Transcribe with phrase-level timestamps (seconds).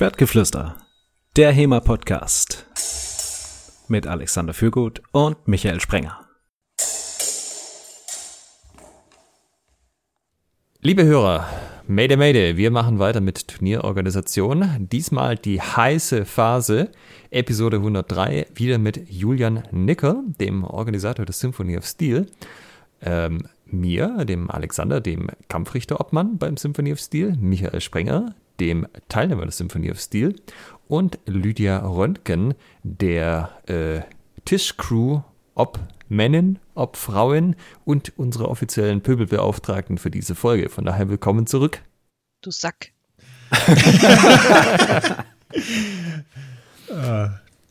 [0.00, 0.78] Schwertgeflüster,
[1.36, 2.64] der HEMA-Podcast
[3.88, 6.26] mit Alexander Fürgut und Michael Sprenger.
[10.80, 11.46] Liebe Hörer,
[11.86, 14.88] Mayday Mayday, wir machen weiter mit Turnierorganisation.
[14.90, 16.92] Diesmal die heiße Phase,
[17.30, 22.24] Episode 103, wieder mit Julian Nickel, dem Organisator des Symphony of Steel.
[23.02, 29.56] Ähm, mir, dem Alexander, dem Kampfrichterobmann beim Symphony of Steel, Michael Sprenger, dem Teilnehmer des
[29.56, 30.36] Symphony of Steel
[30.86, 34.02] und Lydia Röntgen, der äh,
[34.44, 35.22] Tischcrew,
[35.54, 40.68] ob Männin, ob Frauen und unsere offiziellen Pöbelbeauftragten für diese Folge.
[40.68, 41.82] Von daher willkommen zurück.
[42.42, 42.92] Du Sack.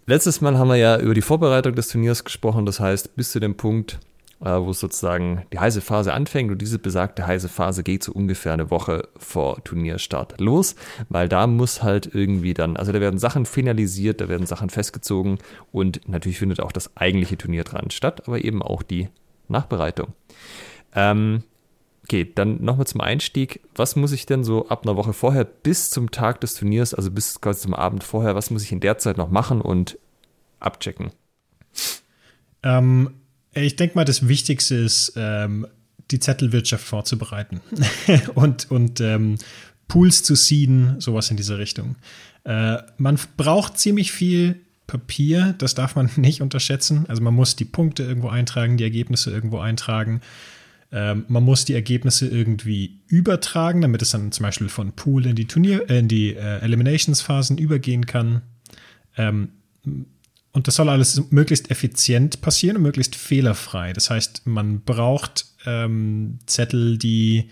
[0.05, 3.39] Letztes Mal haben wir ja über die Vorbereitung des Turniers gesprochen, das heißt bis zu
[3.39, 4.08] dem Punkt, äh,
[4.39, 8.71] wo sozusagen die heiße Phase anfängt und diese besagte heiße Phase geht so ungefähr eine
[8.71, 10.75] Woche vor Turnierstart los,
[11.09, 15.39] weil da muss halt irgendwie dann, also da werden Sachen finalisiert, da werden Sachen festgezogen
[15.71, 19.09] und natürlich findet auch das eigentliche Turnier dran statt, aber eben auch die
[19.49, 20.13] Nachbereitung.
[20.95, 21.43] Ähm,
[22.03, 23.61] okay, dann nochmal zum Einstieg.
[23.75, 27.11] Was muss ich denn so ab einer Woche vorher bis zum Tag des Turniers, also
[27.11, 29.97] bis quasi zum Abend vorher, was muss ich in der Zeit noch machen und
[30.59, 31.11] abchecken?
[32.63, 33.11] Ähm,
[33.53, 35.67] ich denke mal, das Wichtigste ist, ähm,
[36.11, 37.61] die Zettelwirtschaft vorzubereiten
[38.35, 39.37] und, und ähm,
[39.87, 41.95] Pools zu seeden, sowas in diese Richtung.
[42.43, 47.05] Äh, man braucht ziemlich viel Papier, das darf man nicht unterschätzen.
[47.07, 50.21] Also man muss die Punkte irgendwo eintragen, die Ergebnisse irgendwo eintragen.
[50.91, 55.35] Ähm, man muss die Ergebnisse irgendwie übertragen, damit es dann zum Beispiel von Pool in
[55.35, 58.41] die Turnier, äh, in die äh, Eliminations-Phasen übergehen kann.
[59.15, 59.49] Ähm,
[60.59, 63.93] und das soll alles möglichst effizient passieren und möglichst fehlerfrei.
[63.93, 67.49] Das heißt, man braucht ähm, Zettel, die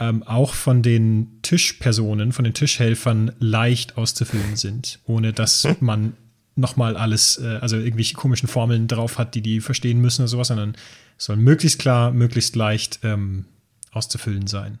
[0.00, 6.14] ähm, auch von den Tischpersonen, von den Tischhelfern leicht auszufüllen sind, ohne dass man
[6.56, 10.48] nochmal alles, äh, also irgendwelche komischen Formeln drauf hat, die die verstehen müssen oder sowas,
[10.48, 10.74] sondern
[11.16, 13.44] es soll möglichst klar, möglichst leicht ähm,
[13.92, 14.80] auszufüllen sein.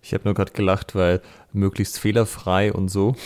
[0.00, 1.20] Ich habe nur gerade gelacht, weil
[1.52, 3.16] möglichst fehlerfrei und so.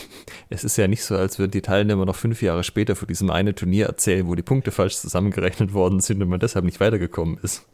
[0.48, 3.30] Es ist ja nicht so, als würden die Teilnehmer noch fünf Jahre später vor diesem
[3.30, 7.38] einen Turnier erzählen, wo die Punkte falsch zusammengerechnet worden sind und man deshalb nicht weitergekommen
[7.42, 7.64] ist.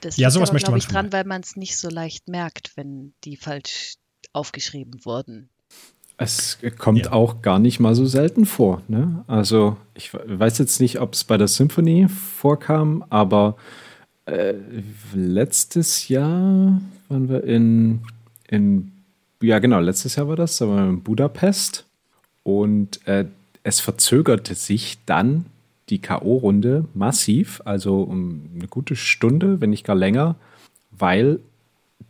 [0.00, 3.14] Das ja, sowas möchte man ich dran, weil man es nicht so leicht merkt, wenn
[3.24, 3.94] die falsch
[4.32, 5.48] aufgeschrieben wurden.
[6.16, 7.12] Es kommt ja.
[7.12, 8.82] auch gar nicht mal so selten vor.
[8.88, 9.24] Ne?
[9.28, 13.56] Also ich weiß jetzt nicht, ob es bei der Symphony vorkam, aber
[14.26, 14.54] äh,
[15.14, 18.00] letztes Jahr waren wir in,
[18.48, 18.92] in,
[19.42, 21.86] ja genau, letztes Jahr war das, da waren wir in Budapest
[22.42, 23.26] und äh,
[23.62, 25.46] es verzögerte sich dann
[25.88, 30.36] die K.O.-Runde massiv, also um eine gute Stunde, wenn nicht gar länger,
[30.90, 31.40] weil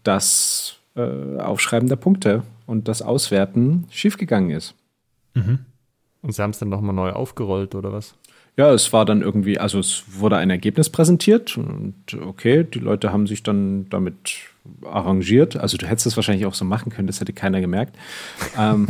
[0.02, 4.74] das äh, Aufschreiben der Punkte und das Auswerten schiefgegangen ist.
[5.34, 5.60] Mhm.
[6.22, 8.14] Und sie haben es dann nochmal neu aufgerollt, oder was?
[8.58, 13.12] Ja, es war dann irgendwie, also es wurde ein Ergebnis präsentiert und okay, die Leute
[13.12, 14.16] haben sich dann damit
[14.84, 15.56] arrangiert.
[15.56, 17.94] Also du hättest es wahrscheinlich auch so machen können, das hätte keiner gemerkt.
[18.58, 18.88] ähm,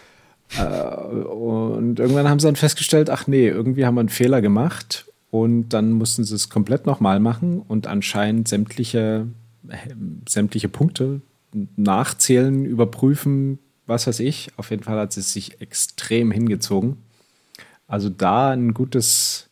[0.58, 5.04] äh, und irgendwann haben sie dann festgestellt, ach nee, irgendwie haben wir einen Fehler gemacht
[5.30, 9.26] und dann mussten sie es komplett nochmal machen und anscheinend sämtliche,
[10.26, 11.20] sämtliche Punkte
[11.76, 14.52] nachzählen, überprüfen, was weiß ich.
[14.56, 16.96] Auf jeden Fall hat es sich extrem hingezogen.
[17.92, 19.50] Also da ein gutes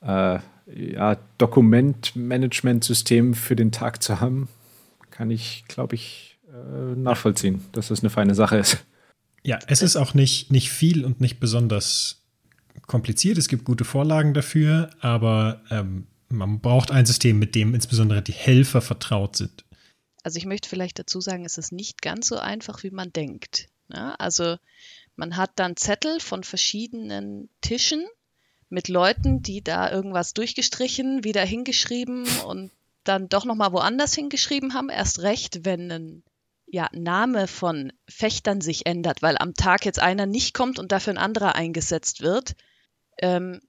[0.00, 0.38] äh,
[0.72, 4.48] ja, Dokumentmanagementsystem für den Tag zu haben,
[5.10, 8.78] kann ich, glaube ich, äh, nachvollziehen, dass das eine feine Sache ist.
[9.42, 12.22] Ja, es ist auch nicht, nicht viel und nicht besonders
[12.86, 13.38] kompliziert.
[13.38, 18.30] Es gibt gute Vorlagen dafür, aber ähm, man braucht ein System, mit dem insbesondere die
[18.30, 19.64] Helfer vertraut sind.
[20.22, 23.66] Also ich möchte vielleicht dazu sagen, es ist nicht ganz so einfach, wie man denkt.
[23.92, 24.58] Ja, also
[25.20, 28.06] man hat dann Zettel von verschiedenen Tischen
[28.70, 32.70] mit Leuten, die da irgendwas durchgestrichen, wieder hingeschrieben und
[33.04, 34.88] dann doch nochmal woanders hingeschrieben haben.
[34.88, 36.22] Erst recht, wenn ein
[36.66, 41.12] ja, Name von Fechtern sich ändert, weil am Tag jetzt einer nicht kommt und dafür
[41.12, 42.56] ein anderer eingesetzt wird.
[43.18, 43.60] Ähm,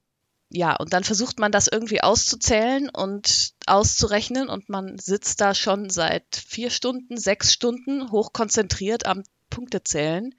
[0.48, 5.90] ja, und dann versucht man das irgendwie auszuzählen und auszurechnen und man sitzt da schon
[5.90, 10.34] seit vier Stunden, sechs Stunden hochkonzentriert am Punktezählen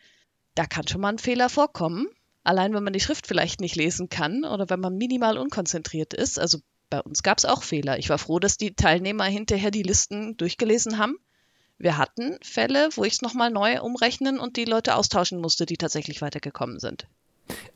[0.55, 2.07] da kann schon mal ein Fehler vorkommen.
[2.43, 6.39] Allein wenn man die Schrift vielleicht nicht lesen kann oder wenn man minimal unkonzentriert ist.
[6.39, 6.59] Also
[6.89, 7.97] bei uns gab es auch Fehler.
[7.97, 11.17] Ich war froh, dass die Teilnehmer hinterher die Listen durchgelesen haben.
[11.77, 15.77] Wir hatten Fälle, wo ich es nochmal neu umrechnen und die Leute austauschen musste, die
[15.77, 17.07] tatsächlich weitergekommen sind.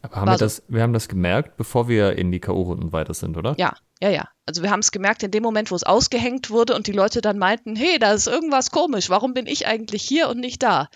[0.01, 0.45] Aber haben wir, so.
[0.45, 3.55] das, wir haben das gemerkt, bevor wir in die K.O.-Runden weiter sind, oder?
[3.57, 4.29] Ja, ja, ja.
[4.45, 7.21] Also wir haben es gemerkt in dem Moment, wo es ausgehängt wurde und die Leute
[7.21, 10.89] dann meinten, hey, da ist irgendwas komisch, warum bin ich eigentlich hier und nicht da?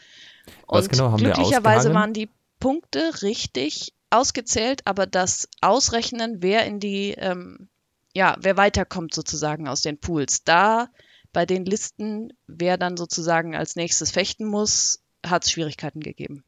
[0.68, 1.96] Was Und genau haben wir glücklicherweise ausgehangen?
[1.96, 2.30] waren die
[2.60, 7.70] Punkte richtig ausgezählt, aber das Ausrechnen, wer in die, ähm,
[8.14, 10.90] ja, wer weiterkommt sozusagen aus den Pools, da
[11.34, 16.44] bei den Listen, wer dann sozusagen als nächstes fechten muss, hat es Schwierigkeiten gegeben.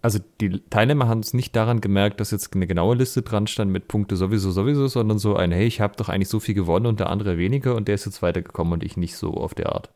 [0.00, 3.70] Also die Teilnehmer haben es nicht daran gemerkt, dass jetzt eine genaue Liste dran stand
[3.70, 6.86] mit Punkte sowieso, sowieso, sondern so ein, hey, ich habe doch eigentlich so viel gewonnen
[6.86, 9.70] und der andere weniger und der ist jetzt weitergekommen und ich nicht so auf der
[9.70, 9.90] Art.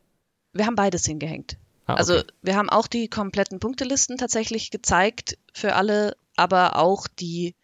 [0.53, 1.59] Wir haben beides hingehängt.
[1.87, 1.99] Ah, okay.
[1.99, 7.55] Also wir haben auch die kompletten Punktelisten tatsächlich gezeigt für alle, aber auch die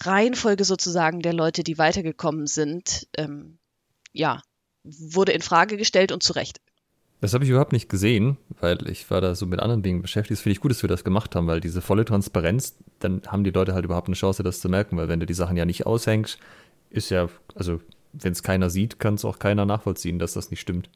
[0.00, 3.58] Reihenfolge sozusagen der Leute, die weitergekommen sind, ähm,
[4.12, 4.42] ja,
[4.82, 6.60] wurde in Frage gestellt und zu Recht.
[7.20, 10.38] Das habe ich überhaupt nicht gesehen, weil ich war da so mit anderen Dingen beschäftigt.
[10.38, 13.44] Das finde ich gut, dass wir das gemacht haben, weil diese volle Transparenz, dann haben
[13.44, 15.64] die Leute halt überhaupt eine Chance, das zu merken, weil wenn du die Sachen ja
[15.64, 16.38] nicht aushängst,
[16.90, 17.80] ist ja, also
[18.12, 20.90] wenn es keiner sieht, kann es auch keiner nachvollziehen, dass das nicht stimmt.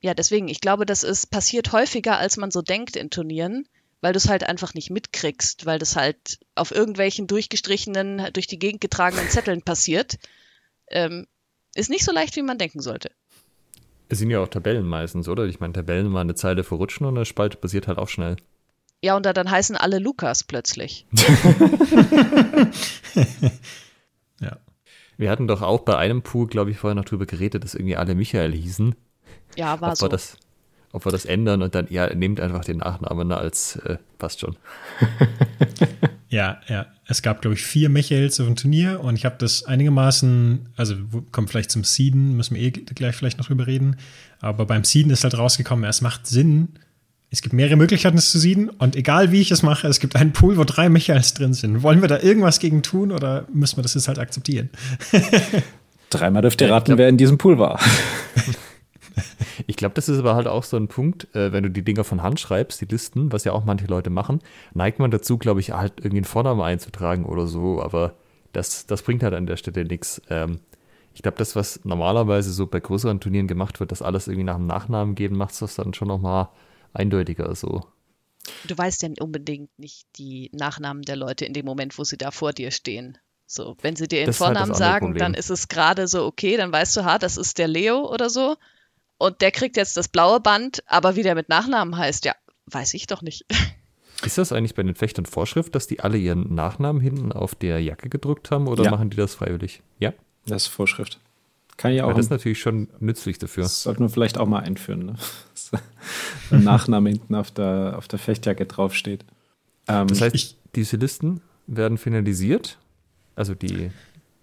[0.00, 3.66] Ja, deswegen, ich glaube, das ist passiert häufiger, als man so denkt in Turnieren,
[4.00, 8.58] weil du es halt einfach nicht mitkriegst, weil das halt auf irgendwelchen durchgestrichenen, durch die
[8.58, 10.18] Gegend getragenen Zetteln passiert.
[10.88, 11.26] Ähm,
[11.74, 13.10] ist nicht so leicht, wie man denken sollte.
[14.08, 15.44] Es sind ja auch Tabellen meistens, oder?
[15.44, 18.36] Ich meine, Tabellen mal eine Zeile verrutschen und eine Spalte passiert halt auch schnell.
[19.02, 21.06] Ja, und da dann heißen alle Lukas plötzlich.
[24.40, 24.56] Ja.
[25.16, 27.96] Wir hatten doch auch bei einem Pool, glaube ich, vorher noch drüber geredet, dass irgendwie
[27.96, 28.94] alle Michael hießen.
[29.56, 30.04] Ja, war ob, so.
[30.06, 30.36] wir das,
[30.92, 34.40] ob wir das ändern und dann, ja, nehmt einfach den Nachnamen na, als, äh, passt
[34.40, 34.56] schon.
[36.30, 36.86] Ja, ja.
[37.06, 40.94] Es gab, glaube ich, vier Michaels auf dem Turnier und ich habe das einigermaßen, also
[41.32, 43.96] kommt vielleicht zum Seeden, müssen wir eh gleich vielleicht noch drüber reden.
[44.40, 46.68] Aber beim Seeden ist halt rausgekommen, es macht Sinn.
[47.30, 50.14] Es gibt mehrere Möglichkeiten, es zu sieden und egal wie ich es mache, es gibt
[50.14, 51.82] einen Pool, wo drei Michaels drin sind.
[51.82, 54.70] Wollen wir da irgendwas gegen tun oder müssen wir das jetzt halt akzeptieren?
[56.10, 57.80] Dreimal dürft ihr raten, glaub- wer in diesem Pool war.
[59.66, 62.02] Ich glaube, das ist aber halt auch so ein Punkt, äh, wenn du die Dinger
[62.02, 64.40] von Hand schreibst, die Listen, was ja auch manche Leute machen,
[64.74, 68.14] neigt man dazu, glaube ich, halt irgendwie einen Vornamen einzutragen oder so, aber
[68.52, 70.22] das, das bringt halt an der Stelle nichts.
[70.30, 70.60] Ähm,
[71.14, 74.56] ich glaube, das, was normalerweise so bei größeren Turnieren gemacht wird, dass alles irgendwie nach
[74.56, 76.48] dem Nachnamen geht, macht das dann schon nochmal
[76.92, 77.84] eindeutiger so.
[78.66, 82.30] Du weißt ja unbedingt nicht die Nachnamen der Leute in dem Moment, wo sie da
[82.30, 83.18] vor dir stehen.
[83.46, 85.18] So, wenn sie dir ihren Das halt Vornamen andere sagen, Problem.
[85.18, 88.30] dann ist es gerade so, okay, dann weißt du, ha, das ist der Leo oder
[88.30, 88.56] so.
[89.20, 92.32] Und der kriegt jetzt das blaue Band, aber wie der mit Nachnamen heißt, ja,
[92.66, 93.44] weiß ich doch nicht.
[94.24, 97.82] Ist das eigentlich bei den Fechtern Vorschrift, dass die alle ihren Nachnamen hinten auf der
[97.82, 98.90] Jacke gedrückt haben oder Ja.
[98.90, 99.82] machen die das freiwillig?
[99.98, 100.12] Ja,
[100.46, 101.20] Das ist Vorschrift.
[101.76, 102.10] Kann ja auch.
[102.14, 103.62] das ist natürlich schon nützlich dafür.
[103.62, 105.14] Das sollten wir vielleicht auch mal einführen, ne?
[105.54, 105.70] Dass
[106.50, 109.24] ein Nachname hinten auf der, auf der Fechtjacke draufsteht.
[109.88, 112.78] Ähm, Das heißt, Ich- diese Listen werden finalisiert,
[113.36, 113.90] also die,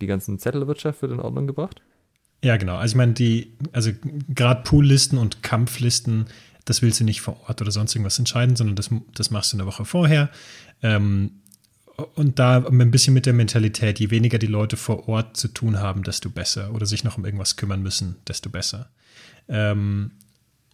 [0.02, 1.82] die ganzen Zettelwirtschaft wird in Ordnung gebracht.
[2.44, 2.76] Ja, genau.
[2.78, 3.92] Also ich meine, die, also
[4.30, 6.26] gerade Poollisten und Kampflisten,
[6.66, 9.58] das willst du nicht vor Ort oder sonst irgendwas entscheiden, sondern das, das machst du
[9.58, 10.30] eine Woche vorher.
[10.84, 11.32] Ähm,
[12.14, 15.80] und da ein bisschen mit der Mentalität, je weniger die Leute vor Ort zu tun
[15.80, 16.74] haben, desto besser.
[16.74, 18.90] Oder sich noch um irgendwas kümmern müssen, desto besser.
[19.48, 20.12] Ähm,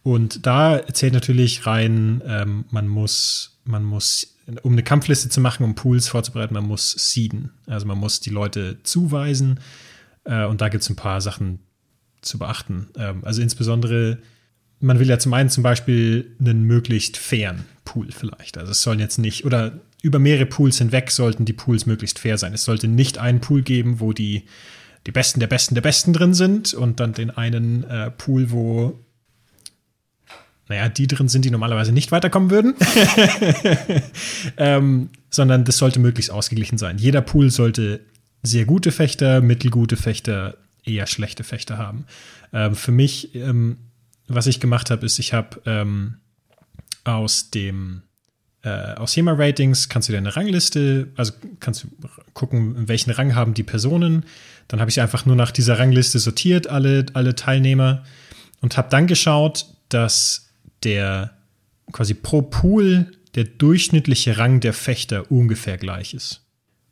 [0.02, 5.64] und da zählt natürlich rein, ähm, man muss, man muss, um eine Kampfliste zu machen,
[5.64, 7.52] um Pools vorzubereiten, man muss seeden.
[7.66, 9.60] Also man muss die Leute zuweisen.
[10.24, 11.60] Äh, und da gibt es ein paar Sachen
[12.20, 12.88] zu beachten.
[12.96, 14.18] Ähm, also insbesondere,
[14.80, 18.58] man will ja zum einen zum Beispiel einen möglichst fairen Pool vielleicht.
[18.58, 22.36] Also es sollen jetzt nicht, oder über mehrere Pools hinweg sollten die Pools möglichst fair
[22.38, 22.52] sein.
[22.52, 24.44] Es sollte nicht einen Pool geben, wo die,
[25.06, 28.98] die Besten der Besten der Besten drin sind und dann den einen äh, Pool, wo
[30.68, 32.74] naja, die drin sind, die normalerweise nicht weiterkommen würden.
[34.56, 36.96] ähm, sondern das sollte möglichst ausgeglichen sein.
[36.96, 38.00] Jeder Pool sollte
[38.44, 42.06] sehr gute Fechter, mittelgute Fechter, eher schlechte Fechter haben.
[42.52, 43.78] Ähm, für mich, ähm,
[44.28, 46.18] was ich gemacht habe, ist, ich habe ähm,
[47.04, 48.02] aus dem
[48.62, 51.88] äh, aus HEMA-Ratings kannst du dir eine Rangliste, also kannst du
[52.32, 54.24] gucken, welchen Rang haben die Personen.
[54.68, 58.04] Dann habe ich einfach nur nach dieser Rangliste sortiert, alle, alle Teilnehmer,
[58.62, 60.48] und habe dann geschaut, dass
[60.82, 61.36] der
[61.92, 66.43] quasi pro Pool der durchschnittliche Rang der Fechter ungefähr gleich ist.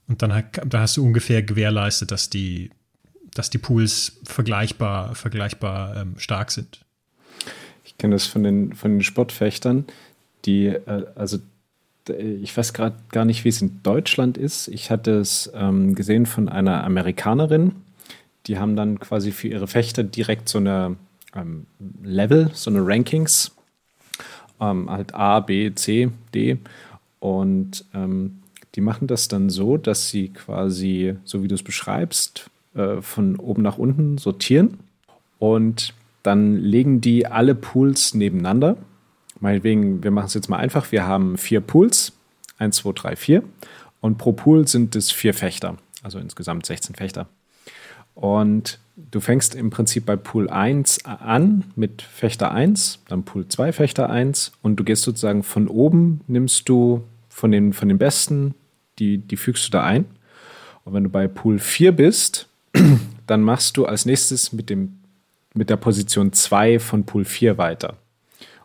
[0.08, 2.70] Und dann, dann hast du ungefähr gewährleistet, dass die,
[3.34, 6.84] dass die Pools vergleichbar, vergleichbar ähm, stark sind.
[7.84, 9.86] Ich kenne das von den, von den Sportfechtern,
[10.44, 11.38] die, äh, also
[12.08, 14.68] ich weiß gerade gar nicht, wie es in Deutschland ist.
[14.68, 17.76] Ich hatte es ähm, gesehen von einer Amerikanerin.
[18.46, 20.96] Die haben dann quasi für ihre Fechter direkt so eine
[21.34, 21.66] ähm,
[22.02, 23.52] Level, so eine Rankings,
[24.60, 26.58] ähm, halt A, B, C, D.
[27.20, 28.41] Und ähm,
[28.74, 33.36] die machen das dann so, dass sie quasi, so wie du es beschreibst, äh, von
[33.36, 34.78] oben nach unten sortieren.
[35.38, 38.76] Und dann legen die alle Pools nebeneinander
[39.42, 40.92] meinetwegen, wir machen es jetzt mal einfach.
[40.92, 42.12] Wir haben vier Pools,
[42.58, 43.42] 1, 2, 3, 4.
[44.00, 47.28] Und pro Pool sind es vier Fechter, also insgesamt 16 Fechter.
[48.14, 53.72] Und du fängst im Prinzip bei Pool 1 an mit Fechter 1, dann Pool 2
[53.72, 58.54] Fechter 1 und du gehst sozusagen von oben, nimmst du von den, von den Besten,
[59.02, 60.04] die, die fügst du da ein.
[60.84, 62.48] Und wenn du bei Pool 4 bist,
[63.26, 64.98] dann machst du als nächstes mit, dem,
[65.54, 67.96] mit der Position 2 von Pool 4 weiter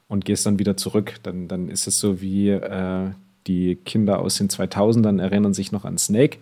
[0.07, 1.15] und gehst dann wieder zurück.
[1.23, 3.09] Dann, dann ist es so wie äh,
[3.47, 6.37] die Kinder aus den 2000ern erinnern sich noch an Snake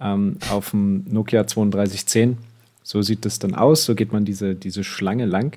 [0.00, 2.38] ähm, auf dem Nokia 3210.
[2.84, 5.56] So sieht das dann aus, so geht man diese, diese Schlange lang.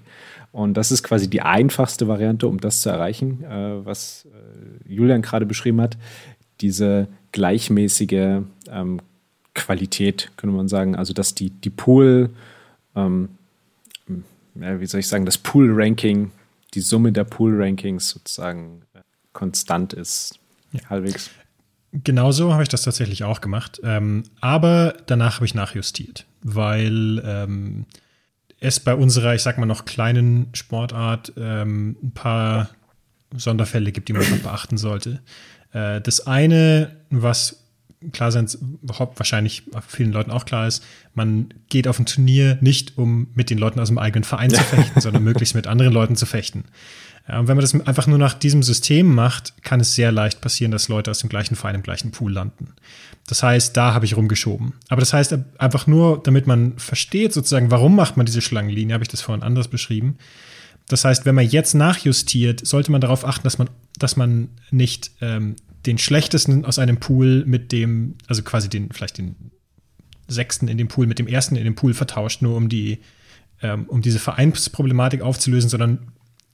[0.51, 5.21] Und das ist quasi die einfachste Variante, um das zu erreichen, äh, was äh, Julian
[5.21, 5.97] gerade beschrieben hat.
[6.61, 9.01] Diese gleichmäßige ähm,
[9.53, 10.95] Qualität, könnte man sagen.
[10.95, 12.29] Also, dass die, die Pool,
[12.95, 13.29] ähm,
[14.55, 16.31] ja, wie soll ich sagen, das Pool-Ranking,
[16.73, 19.01] die Summe der Pool-Rankings sozusagen äh,
[19.33, 20.39] konstant ist,
[20.71, 20.79] ja.
[20.89, 21.29] halbwegs.
[21.91, 23.81] Genauso habe ich das tatsächlich auch gemacht.
[23.83, 27.85] Ähm, aber danach habe ich nachjustiert, weil ähm,
[28.61, 32.69] es bei unserer, ich sag mal noch kleinen Sportart ähm, ein paar
[33.35, 35.21] Sonderfälle gibt, die man beachten sollte.
[35.75, 37.61] Äh, das eine, was
[38.11, 38.47] klar sein,
[38.81, 43.57] wahrscheinlich vielen Leuten auch klar ist, man geht auf ein Turnier nicht, um mit den
[43.57, 46.65] Leuten aus dem eigenen Verein zu fechten, sondern möglichst mit anderen Leuten zu fechten.
[47.27, 50.41] Ja, und wenn man das einfach nur nach diesem System macht, kann es sehr leicht
[50.41, 52.73] passieren, dass Leute aus dem gleichen Verein im gleichen Pool landen.
[53.27, 54.73] Das heißt, da habe ich rumgeschoben.
[54.89, 59.03] Aber das heißt einfach nur, damit man versteht sozusagen, warum macht man diese Schlangenlinie, habe
[59.03, 60.17] ich das vorhin anders beschrieben.
[60.87, 65.11] Das heißt, wenn man jetzt nachjustiert, sollte man darauf achten, dass man, dass man nicht
[65.21, 69.35] ähm, den schlechtesten aus einem Pool mit dem, also quasi den, vielleicht den
[70.27, 72.99] sechsten in dem Pool mit dem ersten in dem Pool vertauscht, nur um die,
[73.61, 76.11] ähm, um diese Vereinsproblematik aufzulösen, sondern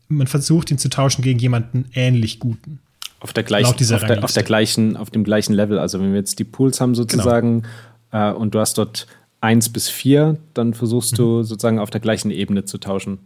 [0.07, 2.79] man versucht ihn zu tauschen gegen jemanden ähnlich guten.
[3.21, 5.77] Auf der gleichen, auf der, auf der, gleichen, auf dem gleichen Level.
[5.79, 7.63] Also wenn wir jetzt die Pools haben sozusagen
[8.11, 8.31] genau.
[8.31, 9.07] äh, und du hast dort
[9.41, 11.17] eins bis vier, dann versuchst mhm.
[11.17, 13.19] du sozusagen auf der gleichen Ebene zu tauschen.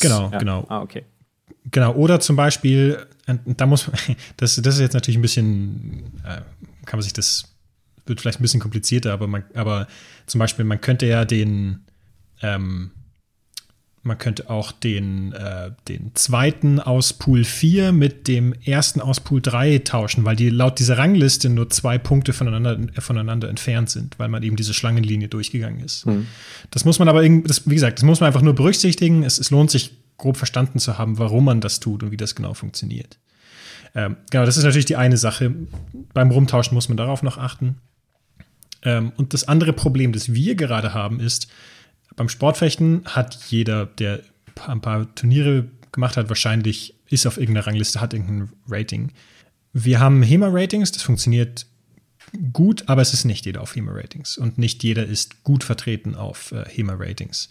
[0.00, 0.38] genau, ja.
[0.38, 0.64] genau.
[0.68, 1.04] Ah, okay.
[1.70, 3.90] Genau, oder zum Beispiel, da muss
[4.36, 6.42] das, das ist jetzt natürlich ein bisschen, äh,
[6.84, 7.54] kann man sich das,
[8.06, 9.88] wird vielleicht ein bisschen komplizierter, aber man, aber
[10.26, 11.84] zum Beispiel, man könnte ja den,
[12.42, 12.92] ähm,
[14.06, 19.42] man könnte auch den, äh, den zweiten aus Pool 4 mit dem ersten aus Pool
[19.42, 24.18] 3 tauschen, weil die laut dieser Rangliste nur zwei Punkte voneinander, äh, voneinander entfernt sind,
[24.18, 26.06] weil man eben diese Schlangenlinie durchgegangen ist.
[26.06, 26.28] Mhm.
[26.70, 29.24] Das muss man aber, das, wie gesagt, das muss man einfach nur berücksichtigen.
[29.24, 32.34] Es, es, lohnt sich, grob verstanden zu haben, warum man das tut und wie das
[32.34, 33.18] genau funktioniert.
[33.94, 35.54] Ähm, genau, das ist natürlich die eine Sache.
[36.12, 37.76] Beim Rumtauschen muss man darauf noch achten.
[38.82, 41.48] Ähm, und das andere Problem, das wir gerade haben, ist,
[42.14, 44.20] beim Sportfechten hat jeder, der
[44.66, 49.12] ein paar Turniere gemacht hat, wahrscheinlich ist auf irgendeiner Rangliste, hat irgendein Rating.
[49.72, 51.66] Wir haben HEMA-Ratings, das funktioniert
[52.52, 56.52] gut, aber es ist nicht jeder auf HEMA-Ratings und nicht jeder ist gut vertreten auf
[56.52, 57.48] äh, HEMA-Ratings.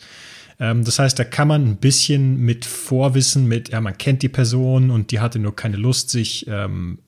[0.59, 4.29] Ähm, das heißt, da kann man ein bisschen mit Vorwissen, mit, ja, man kennt die
[4.29, 6.99] Person und die hatte nur keine Lust, sich, ähm,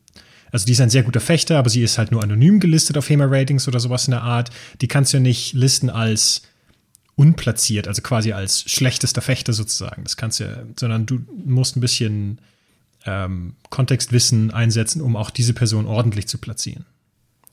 [0.51, 3.10] also die ist ein sehr guter Fechter, aber sie ist halt nur anonym gelistet auf
[3.10, 4.50] HEMA-Ratings oder sowas in der Art.
[4.82, 6.44] Die kannst du ja nicht listen als
[7.16, 10.04] unplatziert, also quasi als schlechtester Fechter sozusagen.
[10.04, 12.39] Das kannst du ja, sondern du musst ein bisschen
[13.06, 16.86] ähm, Kontextwissen einsetzen, um auch diese Person ordentlich zu platzieren.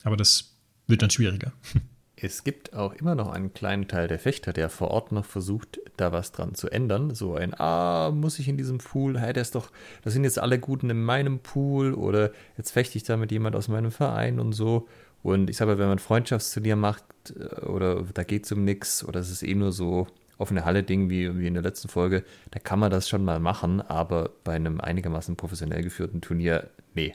[0.03, 0.51] Aber das
[0.87, 1.51] wird dann schwieriger.
[2.25, 5.79] Es gibt auch immer noch einen kleinen Teil der Fechter, der vor Ort noch versucht,
[5.95, 7.13] da was dran zu ändern.
[7.13, 9.69] So ein, ah, muss ich in diesem Pool, hey, ist doch,
[10.03, 13.55] das sind jetzt alle Guten in meinem Pool oder jetzt fechte ich da mit jemand
[13.55, 14.87] aus meinem Verein und so.
[15.21, 17.03] Und ich sage, wenn man Freundschaftsturnier macht
[17.39, 20.07] äh, oder da geht es um nichts oder es ist eh nur so
[20.39, 23.81] offene Halle-Ding wie, wie in der letzten Folge, da kann man das schon mal machen,
[23.81, 27.13] aber bei einem einigermaßen professionell geführten Turnier, nee,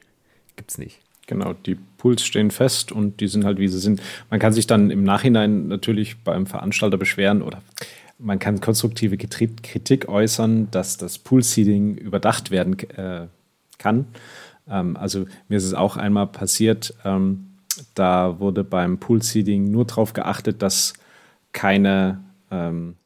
[0.55, 1.01] gibt's nicht.
[1.31, 4.03] Genau, die Pools stehen fest und die sind halt, wie sie sind.
[4.31, 7.63] Man kann sich dann im Nachhinein natürlich beim Veranstalter beschweren oder
[8.19, 13.29] man kann konstruktive Kritik äußern, dass das Pool-Seeding überdacht werden äh,
[13.79, 14.07] kann.
[14.69, 17.47] Ähm, also mir ist es auch einmal passiert, ähm,
[17.95, 20.95] da wurde beim Pool-Seeding nur darauf geachtet, dass
[21.53, 22.19] keine,
[22.51, 22.97] ähm,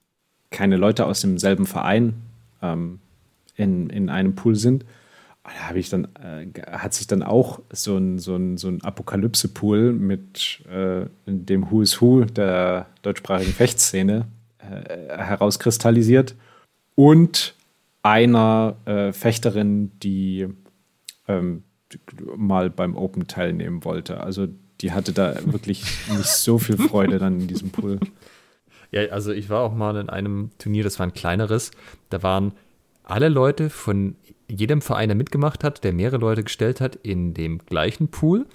[0.50, 2.14] keine Leute aus demselben Verein
[2.62, 3.00] ähm,
[3.54, 4.86] in, in einem Pool sind.
[5.44, 8.82] Da habe ich dann, äh, hat sich dann auch so ein, so ein, so ein
[8.82, 14.26] Apokalypse-Pool mit äh, dem Who is Who der deutschsprachigen Fechtszene
[14.58, 16.34] äh, herauskristallisiert.
[16.94, 17.54] Und
[18.02, 20.48] einer äh, Fechterin, die
[21.28, 21.64] ähm,
[22.36, 24.20] mal beim Open teilnehmen wollte.
[24.20, 24.48] Also
[24.80, 28.00] die hatte da wirklich nicht so viel Freude dann in diesem Pool.
[28.90, 31.70] Ja, also ich war auch mal in einem Turnier, das war ein kleineres.
[32.10, 32.52] Da waren
[33.02, 34.16] alle Leute von
[34.48, 38.46] jedem Verein, der mitgemacht hat, der mehrere Leute gestellt hat, in dem gleichen Pool,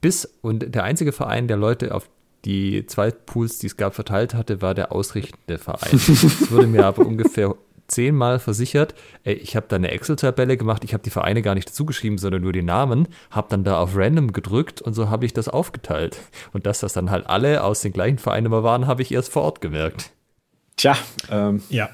[0.00, 2.08] bis und der einzige Verein, der Leute auf
[2.44, 5.90] die zwei Pools, die es gab, verteilt hatte, war der ausrichtende Verein.
[5.92, 7.54] Es wurde mir aber ungefähr
[7.86, 11.68] zehnmal versichert, ey, ich habe da eine Excel-Tabelle gemacht, ich habe die Vereine gar nicht
[11.68, 15.34] dazugeschrieben, sondern nur die Namen, habe dann da auf Random gedrückt und so habe ich
[15.34, 16.18] das aufgeteilt.
[16.52, 19.30] Und dass das dann halt alle aus den gleichen Vereinen immer waren, habe ich erst
[19.30, 20.10] vor Ort gemerkt.
[20.76, 20.96] Tja,
[21.30, 21.62] ähm.
[21.68, 21.90] Ja.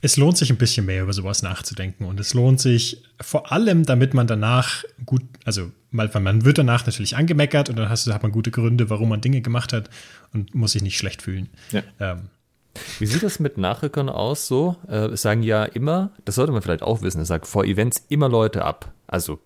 [0.00, 3.84] Es lohnt sich ein bisschen mehr über sowas nachzudenken und es lohnt sich vor allem,
[3.84, 8.22] damit man danach gut, also man wird danach natürlich angemeckert und dann hast du, hat
[8.22, 9.88] man gute Gründe, warum man Dinge gemacht hat
[10.32, 11.48] und muss sich nicht schlecht fühlen.
[11.70, 11.82] Ja.
[12.00, 12.30] Ähm,
[12.98, 14.76] wie sieht das mit Nachrückern aus so?
[14.88, 18.04] Äh, es sagen ja immer, das sollte man vielleicht auch wissen, es sagt vor Events
[18.08, 18.92] immer Leute ab.
[19.06, 19.38] Also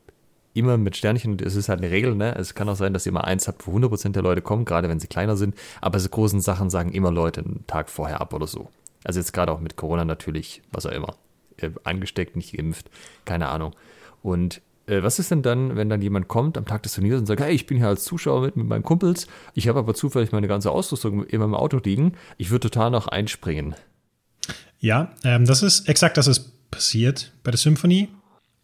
[0.54, 2.34] immer mit Sternchen, das ist halt eine Regel, ne?
[2.36, 4.88] Es kann auch sein, dass ihr mal eins habt, wo 100% der Leute kommen, gerade
[4.88, 8.32] wenn sie kleiner sind, aber so großen Sachen sagen immer Leute einen Tag vorher ab
[8.32, 8.70] oder so.
[9.06, 11.14] Also jetzt gerade auch mit Corona natürlich, was auch immer.
[11.58, 12.90] Äh, angesteckt, nicht geimpft,
[13.24, 13.74] keine Ahnung.
[14.20, 17.26] Und äh, was ist denn dann, wenn dann jemand kommt am Tag des Turniers und
[17.26, 20.32] sagt, hey, ich bin hier als Zuschauer mit, mit meinen Kumpels, ich habe aber zufällig
[20.32, 23.76] meine ganze Ausrüstung in meinem Auto liegen, ich würde total noch einspringen.
[24.80, 28.08] Ja, ähm, das ist exakt das ist passiert bei der Symphonie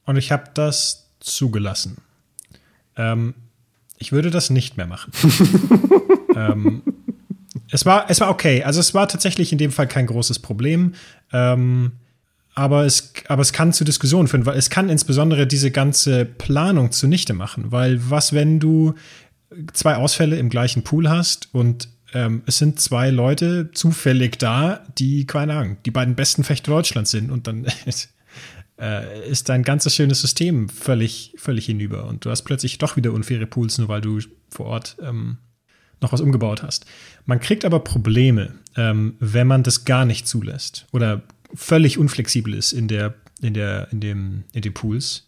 [0.06, 1.98] und ich habe das zugelassen.
[2.96, 3.34] Ähm,
[3.96, 5.12] ich würde das nicht mehr machen.
[6.36, 6.82] ähm,
[7.72, 8.62] es war, es war okay.
[8.62, 10.94] Also es war tatsächlich in dem Fall kein großes Problem.
[11.32, 11.92] Ähm,
[12.54, 16.92] aber es, aber es kann zu Diskussionen führen, weil es kann insbesondere diese ganze Planung
[16.92, 17.72] zunichte machen.
[17.72, 18.94] Weil was, wenn du
[19.72, 25.24] zwei Ausfälle im gleichen Pool hast und ähm, es sind zwei Leute zufällig da, die,
[25.24, 27.66] keine Ahnung, die beiden besten Fechter Deutschlands sind und dann
[28.78, 33.12] äh, ist dein ganzes schönes System völlig, völlig hinüber und du hast plötzlich doch wieder
[33.12, 35.38] unfaire Pools, nur weil du vor Ort ähm,
[36.02, 36.86] noch was umgebaut hast.
[37.26, 41.22] Man kriegt aber Probleme, ähm, wenn man das gar nicht zulässt oder
[41.54, 45.26] völlig unflexibel ist in der, in der, in dem, in den Pools,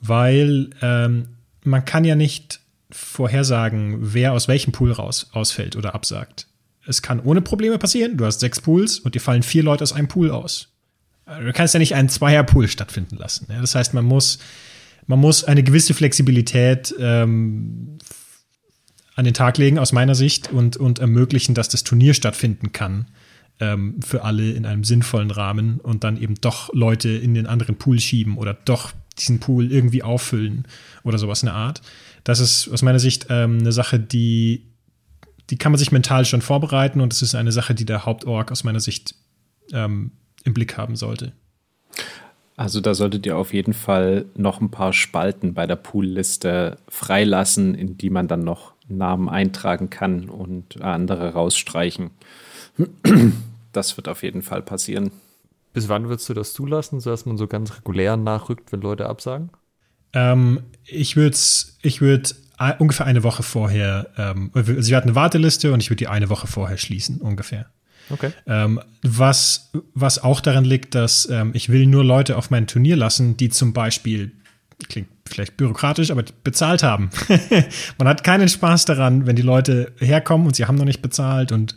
[0.00, 1.28] weil ähm,
[1.62, 2.60] man kann ja nicht
[2.90, 6.46] vorhersagen, wer aus welchem Pool raus ausfällt oder absagt.
[6.86, 8.16] Es kann ohne Probleme passieren.
[8.16, 10.68] Du hast sechs Pools und dir fallen vier Leute aus einem Pool aus.
[11.26, 13.46] Du kannst ja nicht einen Zweierpool stattfinden lassen.
[13.50, 13.60] Ja?
[13.60, 14.38] Das heißt, man muss,
[15.06, 17.98] man muss eine gewisse Flexibilität ähm,
[19.20, 23.06] an den Tag legen, aus meiner Sicht, und, und ermöglichen, dass das Turnier stattfinden kann
[23.60, 27.76] ähm, für alle in einem sinnvollen Rahmen und dann eben doch Leute in den anderen
[27.76, 30.66] Pool schieben oder doch diesen Pool irgendwie auffüllen
[31.04, 31.82] oder sowas in der Art.
[32.24, 34.64] Das ist aus meiner Sicht ähm, eine Sache, die,
[35.50, 38.50] die kann man sich mental schon vorbereiten und es ist eine Sache, die der Hauptorg
[38.50, 39.14] aus meiner Sicht
[39.72, 40.12] ähm,
[40.44, 41.32] im Blick haben sollte.
[42.56, 47.74] Also da solltet ihr auf jeden Fall noch ein paar Spalten bei der Poolliste freilassen,
[47.74, 52.10] in die man dann noch Namen eintragen kann und andere rausstreichen.
[53.72, 55.12] Das wird auf jeden Fall passieren.
[55.72, 59.50] Bis wann würdest du das zulassen, sodass man so ganz regulär nachrückt, wenn Leute absagen?
[60.12, 61.36] Ähm, ich würde
[61.82, 62.34] ich würd
[62.78, 66.28] ungefähr eine Woche vorher, ähm, also wir hatten eine Warteliste und ich würde die eine
[66.28, 67.66] Woche vorher schließen, ungefähr.
[68.10, 68.32] Okay.
[68.46, 72.96] Ähm, was, was auch daran liegt, dass ähm, ich will nur Leute auf mein Turnier
[72.96, 74.32] lassen, die zum Beispiel,
[74.88, 77.10] klingt vielleicht bürokratisch, aber bezahlt haben.
[77.98, 81.52] man hat keinen Spaß daran, wenn die Leute herkommen und sie haben noch nicht bezahlt
[81.52, 81.76] und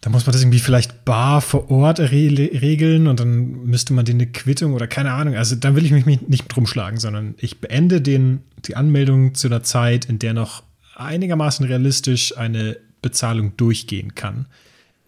[0.00, 4.06] da muss man das irgendwie vielleicht bar vor Ort re regeln und dann müsste man
[4.06, 5.34] denen eine Quittung oder keine Ahnung.
[5.34, 9.48] Also dann will ich mich nicht drum schlagen, sondern ich beende den, die Anmeldung zu
[9.48, 10.62] einer Zeit, in der noch
[10.94, 14.46] einigermaßen realistisch eine Bezahlung durchgehen kann.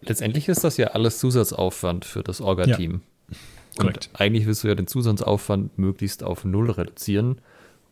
[0.01, 3.01] Letztendlich ist das ja alles Zusatzaufwand für das Orga-Team.
[3.29, 3.37] Ja.
[3.77, 4.09] Korrekt.
[4.11, 7.37] Und eigentlich willst du ja den Zusatzaufwand möglichst auf Null reduzieren.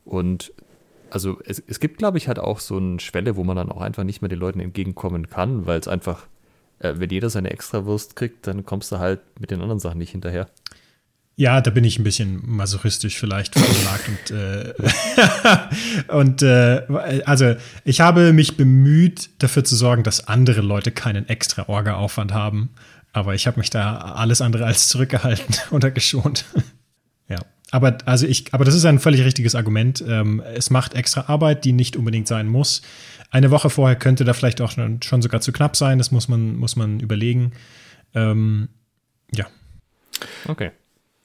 [0.06, 0.54] Und
[1.10, 3.82] also es, es gibt, glaube ich, halt auch so eine Schwelle, wo man dann auch
[3.82, 6.28] einfach nicht mehr den Leuten entgegenkommen kann, weil es einfach
[6.82, 10.12] äh, wenn jeder seine Extrawurst kriegt, dann kommst du halt mit den anderen Sachen nicht
[10.12, 10.50] hinterher.
[11.38, 14.74] Ja, da bin ich ein bisschen masochistisch vielleicht veranlagt und, äh,
[16.14, 21.70] und äh, also ich habe mich bemüht, dafür zu sorgen, dass andere Leute keinen extra
[21.70, 22.70] Orga-Aufwand haben,
[23.14, 26.46] aber ich habe mich da alles andere als zurückgehalten oder geschont.
[27.72, 30.04] Aber also ich, aber das ist ein völlig richtiges Argument.
[30.06, 32.82] Ähm, es macht extra Arbeit, die nicht unbedingt sein muss.
[33.32, 35.98] Eine Woche vorher könnte da vielleicht auch schon, schon sogar zu knapp sein.
[35.98, 37.54] Das muss man, muss man überlegen.
[38.14, 38.68] Ähm,
[39.34, 39.48] ja.
[40.48, 40.72] Okay.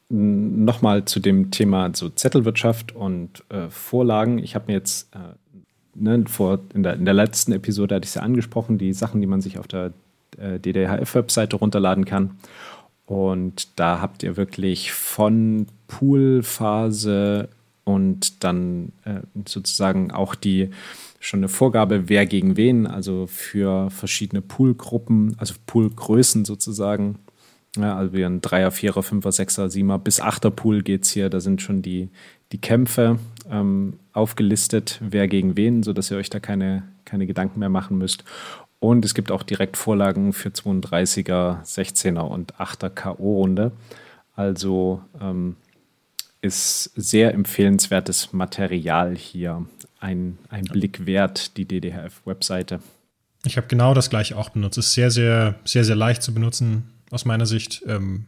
[0.08, 4.38] Nochmal zu dem Thema so Zettelwirtschaft und äh, Vorlagen.
[4.38, 5.18] Ich habe mir jetzt äh,
[5.96, 9.20] ne, vor, in, der, in der letzten Episode hatte ich es ja angesprochen, die Sachen,
[9.20, 9.92] die man sich auf der
[10.38, 12.38] äh, DDHF-Webseite runterladen kann.
[13.04, 17.48] Und da habt ihr wirklich von Poolphase
[17.84, 20.70] und dann äh, sozusagen auch die
[21.20, 27.18] schon eine Vorgabe, wer gegen wen, also für verschiedene Poolgruppen, also Poolgrößen sozusagen,
[27.76, 31.28] Ja, also wie ein Dreier, Vierer, Fünfer, Sechser, Siebener bis Achter Pool geht es hier.
[31.28, 32.08] Da sind schon die,
[32.52, 33.18] die Kämpfe
[33.50, 38.24] ähm, aufgelistet, wer gegen wen, sodass ihr euch da keine, keine Gedanken mehr machen müsst.
[38.78, 43.72] Und es gibt auch direkt Vorlagen für 32er, 16er und 8er K.O.-Runde.
[44.34, 45.56] Also ähm,
[46.46, 49.66] ist sehr empfehlenswertes Material hier.
[49.98, 52.80] Ein, ein Blick wert, die DDHF-Webseite.
[53.44, 54.78] Ich habe genau das gleiche auch benutzt.
[54.78, 57.82] Es ist sehr, sehr, sehr, sehr leicht zu benutzen, aus meiner Sicht.
[57.86, 58.26] Ähm,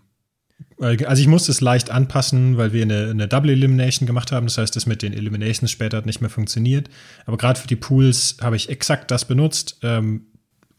[0.78, 4.46] also ich musste es leicht anpassen, weil wir eine, eine, Double Elimination gemacht haben.
[4.46, 6.88] Das heißt, das mit den Eliminations später hat nicht mehr funktioniert.
[7.26, 9.78] Aber gerade für die Pools habe ich exakt das benutzt.
[9.82, 10.26] Ähm,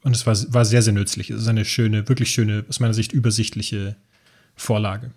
[0.03, 1.29] und es war, war sehr, sehr nützlich.
[1.29, 3.95] Es ist eine schöne, wirklich schöne, aus meiner Sicht übersichtliche
[4.55, 5.11] Vorlage.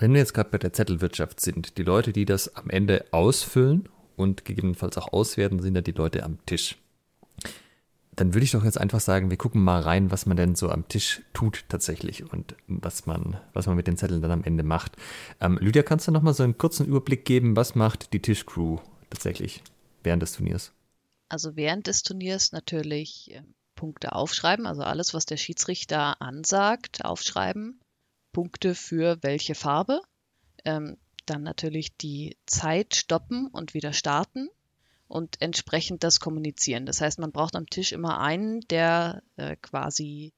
[0.00, 3.86] Wenn wir jetzt gerade bei der Zettelwirtschaft sind, die Leute, die das am Ende ausfüllen
[4.16, 6.78] und gegebenenfalls auch auswerten, sind ja die Leute am Tisch.
[8.16, 10.70] Dann würde ich doch jetzt einfach sagen, wir gucken mal rein, was man denn so
[10.70, 14.62] am Tisch tut tatsächlich und was man, was man mit den Zetteln dann am Ende
[14.62, 14.96] macht.
[15.38, 18.78] Ähm, Lydia, kannst du noch mal so einen kurzen Überblick geben, was macht die Tischcrew
[19.10, 19.62] tatsächlich
[20.02, 20.72] während des Turniers?
[21.28, 27.80] Also während des Turniers natürlich ähm, Punkte aufschreiben, also alles, was der Schiedsrichter ansagt, aufschreiben.
[28.32, 30.00] Punkte für welche Farbe.
[30.64, 34.48] Ähm, dann natürlich die Zeit stoppen und wieder starten
[35.06, 36.86] und entsprechend das kommunizieren.
[36.86, 40.32] Das heißt, man braucht am Tisch immer einen, der äh, quasi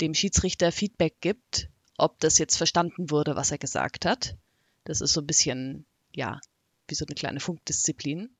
[0.00, 4.36] dem Schiedsrichter Feedback gibt, ob das jetzt verstanden wurde, was er gesagt hat.
[4.84, 6.40] Das ist so ein bisschen, ja,
[6.88, 8.30] wie so eine kleine Funkdisziplin.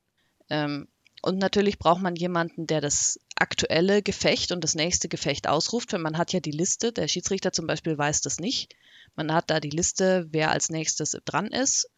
[0.48, 0.88] Ähm,
[1.22, 6.00] und natürlich braucht man jemanden, der das aktuelle Gefecht und das nächste Gefecht ausruft, weil
[6.00, 6.92] man hat ja die Liste.
[6.92, 8.74] Der Schiedsrichter zum Beispiel weiß das nicht.
[9.20, 11.90] Man hat da die Liste, wer als nächstes dran ist.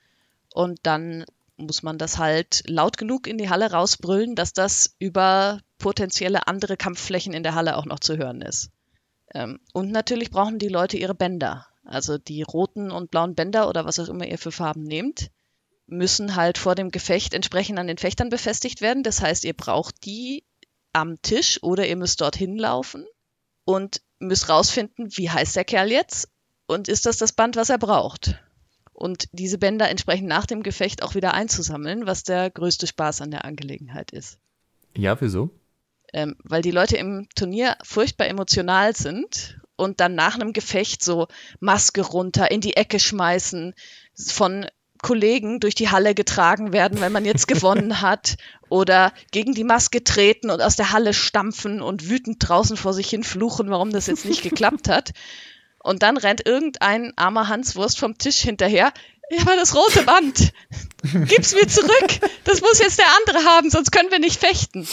[0.52, 1.24] Und dann
[1.56, 6.76] muss man das halt laut genug in die Halle rausbrüllen, dass das über potenzielle andere
[6.76, 8.70] Kampfflächen in der Halle auch noch zu hören ist.
[9.32, 11.68] Ähm, und natürlich brauchen die Leute ihre Bänder.
[11.84, 15.30] Also die roten und blauen Bänder oder was auch immer ihr für Farben nehmt
[15.86, 19.04] müssen halt vor dem Gefecht entsprechend an den Fechtern befestigt werden.
[19.04, 20.42] Das heißt, ihr braucht die
[20.92, 23.06] am Tisch oder ihr müsst dorthin laufen
[23.64, 26.31] und müsst rausfinden, wie heißt der Kerl jetzt
[26.72, 28.36] und ist das das Band, was er braucht.
[28.92, 33.30] Und diese Bänder entsprechend nach dem Gefecht auch wieder einzusammeln, was der größte Spaß an
[33.30, 34.38] der Angelegenheit ist.
[34.96, 35.50] Ja, wieso?
[36.12, 41.26] Ähm, weil die Leute im Turnier furchtbar emotional sind und dann nach einem Gefecht so
[41.58, 43.74] Maske runter in die Ecke schmeißen,
[44.14, 44.66] von
[45.02, 48.36] Kollegen durch die Halle getragen werden, wenn man jetzt gewonnen hat
[48.68, 53.10] oder gegen die Maske treten und aus der Halle stampfen und wütend draußen vor sich
[53.10, 55.12] hin fluchen, warum das jetzt nicht geklappt hat.
[55.82, 58.92] Und dann rennt irgendein armer Hanswurst vom Tisch hinterher.
[59.30, 60.52] Ja, aber das rote Band.
[61.28, 62.20] Gib's mir zurück.
[62.44, 64.86] Das muss jetzt der andere haben, sonst können wir nicht fechten.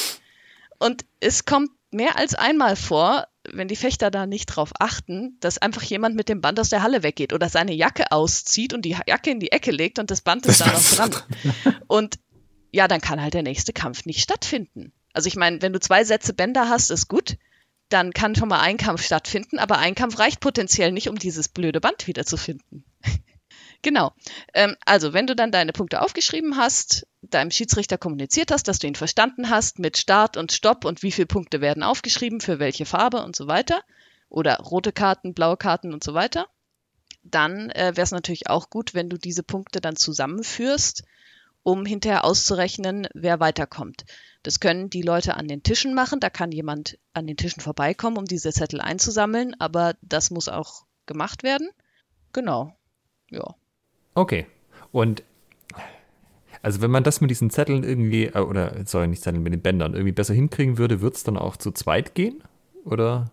[0.79, 5.57] Und es kommt mehr als einmal vor, wenn die Fechter da nicht drauf achten, dass
[5.57, 8.95] einfach jemand mit dem Band aus der Halle weggeht oder seine Jacke auszieht und die
[9.07, 11.23] Jacke in die Ecke legt und das Band ist das da noch dran.
[11.87, 12.19] Und
[12.71, 14.93] ja, dann kann halt der nächste Kampf nicht stattfinden.
[15.13, 17.37] Also ich meine, wenn du zwei Sätze Bänder hast, ist gut.
[17.89, 21.47] Dann kann schon mal ein Kampf stattfinden, aber ein Kampf reicht potenziell nicht, um dieses
[21.49, 22.83] blöde Band wiederzufinden.
[23.81, 24.11] Genau.
[24.53, 28.87] Ähm, also, wenn du dann deine Punkte aufgeschrieben hast, deinem Schiedsrichter kommuniziert hast, dass du
[28.87, 32.85] ihn verstanden hast mit Start und Stopp und wie viele Punkte werden aufgeschrieben, für welche
[32.85, 33.81] Farbe und so weiter,
[34.27, 36.47] oder rote Karten, blaue Karten und so weiter,
[37.23, 41.03] dann äh, wäre es natürlich auch gut, wenn du diese Punkte dann zusammenführst,
[41.63, 44.05] um hinterher auszurechnen, wer weiterkommt.
[44.43, 48.17] Das können die Leute an den Tischen machen, da kann jemand an den Tischen vorbeikommen,
[48.17, 51.69] um diese Zettel einzusammeln, aber das muss auch gemacht werden.
[52.31, 52.73] Genau.
[53.29, 53.55] Ja.
[54.15, 54.47] Okay.
[54.91, 55.23] Und
[56.61, 59.61] also wenn man das mit diesen Zetteln irgendwie, äh, oder sorry, nicht Zetteln, mit den
[59.61, 62.43] Bändern irgendwie besser hinkriegen würde, wird es dann auch zu zweit gehen?
[62.83, 63.31] Oder?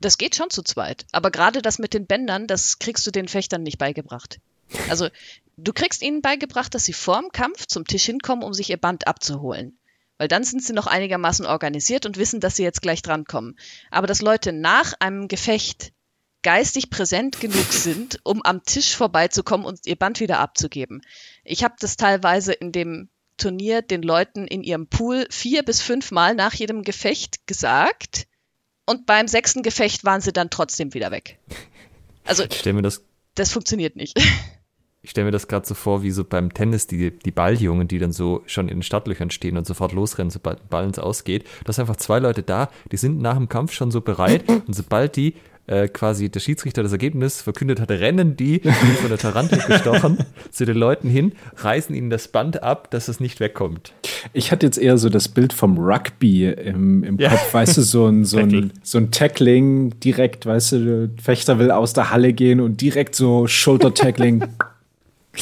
[0.00, 1.06] Das geht schon zu zweit.
[1.12, 4.40] Aber gerade das mit den Bändern, das kriegst du den Fechtern nicht beigebracht.
[4.88, 5.08] Also
[5.56, 9.06] du kriegst ihnen beigebracht, dass sie vorm Kampf zum Tisch hinkommen, um sich ihr Band
[9.06, 9.78] abzuholen.
[10.18, 13.56] Weil dann sind sie noch einigermaßen organisiert und wissen, dass sie jetzt gleich drankommen.
[13.90, 15.92] Aber dass Leute nach einem Gefecht
[16.42, 21.02] geistig präsent genug sind, um am Tisch vorbeizukommen und ihr Band wieder abzugeben.
[21.44, 26.10] Ich habe das teilweise in dem Turnier den Leuten in ihrem Pool vier bis fünf
[26.10, 28.26] Mal nach jedem Gefecht gesagt
[28.86, 31.38] und beim sechsten Gefecht waren sie dann trotzdem wieder weg.
[32.24, 33.02] Also ich mir das,
[33.34, 34.18] das funktioniert nicht.
[35.00, 37.98] Ich stelle mir das gerade so vor, wie so beim Tennis die, die Balljungen, die
[37.98, 41.44] dann so schon in den Startlöchern stehen und sofort losrennen, sobald ein Ball ins Ausgeht.
[41.64, 44.74] Da sind einfach zwei Leute da, die sind nach dem Kampf schon so bereit und
[44.74, 45.34] sobald die
[45.68, 50.18] äh, quasi der Schiedsrichter das Ergebnis verkündet hatte, rennen die, wie von der Tarantel gestochen,
[50.50, 53.92] zu den Leuten hin, reißen ihnen das Band ab, dass es nicht wegkommt.
[54.32, 57.28] Ich hatte jetzt eher so das Bild vom Rugby im, im Ja.
[57.30, 61.58] Kopf, weißt du, so ein, so, ein, so ein Tackling direkt, weißt du, der Fechter
[61.60, 64.42] will aus der Halle gehen und direkt so Schulter-Tackling.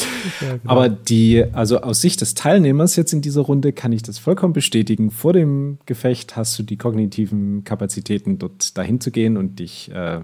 [0.64, 4.52] Aber die, also aus Sicht des Teilnehmers jetzt in dieser Runde kann ich das vollkommen
[4.52, 5.10] bestätigen.
[5.10, 10.20] Vor dem Gefecht hast du die kognitiven Kapazitäten, dort dahin zu gehen und dich äh,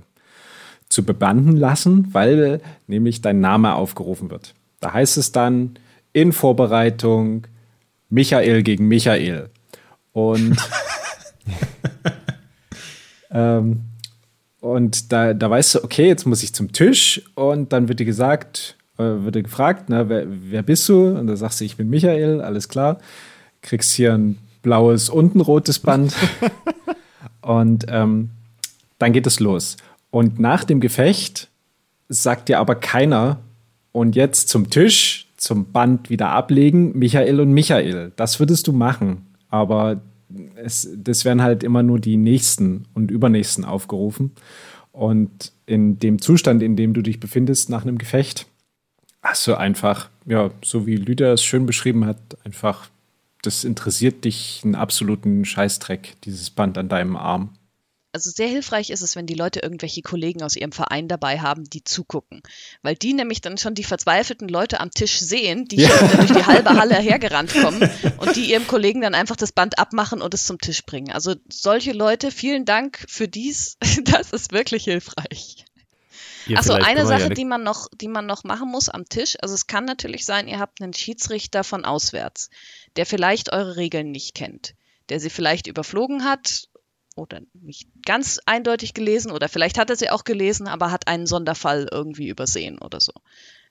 [0.88, 4.54] zu bebanden lassen, weil nämlich dein Name aufgerufen wird.
[4.80, 5.78] Da heißt es dann
[6.12, 7.46] in Vorbereitung
[8.10, 9.48] Michael gegen Michael.
[10.12, 10.56] Und,
[13.30, 13.80] ähm,
[14.60, 18.06] und da, da weißt du, okay, jetzt muss ich zum Tisch und dann wird dir
[18.06, 18.76] gesagt,
[19.24, 21.08] wird dir gefragt, na, wer, wer bist du?
[21.08, 22.98] Und da sagst du, ich bin Michael, alles klar.
[23.60, 26.14] Kriegst hier ein blaues und ein rotes Band.
[27.42, 28.30] und ähm,
[28.98, 29.76] dann geht es los.
[30.10, 31.48] Und nach dem Gefecht
[32.08, 33.38] sagt dir aber keiner,
[33.92, 38.12] und jetzt zum Tisch, zum Band wieder ablegen, Michael und Michael.
[38.16, 39.26] Das würdest du machen.
[39.50, 40.00] Aber
[40.56, 44.32] es, das werden halt immer nur die nächsten und übernächsten aufgerufen.
[44.92, 48.46] Und in dem Zustand, in dem du dich befindest nach einem Gefecht,
[49.22, 52.88] hast du einfach, ja, so wie Lüder es schön beschrieben hat, einfach,
[53.42, 57.54] das interessiert dich einen absoluten Scheißdreck, dieses Band an deinem Arm.
[58.14, 61.64] Also sehr hilfreich ist es, wenn die Leute irgendwelche Kollegen aus ihrem Verein dabei haben,
[61.64, 62.42] die zugucken.
[62.82, 65.88] Weil die nämlich dann schon die verzweifelten Leute am Tisch sehen, die Ja.
[66.16, 70.20] durch die halbe Halle hergerannt kommen und die ihrem Kollegen dann einfach das Band abmachen
[70.20, 71.10] und es zum Tisch bringen.
[71.10, 73.78] Also solche Leute, vielen Dank für dies.
[74.04, 75.64] Das ist wirklich hilfreich.
[76.56, 79.36] Achso, eine Sache, eine- die man noch, die man noch machen muss am Tisch.
[79.40, 82.50] Also es kann natürlich sein, ihr habt einen Schiedsrichter von auswärts,
[82.96, 84.74] der vielleicht eure Regeln nicht kennt,
[85.08, 86.68] der sie vielleicht überflogen hat
[87.16, 91.26] oder nicht ganz eindeutig gelesen oder vielleicht hat er sie auch gelesen, aber hat einen
[91.26, 93.12] Sonderfall irgendwie übersehen oder so.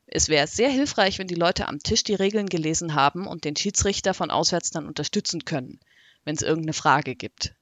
[0.08, 3.56] Es wäre sehr hilfreich, wenn die Leute am Tisch die Regeln gelesen haben und den
[3.56, 5.80] Schiedsrichter von auswärts dann unterstützen können,
[6.26, 7.54] wenn es irgendeine Frage gibt.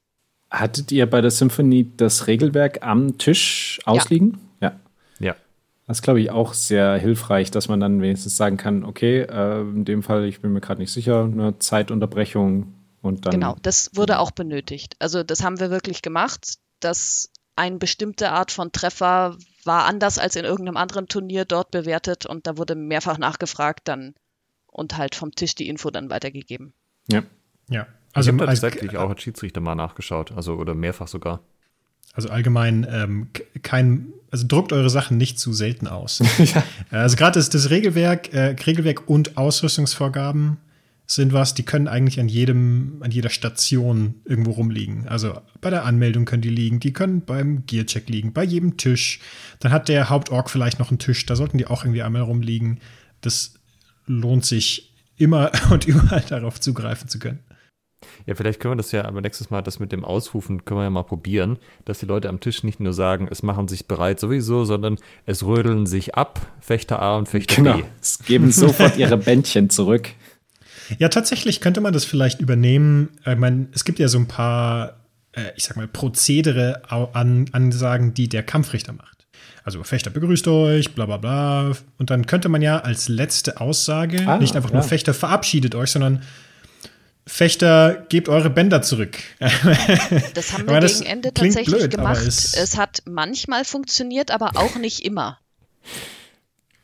[0.50, 4.40] Hattet ihr bei der Symphonie das Regelwerk am Tisch ausliegen?
[4.62, 4.70] Ja.
[4.72, 4.80] Ja.
[5.90, 9.62] Das ist, glaube ich, auch sehr hilfreich, dass man dann wenigstens sagen kann, okay, äh,
[9.62, 13.32] in dem Fall, ich bin mir gerade nicht sicher, eine Zeitunterbrechung und dann.
[13.32, 14.96] Genau, das wurde auch benötigt.
[15.00, 20.36] Also das haben wir wirklich gemacht, dass eine bestimmte Art von Treffer war anders als
[20.36, 24.14] in irgendeinem anderen Turnier dort bewertet und da wurde mehrfach nachgefragt dann
[24.68, 26.72] und halt vom Tisch die Info dann weitergegeben.
[27.08, 27.24] Ja.
[27.68, 27.88] Ja.
[28.14, 31.42] Also ich habe tatsächlich auch als Schiedsrichter mal nachgeschaut, also oder mehrfach sogar.
[32.14, 33.28] Also allgemein ähm,
[33.62, 36.22] kein, also druckt eure Sachen nicht zu selten aus.
[36.92, 40.58] Also gerade das, das Regelwerk, äh, Regelwerk und Ausrüstungsvorgaben
[41.06, 45.08] sind was, die können eigentlich an jedem, an jeder Station irgendwo rumliegen.
[45.08, 49.20] Also bei der Anmeldung können die liegen, die können beim Gearcheck liegen, bei jedem Tisch.
[49.60, 52.80] Dann hat der Hauptorg vielleicht noch einen Tisch, da sollten die auch irgendwie einmal rumliegen.
[53.22, 53.56] Das
[54.06, 57.40] lohnt sich immer und überall darauf zugreifen zu können.
[58.26, 60.84] Ja, vielleicht können wir das ja aber nächstes Mal, das mit dem Ausrufen, können wir
[60.86, 64.20] ja mal probieren, dass die Leute am Tisch nicht nur sagen, es machen sich bereit
[64.20, 67.78] sowieso, sondern es rödeln sich ab, Fechter A und Fechter Genau.
[67.78, 67.84] B.
[68.02, 70.10] Es geben sofort ihre Bändchen zurück.
[70.98, 73.10] Ja, tatsächlich könnte man das vielleicht übernehmen.
[73.26, 74.98] Ich meine, es gibt ja so ein paar,
[75.34, 79.28] äh, ich sag mal, Prozedere an Ansagen, die der Kampfrichter macht.
[79.64, 81.72] Also Fechter begrüßt euch, bla bla bla.
[82.00, 84.88] Und dann könnte man ja als letzte Aussage Ah, nicht einfach nur ja.
[84.88, 86.24] Fechter verabschiedet euch, sondern
[87.30, 89.18] Fechter gebt eure Bänder zurück.
[90.34, 92.26] Das haben wir gegen Ende tatsächlich blöd, gemacht.
[92.26, 95.40] es- Es hat manchmal funktioniert, aber auch nicht immer.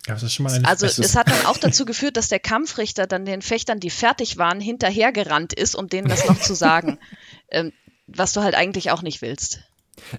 [0.06, 2.40] Das ist schon mal eine Also Es es hat dann auch dazu geführt, dass der
[2.40, 7.00] Kampfrichter dann den Fechtern, die fertig waren, hinterhergerannt ist, um denen das noch zu sagen.
[7.52, 7.74] Ähm,
[8.08, 9.60] was du halt eigentlich auch nicht willst.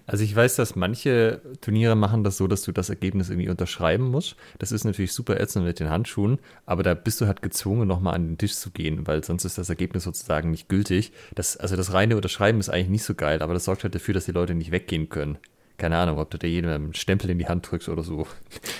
[0.07, 4.05] Also ich weiß, dass manche Turniere machen das so, dass du das Ergebnis irgendwie unterschreiben
[4.11, 4.37] musst.
[4.59, 8.15] Das ist natürlich super ätzend mit den Handschuhen, aber da bist du halt gezwungen, nochmal
[8.15, 11.12] an den Tisch zu gehen, weil sonst ist das Ergebnis sozusagen nicht gültig.
[11.35, 14.15] Das, also das reine Unterschreiben ist eigentlich nicht so geil, aber das sorgt halt dafür,
[14.15, 15.39] dass die Leute nicht weggehen können.
[15.79, 18.27] Keine Ahnung, ob du da jedem einen Stempel in die Hand drückst oder so.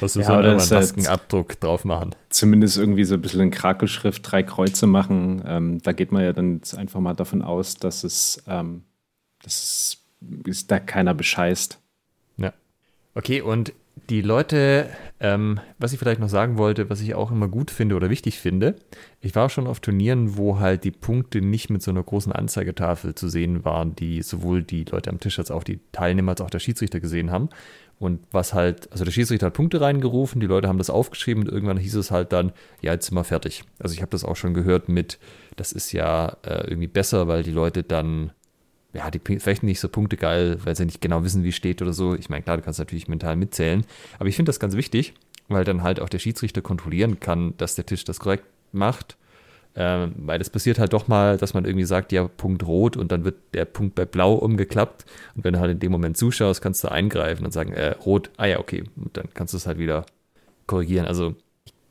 [0.01, 2.15] Was du Ja, so einen halt- Maskenabdruck drauf machen.
[2.31, 5.43] Zumindest irgendwie so ein bisschen in Krakelschrift drei Kreuze machen.
[5.47, 8.85] Ähm, da geht man ja dann einfach mal davon aus, dass es, ähm,
[9.43, 9.99] dass es
[10.45, 11.81] ist da keiner bescheißt.
[12.39, 12.53] Ja.
[13.15, 13.73] Okay, und
[14.11, 14.89] die Leute,
[15.21, 18.39] ähm, was ich vielleicht noch sagen wollte, was ich auch immer gut finde oder wichtig
[18.39, 18.77] finde,
[19.21, 23.15] ich war schon auf Turnieren, wo halt die Punkte nicht mit so einer großen Anzeigetafel
[23.15, 26.51] zu sehen waren, die sowohl die Leute am Tisch als auch die Teilnehmer als auch
[26.51, 27.49] der Schiedsrichter gesehen haben.
[27.99, 31.49] Und was halt, also der Schiedsrichter hat Punkte reingerufen, die Leute haben das aufgeschrieben und
[31.51, 33.65] irgendwann hieß es halt dann, ja, jetzt sind wir fertig.
[33.79, 35.19] Also ich habe das auch schon gehört mit,
[35.57, 38.33] das ist ja äh, irgendwie besser, weil die Leute dann
[38.97, 41.93] ja, die fechten nicht so Punkte geil, weil sie nicht genau wissen, wie steht oder
[41.93, 42.15] so.
[42.15, 43.85] Ich meine, klar, du kannst natürlich mental mitzählen,
[44.19, 45.15] aber ich finde das ganz wichtig,
[45.49, 49.17] weil dann halt auch der Schiedsrichter kontrollieren kann, dass der Tisch das korrekt macht.
[49.79, 53.13] Ähm, weil das passiert halt doch mal, dass man irgendwie sagt, ja, Punkt rot und
[53.13, 55.05] dann wird der Punkt bei blau umgeklappt.
[55.35, 58.31] Und wenn du halt in dem Moment zuschaust, kannst du eingreifen und sagen, äh, rot,
[58.39, 58.85] ah ja, okay.
[58.97, 60.07] Und dann kannst du es halt wieder
[60.67, 61.05] korrigieren.
[61.05, 61.35] Also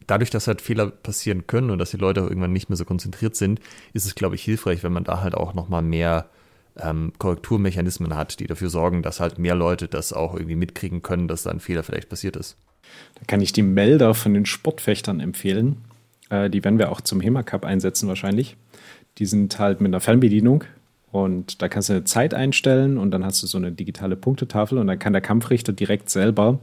[0.07, 2.85] dadurch, dass halt Fehler passieren können und dass die Leute auch irgendwann nicht mehr so
[2.85, 3.59] konzentriert sind,
[3.93, 6.29] ist es, glaube ich, hilfreich, wenn man da halt auch nochmal mehr
[6.79, 11.27] ähm, Korrekturmechanismen hat, die dafür sorgen, dass halt mehr Leute das auch irgendwie mitkriegen können,
[11.27, 12.57] dass da ein Fehler vielleicht passiert ist.
[13.15, 15.77] Da kann ich die Melder von den Sportfechtern empfehlen.
[16.29, 18.57] Äh, die werden wir auch zum HEMA Cup einsetzen wahrscheinlich.
[19.17, 20.65] Die sind halt mit einer Fernbedienung
[21.11, 24.77] und da kannst du eine Zeit einstellen und dann hast du so eine digitale Punktetafel
[24.77, 26.59] und dann kann der Kampfrichter direkt selber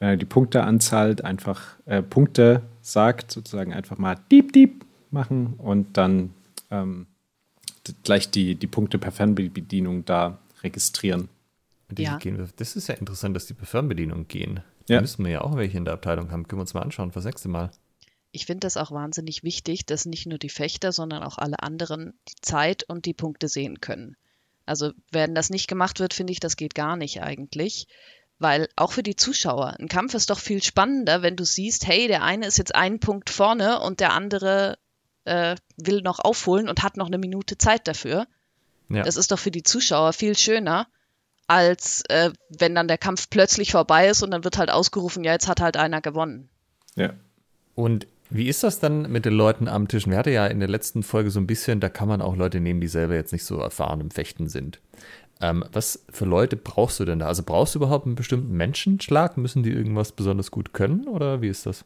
[0.00, 6.30] äh, die Punkteanzahl einfach äh, Punkte sagt, sozusagen einfach mal Diep, Diep machen und dann
[6.70, 7.06] ähm,
[8.02, 11.28] gleich die, die Punkte per Fernbedienung da registrieren.
[11.96, 12.16] Ja.
[12.18, 14.60] Gehen, das ist ja interessant, dass die per Fernbedienung gehen.
[14.86, 15.00] Da ja.
[15.00, 16.48] müssen wir ja auch welche in der Abteilung haben.
[16.48, 17.70] Können wir uns mal anschauen fürs nächste Mal.
[18.32, 22.14] Ich finde das auch wahnsinnig wichtig, dass nicht nur die Fechter, sondern auch alle anderen
[22.28, 24.16] die Zeit und die Punkte sehen können.
[24.66, 27.86] Also wenn das nicht gemacht wird, finde ich, das geht gar nicht eigentlich.
[28.38, 32.08] Weil auch für die Zuschauer, ein Kampf ist doch viel spannender, wenn du siehst, hey,
[32.08, 34.78] der eine ist jetzt einen Punkt vorne und der andere
[35.24, 38.26] äh, will noch aufholen und hat noch eine Minute Zeit dafür.
[38.88, 39.02] Ja.
[39.02, 40.86] Das ist doch für die Zuschauer viel schöner,
[41.46, 45.32] als äh, wenn dann der Kampf plötzlich vorbei ist und dann wird halt ausgerufen, ja,
[45.32, 46.48] jetzt hat halt einer gewonnen.
[46.96, 47.14] Ja.
[47.74, 50.06] Und wie ist das dann mit den Leuten am Tisch?
[50.06, 52.60] Wir hatten ja in der letzten Folge so ein bisschen, da kann man auch Leute
[52.60, 54.80] nehmen, die selber jetzt nicht so erfahren im Fechten sind.
[55.40, 57.26] Ähm, was für Leute brauchst du denn da?
[57.26, 59.36] Also brauchst du überhaupt einen bestimmten Menschenschlag?
[59.36, 61.84] Müssen die irgendwas besonders gut können oder wie ist das?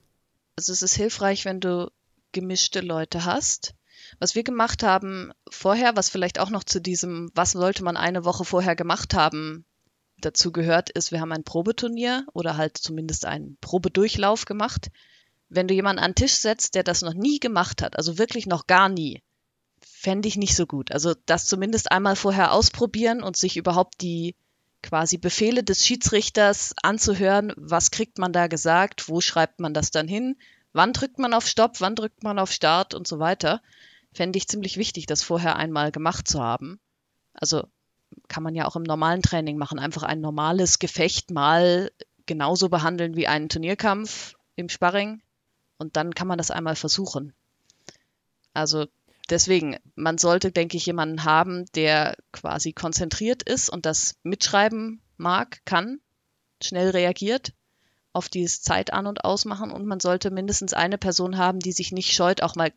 [0.56, 1.90] Also es ist hilfreich, wenn du
[2.32, 3.74] gemischte Leute hast.
[4.18, 8.24] Was wir gemacht haben vorher, was vielleicht auch noch zu diesem, was sollte man eine
[8.24, 9.64] Woche vorher gemacht haben,
[10.20, 14.90] dazu gehört, ist, wir haben ein Probeturnier oder halt zumindest einen Probedurchlauf gemacht.
[15.48, 18.46] Wenn du jemanden an den Tisch setzt, der das noch nie gemacht hat, also wirklich
[18.46, 19.22] noch gar nie,
[19.80, 20.92] fände ich nicht so gut.
[20.92, 24.34] Also das zumindest einmal vorher ausprobieren und sich überhaupt die
[24.82, 30.06] quasi Befehle des Schiedsrichters anzuhören, was kriegt man da gesagt, wo schreibt man das dann
[30.06, 30.36] hin,
[30.72, 33.60] wann drückt man auf Stopp, wann drückt man auf Start und so weiter,
[34.12, 36.80] fände ich ziemlich wichtig, das vorher einmal gemacht zu haben.
[37.32, 37.64] Also
[38.28, 41.90] kann man ja auch im normalen Training machen, einfach ein normales Gefecht mal
[42.26, 45.22] genauso behandeln wie einen Turnierkampf im Sparring
[45.78, 47.32] und dann kann man das einmal versuchen.
[48.54, 48.86] Also
[49.30, 55.60] deswegen, man sollte, denke ich, jemanden haben, der quasi konzentriert ist und das mitschreiben mag,
[55.64, 56.00] kann,
[56.62, 57.52] schnell reagiert
[58.18, 61.92] auf dieses Zeit an und ausmachen und man sollte mindestens eine Person haben, die sich
[61.92, 62.72] nicht scheut, auch mal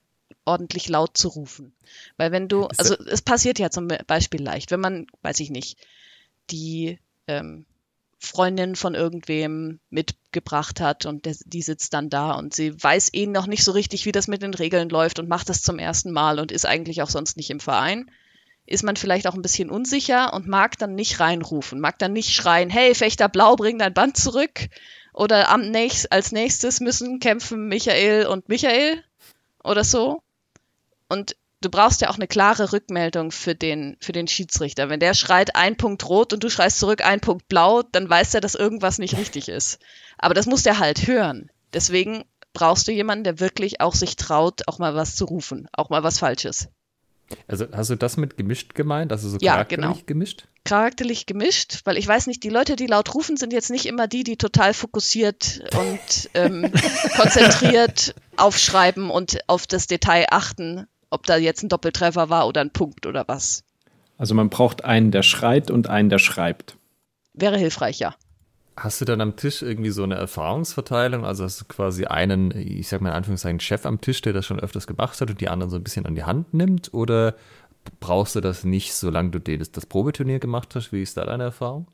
[0.46, 1.74] ordentlich laut zu rufen.
[2.18, 5.78] Weil wenn du, also es passiert ja zum Beispiel leicht, wenn man, weiß ich nicht,
[6.52, 7.66] die ähm,
[8.20, 13.26] Freundin von irgendwem mitgebracht hat und der, die sitzt dann da und sie weiß eh
[13.26, 16.12] noch nicht so richtig, wie das mit den Regeln läuft und macht das zum ersten
[16.12, 18.12] Mal und ist eigentlich auch sonst nicht im Verein,
[18.66, 22.34] ist man vielleicht auch ein bisschen unsicher und mag dann nicht reinrufen, mag dann nicht
[22.34, 24.70] schreien, hey, Fechter Blau, bring dein Band zurück.
[25.14, 29.04] Oder am nächst, als nächstes müssen kämpfen Michael und Michael
[29.64, 30.22] oder so.
[31.10, 34.90] Und du brauchst ja auch eine klare Rückmeldung für den, für den Schiedsrichter.
[34.90, 38.34] Wenn der schreit ein Punkt rot und du schreist zurück ein Punkt blau, dann weiß
[38.34, 39.80] er, dass irgendwas nicht richtig ist.
[40.18, 41.50] Aber das muss der halt hören.
[41.74, 45.90] Deswegen brauchst du jemanden, der wirklich auch sich traut, auch mal was zu rufen, auch
[45.90, 46.70] mal was Falsches.
[47.48, 49.12] Also hast du das mit gemischt gemeint?
[49.12, 50.06] Also so ja, charakterlich genau.
[50.06, 50.48] gemischt?
[50.64, 54.08] Charakterlich gemischt, weil ich weiß nicht, die Leute, die laut rufen, sind jetzt nicht immer
[54.08, 56.72] die, die total fokussiert und ähm,
[57.16, 62.72] konzentriert aufschreiben und auf das Detail achten, ob da jetzt ein Doppeltreffer war oder ein
[62.72, 63.64] Punkt oder was.
[64.18, 66.78] Also man braucht einen, der schreit und einen, der schreibt.
[67.34, 68.16] Wäre hilfreich, ja.
[68.78, 71.26] Hast du dann am Tisch irgendwie so eine Erfahrungsverteilung?
[71.26, 74.46] Also hast du quasi einen, ich sag mal in Anführungszeichen, Chef am Tisch, der das
[74.46, 76.94] schon öfters gemacht hat und die anderen so ein bisschen an die Hand nimmt?
[76.94, 77.36] Oder
[78.00, 80.92] brauchst du das nicht, solange du das, das Probeturnier gemacht hast?
[80.92, 81.88] Wie ist da deine Erfahrung?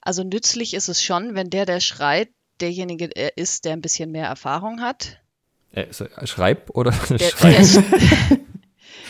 [0.00, 2.28] Also nützlich ist es schon, wenn der, der schreit,
[2.60, 5.20] derjenige ist, der ein bisschen mehr Erfahrung hat.
[5.72, 5.86] Äh,
[6.24, 7.56] schreib oder der, schreib?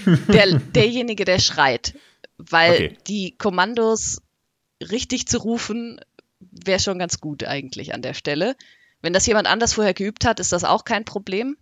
[0.07, 1.95] Der, der, derjenige, der schreit.
[2.39, 2.99] Weil okay.
[3.07, 4.23] die Kommandos
[4.81, 6.01] richtig zu rufen,
[6.41, 8.57] wäre schon ganz gut eigentlich an der Stelle.
[9.03, 11.57] Wenn das jemand anders vorher geübt hat, ist das auch kein Problem.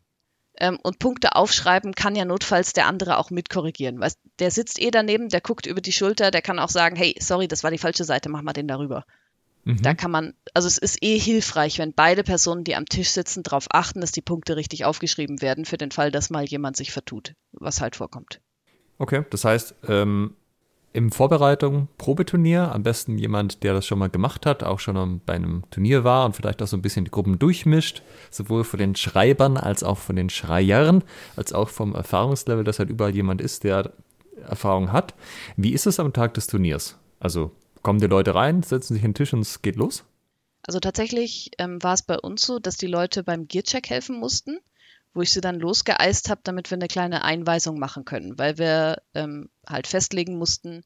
[0.58, 4.00] Ähm, und Punkte aufschreiben kann ja notfalls der andere auch mitkorrigieren.
[4.00, 7.14] Weil der sitzt eh daneben, der guckt über die Schulter, der kann auch sagen, hey,
[7.18, 9.04] sorry, das war die falsche Seite, mach mal den darüber.
[9.64, 9.82] Mhm.
[9.82, 13.42] Da kann man, also es ist eh hilfreich, wenn beide Personen, die am Tisch sitzen,
[13.42, 16.92] darauf achten, dass die Punkte richtig aufgeschrieben werden, für den Fall, dass mal jemand sich
[16.92, 18.40] vertut, was halt vorkommt.
[18.98, 20.36] Okay, das heißt, ähm,
[20.94, 25.34] in Vorbereitung Probeturnier, am besten jemand, der das schon mal gemacht hat, auch schon bei
[25.34, 28.94] einem Turnier war und vielleicht auch so ein bisschen die Gruppen durchmischt, sowohl von den
[28.94, 31.02] Schreibern als auch von den Schreiern,
[31.34, 33.92] als auch vom Erfahrungslevel, dass halt überall jemand ist, der
[34.48, 35.14] Erfahrung hat.
[35.56, 36.96] Wie ist es am Tag des Turniers?
[37.18, 37.50] Also
[37.82, 40.04] kommen die Leute rein, setzen sich an den Tisch und es geht los?
[40.62, 44.60] Also tatsächlich ähm, war es bei uns so, dass die Leute beim Gearcheck helfen mussten
[45.14, 49.00] wo ich sie dann losgeeist habe, damit wir eine kleine Einweisung machen können, weil wir
[49.14, 50.84] ähm, halt festlegen mussten,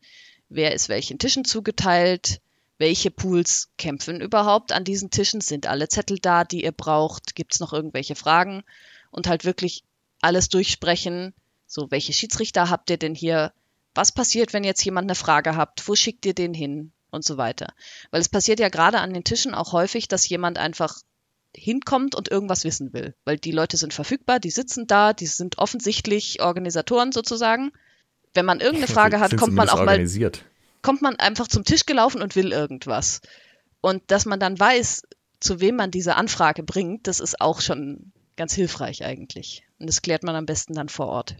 [0.48, 2.40] wer ist welchen Tischen zugeteilt,
[2.76, 7.54] welche Pools kämpfen überhaupt an diesen Tischen, sind alle Zettel da, die ihr braucht, gibt
[7.54, 8.62] es noch irgendwelche Fragen
[9.10, 9.82] und halt wirklich
[10.20, 11.34] alles durchsprechen,
[11.66, 13.52] so welche Schiedsrichter habt ihr denn hier,
[13.94, 17.36] was passiert, wenn jetzt jemand eine Frage habt, wo schickt ihr den hin und so
[17.36, 17.72] weiter.
[18.10, 21.00] Weil es passiert ja gerade an den Tischen auch häufig, dass jemand einfach
[21.56, 23.14] hinkommt und irgendwas wissen will.
[23.24, 27.72] Weil die Leute sind verfügbar, die sitzen da, die sind offensichtlich Organisatoren sozusagen.
[28.34, 30.06] Wenn man irgendeine Frage hat, kommt man auch mal,
[30.82, 33.20] kommt man einfach zum Tisch gelaufen und will irgendwas.
[33.80, 35.02] Und dass man dann weiß,
[35.40, 39.64] zu wem man diese Anfrage bringt, das ist auch schon ganz hilfreich eigentlich.
[39.78, 41.36] Und das klärt man am besten dann vor Ort.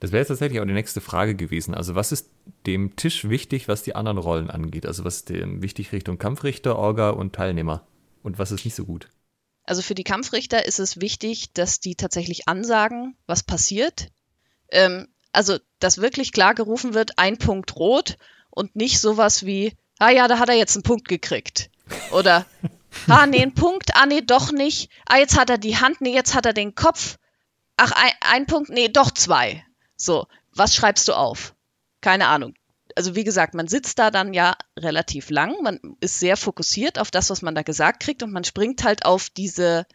[0.00, 1.74] Das wäre jetzt tatsächlich auch die nächste Frage gewesen.
[1.74, 2.30] Also was ist
[2.66, 4.86] dem Tisch wichtig, was die anderen Rollen angeht?
[4.86, 7.86] Also was ist dem wichtig Richtung Kampfrichter, Orga und Teilnehmer?
[8.22, 9.08] Und was ist nicht so gut?
[9.64, 14.08] Also für die Kampfrichter ist es wichtig, dass die tatsächlich ansagen, was passiert.
[14.70, 18.16] Ähm, also, dass wirklich klar gerufen wird, ein Punkt rot
[18.50, 21.70] und nicht sowas wie, ah ja, da hat er jetzt einen Punkt gekriegt.
[22.10, 22.46] Oder,
[23.08, 24.90] ah nee, ein Punkt, ah nee, doch nicht.
[25.06, 27.18] Ah, jetzt hat er die Hand, nee, jetzt hat er den Kopf.
[27.76, 29.64] Ach, ein, ein Punkt, nee, doch zwei.
[29.96, 31.54] So, was schreibst du auf?
[32.00, 32.54] Keine Ahnung
[32.96, 37.10] also wie gesagt, man sitzt da dann ja relativ lang, man ist sehr fokussiert auf
[37.10, 39.86] das, was man da gesagt kriegt und man springt halt auf diese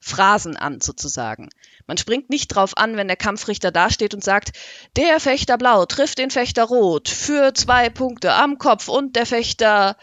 [0.00, 1.48] Phrasen an sozusagen.
[1.86, 4.52] Man springt nicht drauf an, wenn der Kampfrichter dasteht und sagt,
[4.96, 9.96] der Fechter Blau trifft den Fechter Rot für zwei Punkte am Kopf und der Fechter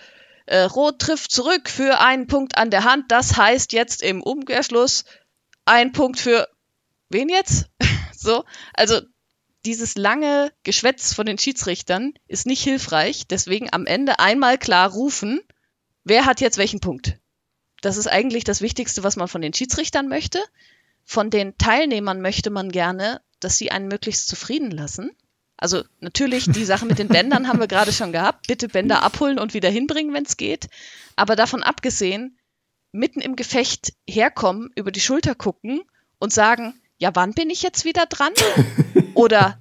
[0.45, 3.11] äh, Rot trifft zurück für einen Punkt an der Hand.
[3.11, 5.05] Das heißt jetzt im Umkehrschluss
[5.65, 6.47] ein Punkt für
[7.09, 7.69] wen jetzt?
[8.13, 8.43] so,
[8.73, 9.01] also
[9.65, 13.27] dieses lange Geschwätz von den Schiedsrichtern ist nicht hilfreich.
[13.27, 15.41] Deswegen am Ende einmal klar rufen,
[16.03, 17.17] wer hat jetzt welchen Punkt.
[17.81, 20.39] Das ist eigentlich das Wichtigste, was man von den Schiedsrichtern möchte.
[21.03, 25.11] Von den Teilnehmern möchte man gerne, dass sie einen möglichst zufrieden lassen.
[25.57, 28.47] Also natürlich, die Sache mit den Bändern haben wir gerade schon gehabt.
[28.47, 30.67] Bitte Bänder abholen und wieder hinbringen, wenn es geht.
[31.15, 32.37] Aber davon abgesehen,
[32.91, 35.81] mitten im Gefecht herkommen, über die Schulter gucken
[36.19, 38.33] und sagen, ja, wann bin ich jetzt wieder dran?
[39.15, 39.59] Oder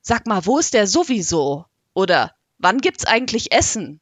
[0.00, 1.66] sag mal, wo ist der sowieso?
[1.94, 4.00] Oder wann gibt's eigentlich Essen?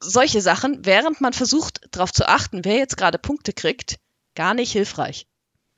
[0.00, 3.96] Solche Sachen, während man versucht, darauf zu achten, wer jetzt gerade Punkte kriegt,
[4.34, 5.26] gar nicht hilfreich.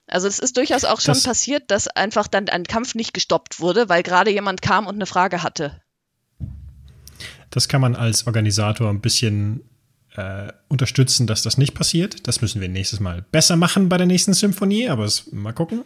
[0.08, 3.60] Also es ist durchaus auch schon das, passiert, dass einfach dann ein Kampf nicht gestoppt
[3.60, 5.80] wurde, weil gerade jemand kam und eine Frage hatte.
[7.50, 9.68] Das kann man als Organisator ein bisschen
[10.16, 12.26] äh, unterstützen, dass das nicht passiert.
[12.26, 15.84] Das müssen wir nächstes Mal besser machen bei der nächsten Symphonie, aber es, mal gucken.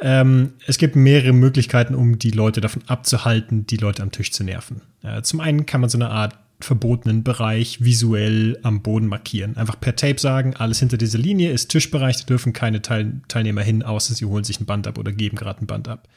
[0.00, 4.42] Ähm, es gibt mehrere Möglichkeiten, um die Leute davon abzuhalten, die Leute am Tisch zu
[4.44, 4.80] nerven.
[5.02, 9.56] Äh, zum einen kann man so eine Art verbotenen Bereich visuell am Boden markieren.
[9.56, 13.62] Einfach per Tape sagen, alles hinter dieser Linie ist Tischbereich, da dürfen keine Teil Teilnehmer
[13.62, 16.08] hin, außer sie holen sich ein Band ab oder geben gerade ein Band ab.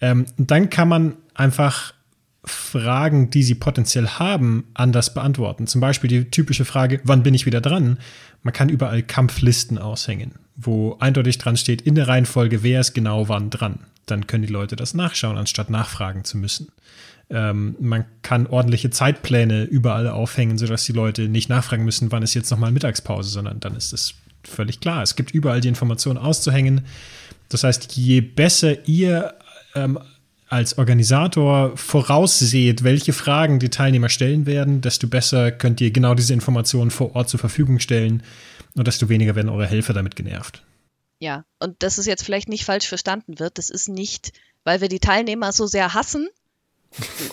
[0.00, 1.94] Ähm, dann kann man einfach
[2.44, 5.66] Fragen, die sie potenziell haben, anders beantworten.
[5.66, 7.98] Zum Beispiel die typische Frage, wann bin ich wieder dran?
[8.42, 13.28] Man kann überall Kampflisten aushängen, wo eindeutig dran steht, in der Reihenfolge, wer ist genau
[13.28, 13.80] wann dran.
[14.06, 16.68] Dann können die Leute das nachschauen, anstatt nachfragen zu müssen.
[17.30, 22.34] Ähm, man kann ordentliche Zeitpläne überall aufhängen, sodass die Leute nicht nachfragen müssen, wann ist
[22.34, 24.14] jetzt nochmal Mittagspause, sondern dann ist es
[24.44, 25.02] völlig klar.
[25.02, 26.86] Es gibt überall die Informationen auszuhängen.
[27.48, 29.34] Das heißt, je besser ihr
[29.74, 29.98] ähm,
[30.48, 36.32] als Organisator vorausseht, welche Fragen die Teilnehmer stellen werden, desto besser könnt ihr genau diese
[36.32, 38.22] Informationen vor Ort zur Verfügung stellen
[38.74, 40.62] und desto weniger werden eure Helfer damit genervt.
[41.20, 44.32] Ja, und dass es jetzt vielleicht nicht falsch verstanden wird, das ist nicht,
[44.64, 46.28] weil wir die Teilnehmer so sehr hassen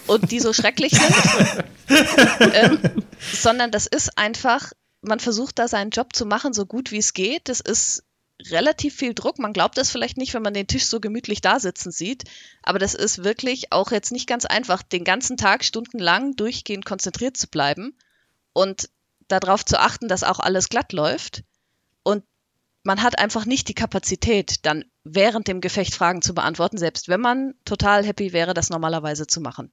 [0.08, 0.92] und die so schrecklich
[1.88, 2.80] sind, ähm,
[3.34, 7.14] sondern das ist einfach, man versucht da seinen Job zu machen, so gut wie es
[7.14, 7.48] geht.
[7.48, 8.04] Das ist
[8.52, 9.40] relativ viel Druck.
[9.40, 12.24] Man glaubt das vielleicht nicht, wenn man den Tisch so gemütlich da sitzen sieht.
[12.64, 17.38] Aber das ist wirklich auch jetzt nicht ganz einfach, den ganzen Tag stundenlang durchgehend konzentriert
[17.38, 17.96] zu bleiben
[18.54, 18.90] und
[19.28, 21.44] darauf zu achten, dass auch alles glatt läuft.
[22.04, 22.24] Und
[22.84, 27.22] man hat einfach nicht die Kapazität, dann während dem Gefecht Fragen zu beantworten, selbst wenn
[27.22, 29.72] man total happy wäre, das normalerweise zu machen.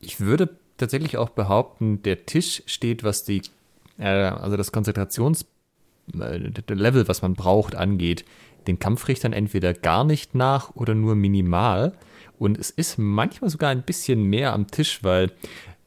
[0.00, 3.42] Ich würde tatsächlich auch behaupten, der Tisch steht, was die,
[3.98, 5.44] äh, also das Konzentrations-
[6.12, 8.24] Level, was man braucht, angeht,
[8.66, 11.92] den Kampfrichtern entweder gar nicht nach oder nur minimal.
[12.38, 15.30] Und es ist manchmal sogar ein bisschen mehr am Tisch, weil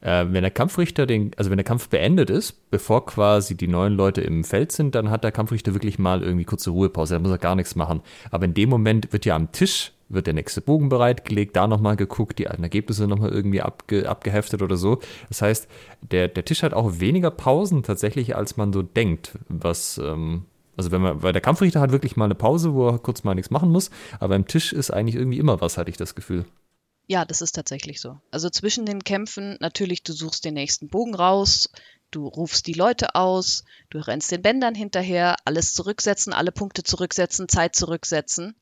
[0.00, 3.94] äh, wenn der Kampfrichter den, also wenn der Kampf beendet ist, bevor quasi die neuen
[3.94, 7.30] Leute im Feld sind, dann hat der Kampfrichter wirklich mal irgendwie kurze Ruhepause, da muss
[7.30, 8.00] er gar nichts machen.
[8.30, 11.96] Aber in dem Moment wird ja am Tisch wird der nächste Bogen bereitgelegt, da nochmal
[11.96, 15.00] geguckt, die alten Ergebnisse nochmal irgendwie abge, abgeheftet oder so.
[15.28, 15.68] Das heißt,
[16.02, 20.44] der, der Tisch hat auch weniger Pausen tatsächlich, als man so denkt, was, ähm,
[20.76, 23.34] also wenn man, weil der Kampfrichter hat wirklich mal eine Pause, wo er kurz mal
[23.34, 26.44] nichts machen muss, aber im Tisch ist eigentlich irgendwie immer was, hatte ich das Gefühl.
[27.06, 28.20] Ja, das ist tatsächlich so.
[28.30, 31.68] Also zwischen den Kämpfen, natürlich, du suchst den nächsten Bogen raus,
[32.12, 37.48] du rufst die Leute aus, du rennst den Bändern hinterher, alles zurücksetzen, alle Punkte zurücksetzen,
[37.48, 38.54] Zeit zurücksetzen.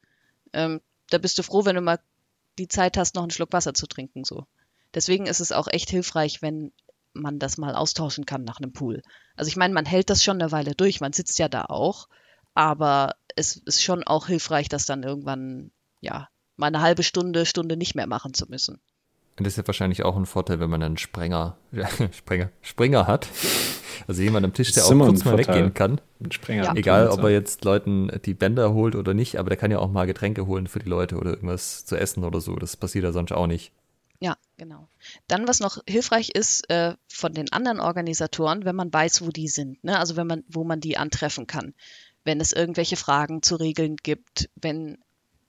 [0.55, 0.81] Ähm,
[1.11, 2.01] da bist du froh, wenn du mal
[2.59, 4.25] die Zeit hast, noch einen Schluck Wasser zu trinken.
[4.25, 4.47] So.
[4.95, 6.73] Deswegen ist es auch echt hilfreich, wenn
[7.13, 9.03] man das mal austauschen kann nach einem Pool.
[9.37, 12.09] Also ich meine, man hält das schon eine Weile durch, man sitzt ja da auch,
[12.55, 17.77] aber es ist schon auch hilfreich, das dann irgendwann, ja, mal eine halbe Stunde, Stunde
[17.77, 18.81] nicht mehr machen zu müssen.
[19.39, 21.57] Und das ist ja wahrscheinlich auch ein Vorteil, wenn man einen Sprenger,
[22.13, 23.29] Sprenger, Springer hat.
[24.07, 26.01] Also jemand am Tisch, der auch kurz mal weggehen kann.
[26.49, 26.75] Ja.
[26.75, 29.91] Egal, ob er jetzt Leuten die Bänder holt oder nicht, aber der kann ja auch
[29.91, 32.57] mal Getränke holen für die Leute oder irgendwas zu essen oder so.
[32.57, 33.73] Das passiert ja sonst auch nicht.
[34.21, 34.89] Ja, genau.
[35.29, 39.49] Dann, was noch hilfreich ist äh, von den anderen Organisatoren, wenn man weiß, wo die
[39.49, 39.99] sind, ne?
[39.99, 41.75] also wenn man, wo man die antreffen kann.
[42.25, 44.99] Wenn es irgendwelche Fragen zu regeln gibt, wenn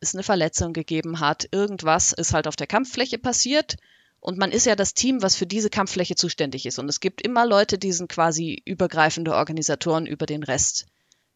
[0.01, 3.77] es eine Verletzung gegeben hat, irgendwas ist halt auf der Kampffläche passiert
[4.21, 6.79] und man ist ja das Team, was für diese Kampffläche zuständig ist.
[6.79, 10.87] Und es gibt immer Leute, die sind quasi übergreifende Organisatoren über den Rest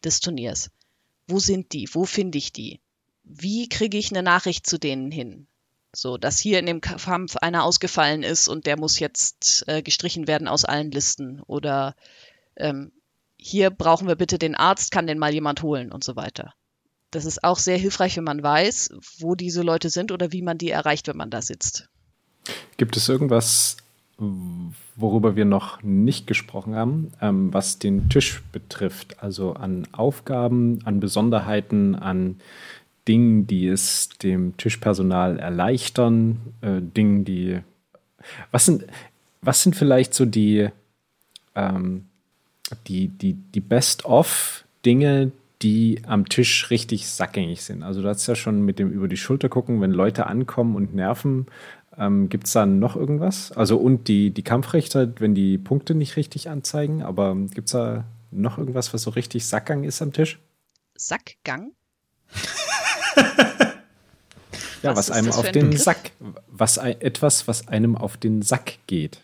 [0.04, 0.70] des Turniers.
[1.26, 1.88] Wo sind die?
[1.92, 2.80] Wo finde ich die?
[3.22, 5.46] Wie kriege ich eine Nachricht zu denen hin?
[5.94, 10.26] So, dass hier in dem Kampf einer ausgefallen ist und der muss jetzt äh, gestrichen
[10.26, 11.40] werden aus allen Listen.
[11.42, 11.94] Oder
[12.56, 12.92] ähm,
[13.38, 16.54] hier brauchen wir bitte den Arzt, kann den mal jemand holen und so weiter.
[17.14, 20.58] Das ist auch sehr hilfreich, wenn man weiß, wo diese Leute sind oder wie man
[20.58, 21.88] die erreicht, wenn man da sitzt.
[22.76, 23.76] Gibt es irgendwas,
[24.96, 29.22] worüber wir noch nicht gesprochen haben, ähm, was den Tisch betrifft?
[29.22, 32.40] Also an Aufgaben, an Besonderheiten, an
[33.06, 37.60] Dingen, die es dem Tischpersonal erleichtern, äh, Dingen, die.
[38.50, 38.86] Was sind,
[39.40, 40.68] was sind vielleicht so die,
[41.54, 42.06] ähm,
[42.88, 45.30] die, die, die Best-of-Dinge,
[45.64, 47.82] die am Tisch richtig sackgängig sind?
[47.82, 50.94] Also, du hast ja schon mit dem über die Schulter gucken, wenn Leute ankommen und
[50.94, 51.46] nerven,
[51.98, 53.52] ähm, Gibt es da noch irgendwas?
[53.52, 58.04] Also und die, die Kampfrichter, wenn die Punkte nicht richtig anzeigen, aber gibt es da
[58.30, 60.40] noch irgendwas, was so richtig Sackgang ist am Tisch?
[60.96, 61.72] Sackgang?
[64.82, 66.12] ja, was, was einem auf den Sack,
[66.48, 69.20] was etwas, was einem auf den Sack geht.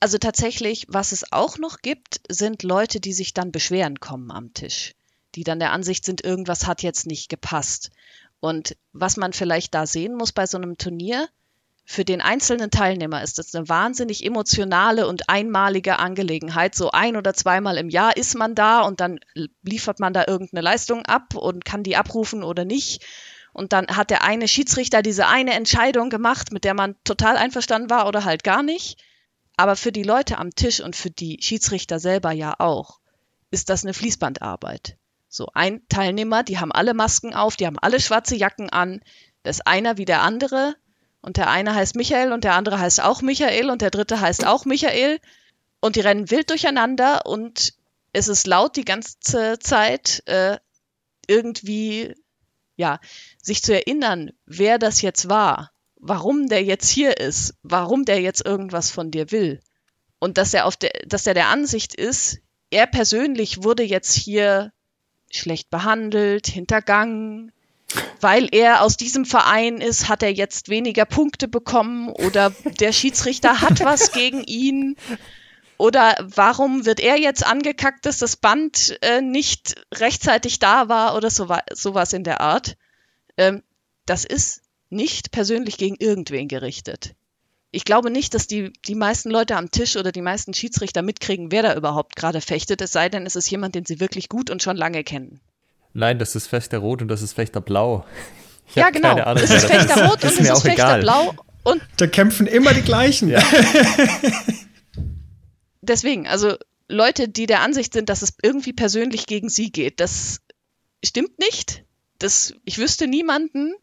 [0.00, 4.54] Also tatsächlich, was es auch noch gibt, sind Leute, die sich dann beschweren kommen am
[4.54, 4.94] Tisch,
[5.34, 7.90] die dann der Ansicht sind, irgendwas hat jetzt nicht gepasst.
[8.40, 11.28] Und was man vielleicht da sehen muss bei so einem Turnier,
[11.84, 16.76] für den einzelnen Teilnehmer ist das eine wahnsinnig emotionale und einmalige Angelegenheit.
[16.76, 19.18] So ein oder zweimal im Jahr ist man da und dann
[19.62, 23.04] liefert man da irgendeine Leistung ab und kann die abrufen oder nicht.
[23.52, 27.90] Und dann hat der eine Schiedsrichter diese eine Entscheidung gemacht, mit der man total einverstanden
[27.90, 29.02] war oder halt gar nicht.
[29.60, 32.98] Aber für die Leute am Tisch und für die Schiedsrichter selber ja auch,
[33.50, 34.96] ist das eine Fließbandarbeit.
[35.28, 39.02] So ein Teilnehmer, die haben alle Masken auf, die haben alle schwarze Jacken an.
[39.42, 40.76] Das einer wie der andere.
[41.20, 44.46] Und der eine heißt Michael und der andere heißt auch Michael und der dritte heißt
[44.46, 45.20] auch Michael.
[45.80, 47.74] Und die rennen wild durcheinander und
[48.14, 50.56] es ist laut die ganze Zeit äh,
[51.26, 52.14] irgendwie,
[52.76, 52.98] ja,
[53.42, 58.44] sich zu erinnern, wer das jetzt war, warum der jetzt hier ist, warum der jetzt
[58.44, 59.60] irgendwas von dir will.
[60.18, 62.38] Und dass er auf der, dass er der Ansicht ist,
[62.70, 64.72] er persönlich wurde jetzt hier
[65.30, 67.52] schlecht behandelt, hintergangen.
[68.20, 73.60] Weil er aus diesem Verein ist, hat er jetzt weniger Punkte bekommen oder der Schiedsrichter
[73.60, 74.96] hat was gegen ihn.
[75.76, 81.30] Oder warum wird er jetzt angekackt, dass das Band äh, nicht rechtzeitig da war oder
[81.30, 82.76] so, sowas in der Art.
[83.36, 83.62] Ähm,
[84.04, 87.14] das ist nicht persönlich gegen irgendwen gerichtet
[87.72, 91.52] ich glaube nicht, dass die, die meisten Leute am Tisch oder die meisten Schiedsrichter mitkriegen,
[91.52, 94.50] wer da überhaupt gerade fechtet, es sei denn, es ist jemand, den sie wirklich gut
[94.50, 95.40] und schon lange kennen.
[95.92, 98.04] Nein, das ist Fechter Rot und das ist Fechter Blau.
[98.68, 99.16] Ich ja, genau.
[99.16, 101.34] Ahnung, es ist Fechter Rot und es ist Fechter Blau.
[101.62, 103.28] Und da kämpfen immer die gleichen.
[103.28, 103.42] Ja.
[105.82, 106.56] Deswegen, also
[106.88, 110.40] Leute, die der Ansicht sind, dass es irgendwie persönlich gegen sie geht, das
[111.04, 111.84] stimmt nicht.
[112.18, 113.74] Das, ich wüsste niemanden,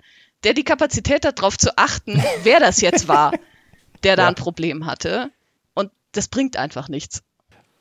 [0.44, 3.32] der die Kapazität hat, darauf zu achten, wer das jetzt war.
[4.04, 4.30] der da ja.
[4.30, 5.32] ein Problem hatte.
[5.74, 7.24] Und das bringt einfach nichts.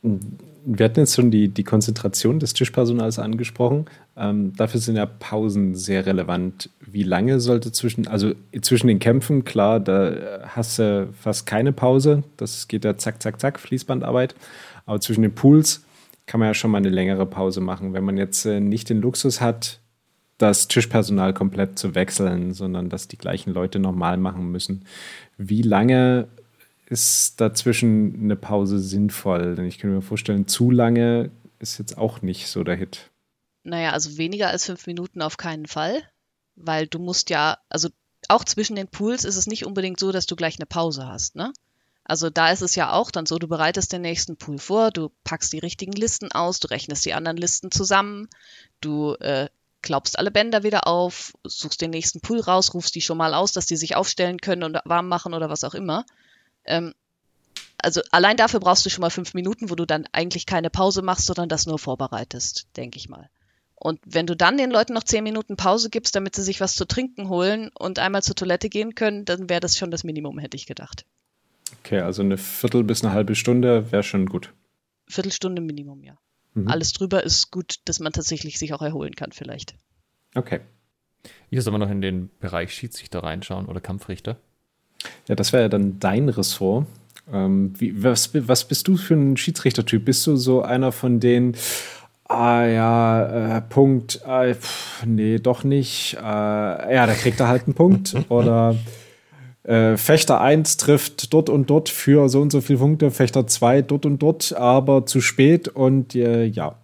[0.02, 3.86] Wir hatten jetzt schon die, die Konzentration des Tischpersonals angesprochen.
[4.16, 6.70] Ähm, dafür sind ja Pausen sehr relevant.
[6.80, 12.22] Wie lange sollte zwischen, also zwischen den Kämpfen, klar, da hast du fast keine Pause.
[12.36, 14.34] Das geht ja zack, zack, zack, Fließbandarbeit.
[14.84, 15.84] Aber zwischen den Pools
[16.26, 17.92] kann man ja schon mal eine längere Pause machen.
[17.92, 19.80] Wenn man jetzt äh, nicht den Luxus hat,
[20.38, 24.84] das Tischpersonal komplett zu wechseln, sondern dass die gleichen Leute normal machen müssen.
[25.38, 26.28] Wie lange
[26.86, 29.56] ist dazwischen eine Pause sinnvoll?
[29.56, 33.10] Denn ich könnte mir vorstellen, zu lange ist jetzt auch nicht so der Hit.
[33.64, 36.02] Naja, also weniger als fünf Minuten auf keinen Fall,
[36.54, 37.88] weil du musst ja, also
[38.28, 41.34] auch zwischen den Pools ist es nicht unbedingt so, dass du gleich eine Pause hast,
[41.34, 41.52] ne?
[42.08, 45.10] Also da ist es ja auch dann so, du bereitest den nächsten Pool vor, du
[45.24, 48.28] packst die richtigen Listen aus, du rechnest die anderen Listen zusammen,
[48.80, 49.48] du äh,
[49.86, 53.52] klaubst alle Bänder wieder auf, suchst den nächsten Pool raus, rufst die schon mal aus,
[53.52, 56.04] dass die sich aufstellen können und warm machen oder was auch immer.
[56.64, 56.92] Ähm,
[57.78, 61.02] also allein dafür brauchst du schon mal fünf Minuten, wo du dann eigentlich keine Pause
[61.02, 63.30] machst, sondern das nur vorbereitest, denke ich mal.
[63.76, 66.74] Und wenn du dann den Leuten noch zehn Minuten Pause gibst, damit sie sich was
[66.74, 70.40] zu trinken holen und einmal zur Toilette gehen können, dann wäre das schon das Minimum,
[70.40, 71.04] hätte ich gedacht.
[71.78, 74.52] Okay, also eine Viertel bis eine halbe Stunde wäre schon gut.
[75.06, 76.18] Viertelstunde Minimum, ja.
[76.56, 76.68] Mhm.
[76.68, 79.74] Alles drüber ist gut, dass man tatsächlich sich auch erholen kann, vielleicht.
[80.34, 80.60] Okay.
[81.50, 84.38] Hier soll man noch in den Bereich Schiedsrichter reinschauen oder Kampfrichter.
[85.28, 86.86] Ja, das wäre ja dann dein Ressort.
[87.30, 90.04] Ähm, wie, was, was bist du für ein Schiedsrichtertyp?
[90.04, 91.56] Bist du so einer von denen,
[92.24, 97.64] ah ja, äh, Punkt, äh, pff, nee, doch nicht, äh, ja, da kriegt er halt
[97.64, 98.14] einen Punkt.
[98.30, 98.76] Oder
[99.66, 103.82] äh, Fechter 1 trifft dort und dort für so und so viele Punkte, Fechter 2
[103.82, 106.78] dort und dort, aber zu spät und äh, ja.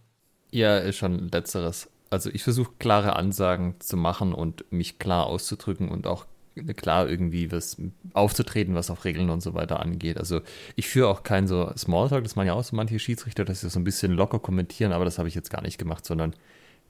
[0.50, 1.88] Ja, ist schon letzteres.
[2.10, 6.26] Also ich versuche klare Ansagen zu machen und mich klar auszudrücken und auch
[6.76, 7.76] klar irgendwie was
[8.12, 10.18] aufzutreten, was auch Regeln und so weiter angeht.
[10.18, 10.40] Also
[10.74, 13.70] ich führe auch kein so Smalltalk, das machen ja auch so manche Schiedsrichter, dass sie
[13.70, 16.34] so ein bisschen locker kommentieren, aber das habe ich jetzt gar nicht gemacht, sondern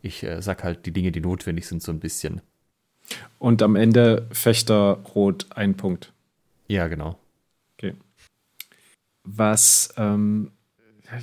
[0.00, 2.40] ich äh, sag halt die Dinge, die notwendig sind, so ein bisschen.
[3.38, 6.12] Und am Ende Fechter Rot ein Punkt.
[6.68, 7.18] Ja, genau.
[7.76, 7.94] Okay.
[9.24, 10.52] Was, ähm,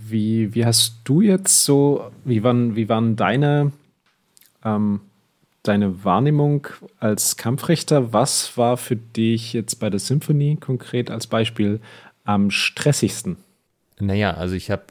[0.04, 3.72] wie, wie hast du jetzt so, wie waren, wie waren deine,
[4.64, 5.02] ähm,
[5.64, 6.68] deine Wahrnehmung
[7.00, 8.14] als Kampfrichter?
[8.14, 11.80] Was war für dich jetzt bei der Symphonie konkret als Beispiel
[12.26, 13.38] am stressigsten?
[14.00, 14.84] Naja, also ich habe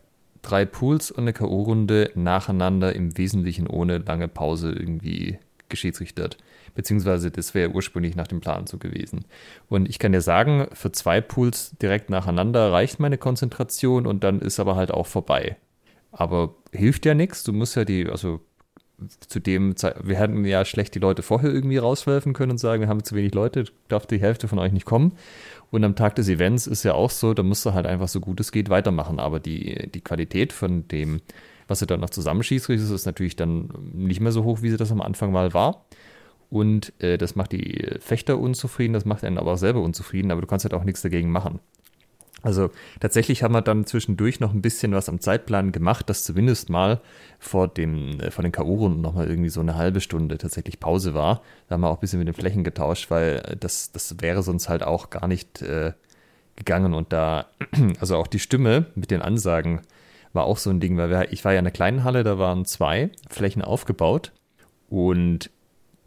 [0.43, 6.39] drei Pools und eine K.O.-Runde nacheinander im Wesentlichen ohne lange Pause irgendwie geschiedsrichtert
[6.79, 9.25] beziehungsweise das wäre ursprünglich nach dem Plan so gewesen.
[9.69, 14.41] Und ich kann dir sagen, für zwei Pools direkt nacheinander reicht meine Konzentration und dann
[14.41, 15.57] ist aber halt auch vorbei.
[16.13, 18.39] Aber hilft ja nichts, du musst ja die, also
[19.27, 22.89] zu dem wir hätten ja schlecht die Leute vorher irgendwie rauswerfen können und sagen, wir
[22.89, 25.15] haben zu wenig Leute, darf die Hälfte von euch nicht kommen.
[25.73, 28.21] Und am Tag des Events ist ja auch so, da musst du halt einfach so
[28.21, 29.19] gut es geht weitermachen.
[29.19, 31.23] Aber die, die Qualität von dem,
[31.67, 34.93] was du dann noch zusammenschießt, ist natürlich dann nicht mehr so hoch, wie sie das
[34.93, 35.85] am Anfang mal war.
[36.51, 40.41] Und äh, das macht die Fechter unzufrieden, das macht einen aber auch selber unzufrieden, aber
[40.41, 41.61] du kannst halt auch nichts dagegen machen.
[42.43, 42.71] Also
[43.01, 47.01] tatsächlich haben wir dann zwischendurch noch ein bisschen was am Zeitplan gemacht, dass zumindest mal
[47.39, 51.43] vor, dem, äh, vor den K.O.-Runden nochmal irgendwie so eine halbe Stunde tatsächlich Pause war.
[51.67, 54.69] Da haben wir auch ein bisschen mit den Flächen getauscht, weil das, das wäre sonst
[54.69, 55.93] halt auch gar nicht äh,
[56.55, 56.95] gegangen.
[56.95, 57.47] Und da,
[58.01, 59.81] also auch die Stimme mit den Ansagen
[60.33, 62.39] war auch so ein Ding, weil wir, ich war ja in einer kleinen Halle, da
[62.39, 64.33] waren zwei Flächen aufgebaut.
[64.89, 65.51] Und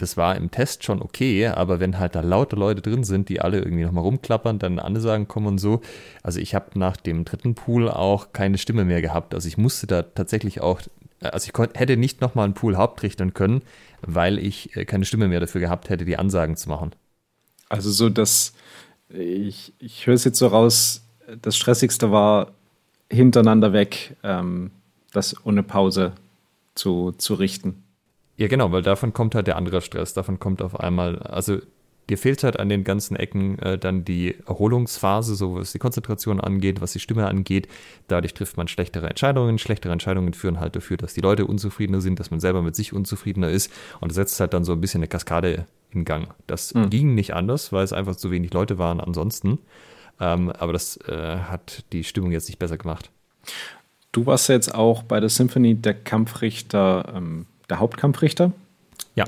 [0.02, 3.42] das war im Test schon okay, aber wenn halt da lauter Leute drin sind, die
[3.42, 5.82] alle irgendwie nochmal rumklappern, dann Ansagen kommen und so.
[6.24, 9.36] Also ich habe nach dem dritten Pool auch keine Stimme mehr gehabt.
[9.36, 10.82] Also ich musste da tatsächlich auch,
[11.22, 13.62] also ich hätte nicht nochmal einen Pool hauptrichtern können,
[14.02, 16.92] weil ich äh, keine Stimme mehr dafür gehabt hätte, die Ansagen zu machen.
[17.70, 18.54] Also so, dass
[19.10, 21.04] ich, ich höre es jetzt so raus,
[21.42, 22.52] das Stressigste war
[23.12, 24.72] hintereinander weg, ähm,
[25.14, 26.14] das ohne Pause
[26.74, 27.84] zu, zu richten.
[28.38, 30.14] Ja, genau, weil davon kommt halt der andere Stress.
[30.14, 31.60] Davon kommt auf einmal, also
[32.10, 36.42] dir fehlt halt an den ganzen Ecken äh, dann die Erholungsphase, so was die Konzentration
[36.42, 37.68] angeht, was die Stimme angeht.
[38.08, 39.58] Dadurch trifft man schlechtere Entscheidungen.
[39.58, 42.94] Schlechtere Entscheidungen führen halt dafür, dass die Leute unzufriedener sind, dass man selber mit sich
[42.94, 43.72] unzufriedener ist.
[44.00, 46.34] Und das setzt halt dann so ein bisschen eine Kaskade in Gang.
[46.48, 46.90] Das mhm.
[46.90, 49.60] ging nicht anders, weil es einfach zu wenig Leute waren ansonsten.
[50.20, 53.10] Ähm, aber das äh, hat die Stimmung jetzt nicht besser gemacht.
[54.12, 58.52] Du warst ja jetzt auch bei der Symphony der Kampfrichter ähm, der Hauptkampfrichter.
[59.16, 59.26] Ja.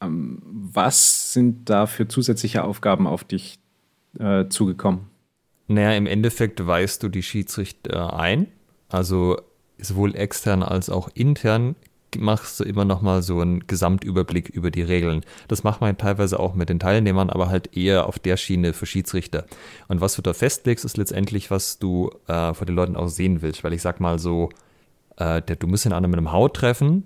[0.00, 3.58] Ähm, was sind da für zusätzliche Aufgaben auf dich
[4.18, 5.06] äh, zugekommen?
[5.66, 8.46] Naja, im Endeffekt weist du die Schiedsrichter ein.
[8.88, 9.38] Also
[9.76, 11.76] sowohl extern als auch intern
[12.16, 15.22] machst du immer nochmal so einen Gesamtüberblick über die Regeln.
[15.46, 18.86] Das macht man teilweise auch mit den Teilnehmern, aber halt eher auf der Schiene für
[18.86, 19.44] Schiedsrichter.
[19.88, 23.42] Und was du da festlegst, ist letztendlich, was du äh, von den Leuten auch sehen
[23.42, 23.62] willst.
[23.62, 24.48] Weil ich sag mal so,
[25.18, 27.04] äh, der, du musst den anderen mit einem Haut treffen.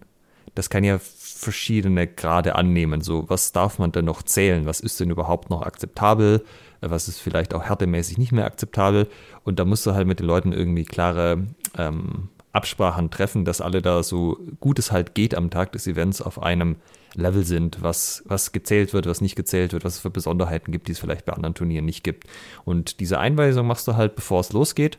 [0.54, 3.00] Das kann ja verschiedene Grade annehmen.
[3.00, 4.66] So, was darf man denn noch zählen?
[4.66, 6.44] Was ist denn überhaupt noch akzeptabel?
[6.80, 9.08] Was ist vielleicht auch härtemäßig nicht mehr akzeptabel?
[9.44, 11.46] Und da musst du halt mit den Leuten irgendwie klare
[11.76, 16.20] ähm, Absprachen treffen, dass alle da so gut es halt geht am Tag des Events
[16.20, 16.76] auf einem
[17.14, 20.88] Level sind, was, was gezählt wird, was nicht gezählt wird, was es für Besonderheiten gibt,
[20.88, 22.24] die es vielleicht bei anderen Turnieren nicht gibt.
[22.64, 24.98] Und diese Einweisung machst du halt, bevor es losgeht.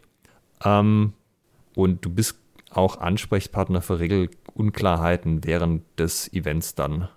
[0.63, 1.13] Ähm,
[1.75, 2.37] und du bist
[2.69, 3.99] auch Ansprechpartner für
[4.53, 7.09] Regelunklarheiten während des Events dann.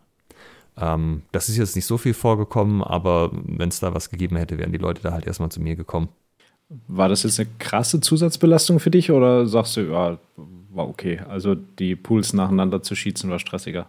[0.76, 4.58] Ähm, das ist jetzt nicht so viel vorgekommen, aber wenn es da was gegeben hätte,
[4.58, 6.08] wären die Leute da halt erstmal zu mir gekommen.
[6.88, 10.18] War das jetzt eine krasse Zusatzbelastung für dich oder sagst du, ja,
[10.70, 11.20] war okay?
[11.28, 13.88] Also die Pools nacheinander zu schießen war stressiger.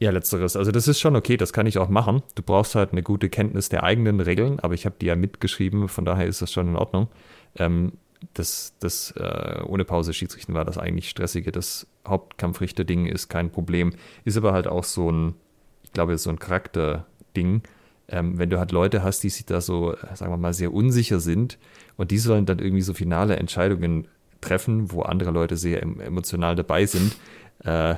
[0.00, 0.54] Ja, letzteres.
[0.54, 2.22] Also das ist schon okay, das kann ich auch machen.
[2.34, 5.88] Du brauchst halt eine gute Kenntnis der eigenen Regeln, aber ich habe die ja mitgeschrieben,
[5.88, 7.08] von daher ist das schon in Ordnung.
[7.56, 7.92] Ähm,
[8.34, 11.52] das, das äh, ohne Pause Schiedsrichten war das eigentlich stressige.
[11.52, 13.92] Das Hauptkampfrichter-Ding ist kein Problem.
[14.24, 15.34] Ist aber halt auch so ein,
[15.82, 17.62] ich glaube, so ein Charakterding.
[18.08, 21.20] Ähm, wenn du halt Leute hast, die sich da so, sagen wir mal, sehr unsicher
[21.20, 21.58] sind
[21.96, 24.08] und die sollen dann irgendwie so finale Entscheidungen
[24.40, 27.16] treffen, wo andere Leute sehr emotional dabei sind.
[27.64, 27.96] Äh,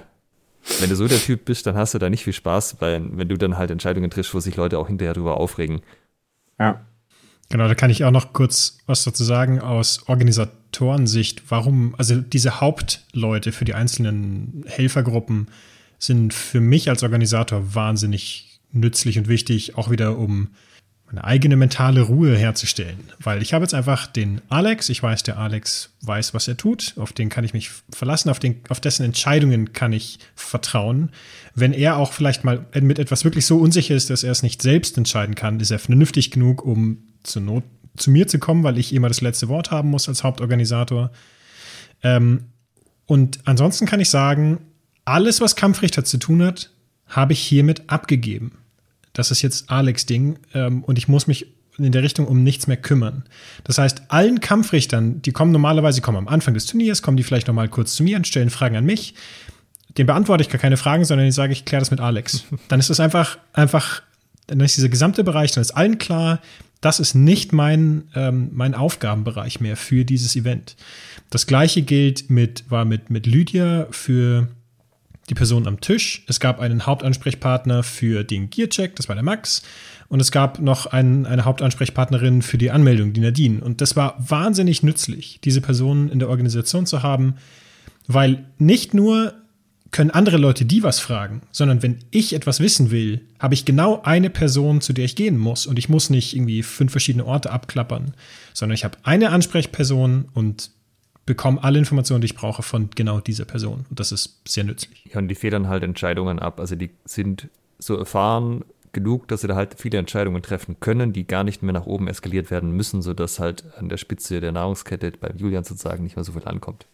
[0.81, 3.29] wenn du so der Typ bist, dann hast du da nicht viel Spaß, weil wenn
[3.29, 5.81] du dann halt Entscheidungen triffst, wo sich Leute auch hinterher drüber aufregen.
[6.59, 6.85] Ja.
[7.51, 11.43] Genau, da kann ich auch noch kurz was dazu sagen aus Organisatorensicht.
[11.51, 15.49] Warum, also diese Hauptleute für die einzelnen Helfergruppen
[15.99, 20.49] sind für mich als Organisator wahnsinnig nützlich und wichtig, auch wieder um
[21.11, 23.01] eine eigene mentale Ruhe herzustellen.
[23.19, 26.95] Weil ich habe jetzt einfach den Alex, ich weiß, der Alex weiß, was er tut,
[26.99, 31.11] auf den kann ich mich verlassen, auf, den, auf dessen Entscheidungen kann ich vertrauen.
[31.57, 34.63] Wenn er auch vielleicht mal mit etwas wirklich so unsicher ist, dass er es nicht
[34.63, 37.65] selbst entscheiden kann, ist er vernünftig genug, um zur Not
[37.97, 41.11] zu mir zu kommen, weil ich immer das letzte Wort haben muss als Hauptorganisator.
[42.03, 42.45] Ähm,
[43.07, 44.59] und ansonsten kann ich sagen,
[45.05, 46.71] alles, was Kampfrichter zu tun hat,
[47.07, 48.53] habe ich hiermit abgegeben
[49.13, 51.47] das ist jetzt Alex Ding ähm, und ich muss mich
[51.79, 53.25] in der Richtung um nichts mehr kümmern.
[53.65, 57.47] Das heißt, allen Kampfrichtern, die kommen normalerweise, kommen am Anfang des Turniers, kommen die vielleicht
[57.47, 59.15] noch mal kurz zu mir und stellen Fragen an mich.
[59.97, 62.45] Den beantworte ich gar keine Fragen, sondern ich sage, ich kläre das mit Alex.
[62.69, 64.03] Dann ist es einfach, einfach,
[64.47, 66.41] dann ist dieser gesamte Bereich, dann ist allen klar,
[66.81, 70.77] das ist nicht mein, ähm, mein Aufgabenbereich mehr für dieses Event.
[71.29, 74.49] Das gleiche gilt mit, war mit, mit Lydia für
[75.29, 76.25] die Person am Tisch.
[76.27, 79.63] Es gab einen Hauptansprechpartner für den Gearcheck, das war der Max.
[80.09, 83.63] Und es gab noch einen, eine Hauptansprechpartnerin für die Anmeldung, die Nadine.
[83.63, 87.37] Und das war wahnsinnig nützlich, diese Personen in der Organisation zu haben,
[88.09, 89.35] weil nicht nur
[89.91, 94.03] können andere Leute die was fragen, sondern wenn ich etwas wissen will, habe ich genau
[94.03, 95.67] eine Person, zu der ich gehen muss.
[95.67, 98.15] Und ich muss nicht irgendwie fünf verschiedene Orte abklappern,
[98.55, 100.71] sondern ich habe eine Ansprechperson und
[101.27, 103.85] bekomme alle Informationen, die ich brauche von genau dieser Person.
[103.91, 105.05] Und das ist sehr nützlich.
[105.13, 106.61] Ja, und die federn halt Entscheidungen ab.
[106.61, 111.27] Also die sind so erfahren genug, dass sie da halt viele Entscheidungen treffen können, die
[111.27, 115.13] gar nicht mehr nach oben eskaliert werden müssen, sodass halt an der Spitze der Nahrungskette
[115.13, 116.87] beim Julian sozusagen nicht mehr so viel ankommt.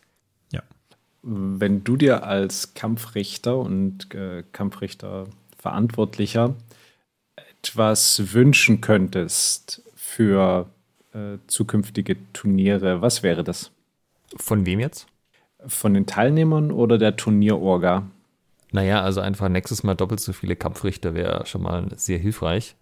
[1.29, 5.27] Wenn du dir als Kampfrichter und äh, Kampfrichter
[5.59, 6.55] Verantwortlicher
[7.35, 10.71] etwas wünschen könntest für
[11.15, 13.73] äh, zukünftige Turniere, was wäre das?
[14.37, 15.09] Von wem jetzt?
[15.67, 18.05] Von den Teilnehmern oder der Turnierorga?
[18.71, 22.77] Naja, also einfach nächstes Mal doppelt so viele Kampfrichter wäre schon mal sehr hilfreich.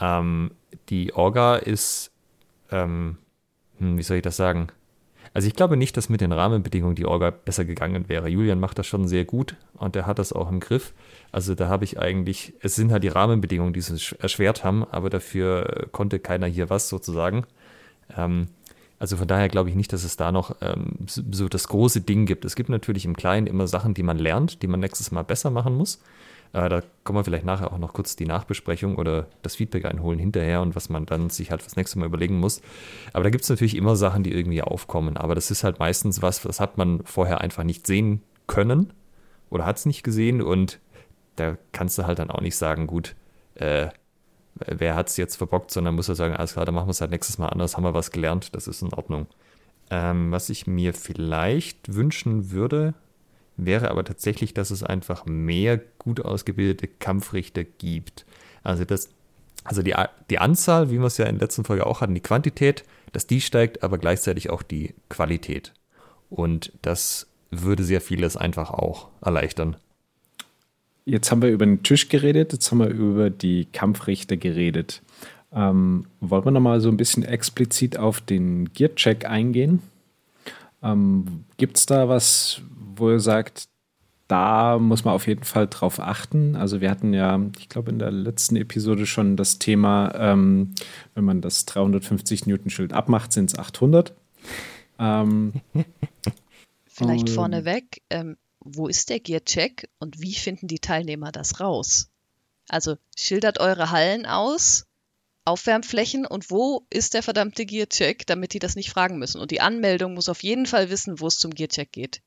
[0.00, 0.52] Ähm,
[0.88, 2.10] die Orga ist,
[2.70, 3.18] ähm,
[3.78, 4.68] hm, wie soll ich das sagen?
[5.34, 8.28] Also ich glaube nicht, dass mit den Rahmenbedingungen die Orga besser gegangen wäre.
[8.28, 10.92] Julian macht das schon sehr gut und er hat das auch im Griff.
[11.30, 15.08] Also da habe ich eigentlich, es sind halt die Rahmenbedingungen, die es erschwert haben, aber
[15.08, 17.46] dafür konnte keiner hier was sozusagen.
[18.14, 18.48] Ähm,
[18.98, 22.26] also von daher glaube ich nicht, dass es da noch ähm, so das große Ding
[22.26, 22.44] gibt.
[22.44, 25.50] Es gibt natürlich im Kleinen immer Sachen, die man lernt, die man nächstes Mal besser
[25.50, 26.00] machen muss.
[26.52, 30.18] Äh, da kommen wir vielleicht nachher auch noch kurz die Nachbesprechung oder das Feedback einholen
[30.18, 32.60] hinterher und was man dann sich halt fürs nächste Mal überlegen muss.
[33.12, 35.16] Aber da gibt es natürlich immer Sachen, die irgendwie aufkommen.
[35.16, 38.92] Aber das ist halt meistens was, das hat man vorher einfach nicht sehen können
[39.50, 40.78] oder hat es nicht gesehen und
[41.36, 43.14] da kannst du halt dann auch nicht sagen, gut,
[43.54, 43.88] äh,
[44.54, 47.00] wer hat es jetzt verbockt, sondern muss er sagen, alles klar, dann machen wir es
[47.00, 49.26] halt nächstes Mal anders, haben wir was gelernt, das ist in Ordnung.
[49.90, 52.94] Ähm, was ich mir vielleicht wünschen würde,
[53.56, 58.24] wäre aber tatsächlich, dass es einfach mehr gut ausgebildete Kampfrichter gibt.
[58.62, 59.10] Also das,
[59.64, 59.94] also die,
[60.30, 63.26] die Anzahl, wie wir es ja in der letzten Folge auch hatten, die Quantität, dass
[63.26, 65.72] die steigt, aber gleichzeitig auch die Qualität.
[66.30, 69.76] Und das würde sehr vieles einfach auch erleichtern.
[71.04, 75.02] Jetzt haben wir über den Tisch geredet, jetzt haben wir über die Kampfrichter geredet.
[75.52, 79.82] Ähm, wollen wir nochmal so ein bisschen explizit auf den Gear-Check eingehen?
[80.82, 82.62] Ähm, Gibt es da was,
[82.96, 83.68] wo ihr sagt,
[84.28, 86.56] da muss man auf jeden Fall drauf achten?
[86.56, 90.74] Also wir hatten ja, ich glaube, in der letzten Episode schon das Thema, ähm,
[91.14, 94.14] wenn man das 350 Newton Schild abmacht, sind es 800.
[94.98, 95.52] Ähm,
[96.86, 102.08] Vielleicht vorneweg, ähm, wo ist der Gear-Check und wie finden die Teilnehmer das raus?
[102.68, 104.86] Also schildert eure Hallen aus,
[105.44, 109.40] Aufwärmflächen und wo ist der verdammte Gear-Check, damit die das nicht fragen müssen.
[109.40, 112.22] Und die Anmeldung muss auf jeden Fall wissen, wo es zum Gear-Check geht.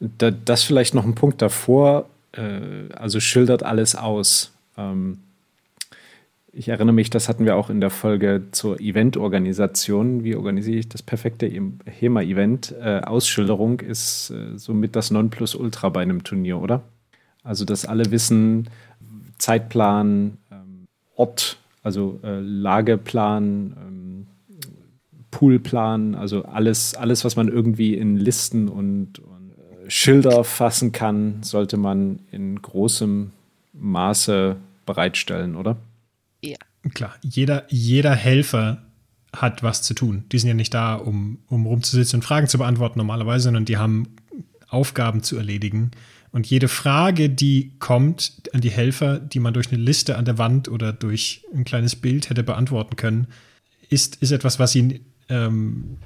[0.00, 4.52] Da, das vielleicht noch ein Punkt davor, äh, also schildert alles aus.
[4.76, 5.18] Ähm,
[6.52, 10.24] ich erinnere mich, das hatten wir auch in der Folge zur Eventorganisation.
[10.24, 12.74] Wie organisiere ich das perfekte HEMA-Event?
[12.80, 16.82] Äh, Ausschilderung ist äh, somit das Nonplusultra bei einem Turnier, oder?
[17.44, 18.68] Also, dass alle wissen,
[19.38, 24.26] Zeitplan, ähm, Ort, also äh, Lageplan, ähm,
[25.30, 31.42] Poolplan, also alles, alles, was man irgendwie in Listen und, und äh, Schilder fassen kann,
[31.42, 33.30] sollte man in großem
[33.72, 34.56] Maße
[34.86, 35.76] bereitstellen, oder?
[36.42, 36.56] Ja.
[36.94, 38.82] Klar, jeder, jeder Helfer
[39.32, 40.24] hat was zu tun.
[40.32, 43.76] Die sind ja nicht da, um, um rumzusitzen und Fragen zu beantworten normalerweise, sondern die
[43.76, 44.08] haben
[44.68, 45.92] Aufgaben zu erledigen.
[46.32, 50.38] Und jede Frage, die kommt an die Helfer, die man durch eine Liste an der
[50.38, 53.26] Wand oder durch ein kleines Bild hätte beantworten können,
[53.88, 55.00] ist, ist etwas, was sie
[55.30, 55.98] ähm,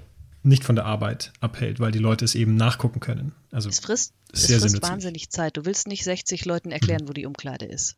[0.43, 3.33] nicht von der Arbeit abhält, weil die Leute es eben nachgucken können.
[3.51, 5.57] Also Es frisst, es frisst wahnsinnig Zeit.
[5.57, 7.97] Du willst nicht 60 Leuten erklären, wo die Umkleide ist.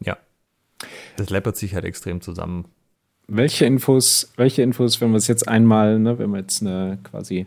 [0.00, 0.16] Ja.
[1.16, 2.66] Das läppert sich halt extrem zusammen.
[3.26, 7.46] Welche Infos, welche Infos, wenn wir es jetzt einmal, ne, wenn wir jetzt eine quasi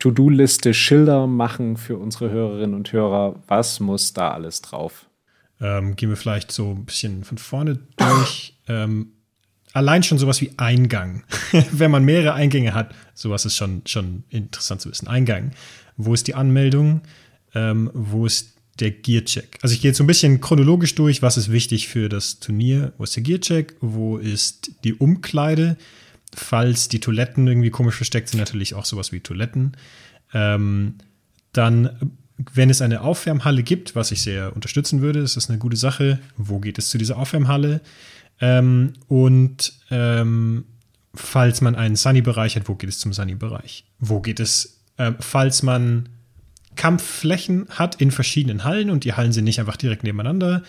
[0.00, 5.08] To-Do-Liste Schilder machen für unsere Hörerinnen und Hörer, was muss da alles drauf?
[5.60, 8.54] ähm, gehen wir vielleicht so ein bisschen von vorne durch.
[8.70, 9.14] Ähm,
[9.72, 11.24] allein schon sowas wie Eingang.
[11.72, 15.08] Wenn man mehrere Eingänge hat, sowas ist schon, schon interessant zu wissen.
[15.08, 15.52] Eingang.
[15.96, 17.02] Wo ist die Anmeldung?
[17.54, 19.58] Ähm, wo ist der Gearcheck?
[19.62, 22.92] Also ich gehe jetzt so ein bisschen chronologisch durch, was ist wichtig für das Turnier.
[22.98, 23.74] Wo ist der Gearcheck?
[23.80, 25.76] Wo ist die Umkleide?
[26.34, 29.76] Falls die Toiletten irgendwie komisch versteckt sind, natürlich auch sowas wie Toiletten.
[30.34, 30.94] Ähm,
[31.52, 32.12] dann,
[32.52, 36.20] wenn es eine Aufwärmhalle gibt, was ich sehr unterstützen würde, ist das eine gute Sache.
[36.36, 37.80] Wo geht es zu dieser Aufwärmhalle?
[38.40, 40.64] Ähm, und ähm,
[41.14, 43.84] falls man einen Sunny-Bereich hat, wo geht es zum Sunny-Bereich?
[43.98, 46.08] Wo geht es, äh, falls man
[46.76, 50.62] Kampfflächen hat in verschiedenen Hallen und die Hallen sind nicht einfach direkt nebeneinander,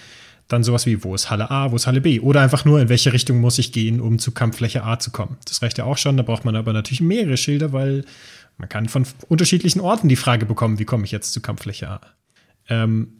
[0.47, 2.20] dann sowas wie, wo ist Halle A, wo ist Halle B?
[2.20, 5.38] Oder einfach nur, in welche Richtung muss ich gehen, um zu Kampffläche A zu kommen.
[5.45, 8.03] Das reicht ja auch schon, da braucht man aber natürlich mehrere Schilder, weil
[8.57, 12.01] man kann von unterschiedlichen Orten die Frage bekommen, wie komme ich jetzt zu Kampffläche A?
[12.67, 13.13] Ähm,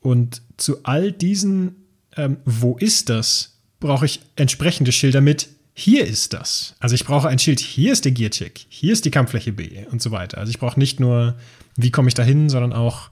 [0.00, 1.76] und zu all diesen,
[2.16, 3.51] ähm, wo ist das,
[3.82, 6.74] brauche ich entsprechende Schilder mit, hier ist das.
[6.80, 10.02] Also ich brauche ein Schild, hier ist der Gearcheck, hier ist die Kampffläche B und
[10.02, 10.38] so weiter.
[10.38, 11.36] Also ich brauche nicht nur,
[11.76, 13.10] wie komme ich da hin, sondern auch,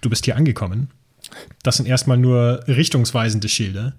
[0.00, 0.90] du bist hier angekommen.
[1.62, 3.94] Das sind erstmal nur richtungsweisende Schilder.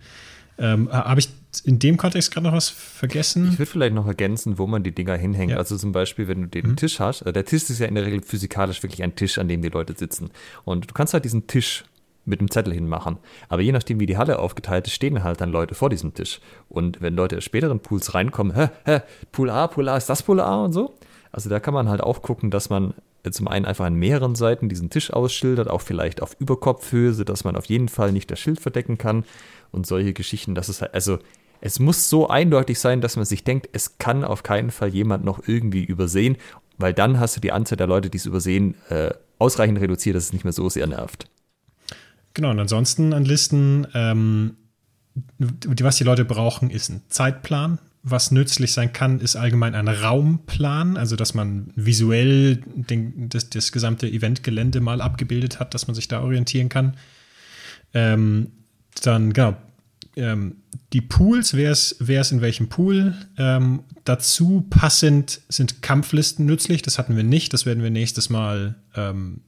[0.58, 1.30] Ähm, Habe ich
[1.64, 3.50] in dem Kontext gerade noch was vergessen?
[3.52, 5.52] Ich würde vielleicht noch ergänzen, wo man die Dinger hinhängt.
[5.52, 5.58] Ja.
[5.58, 8.06] Also zum Beispiel, wenn du den Tisch hast, äh, der Tisch ist ja in der
[8.06, 10.30] Regel physikalisch wirklich ein Tisch, an dem die Leute sitzen.
[10.64, 11.84] Und du kannst halt diesen Tisch
[12.26, 13.18] mit einem Zettel hinmachen.
[13.50, 16.42] Aber je nachdem, wie die Halle aufgeteilt ist, stehen halt dann Leute vor diesem Tisch.
[16.70, 19.02] Und wenn Leute aus späteren Pools reinkommen, hä, hä,
[19.32, 20.96] Pool A, Pool A, ist das Pool A und so?
[21.32, 24.36] Also da kann man halt auch gucken, dass man äh, zum einen einfach an mehreren
[24.36, 28.40] Seiten diesen Tisch ausschildert, auch vielleicht auf Überkopfhöhe, sodass man auf jeden Fall nicht das
[28.40, 29.26] Schild verdecken kann
[29.72, 30.56] und solche Geschichten.
[30.56, 31.20] Das ist halt, also
[31.62, 35.26] es muss so eindeutig sein, dass man sich denkt, es kann auf keinen Fall jemand
[35.26, 36.38] noch irgendwie übersehen,
[36.78, 40.26] weil dann hast du die Anzahl der Leute, die es übersehen, äh, ausreichend reduziert, dass
[40.26, 41.28] es nicht mehr so sehr nervt.
[42.36, 44.58] Genau, und ansonsten an Listen, ähm,
[45.38, 47.80] was die Leute brauchen, ist ein Zeitplan.
[48.04, 53.72] Was nützlich sein kann, ist allgemein ein Raumplan, also dass man visuell den, das, das
[53.72, 56.98] gesamte Eventgelände mal abgebildet hat, dass man sich da orientieren kann.
[57.96, 58.52] Ähm,
[59.02, 59.58] dann, genau,
[60.18, 60.58] ähm,
[60.94, 63.16] die Pools, wer ist, wer ist in welchem Pool.
[63.38, 68.76] Ähm, dazu passend sind Kampflisten nützlich, das hatten wir nicht, das werden wir nächstes Mal
[68.96, 69.42] ähm,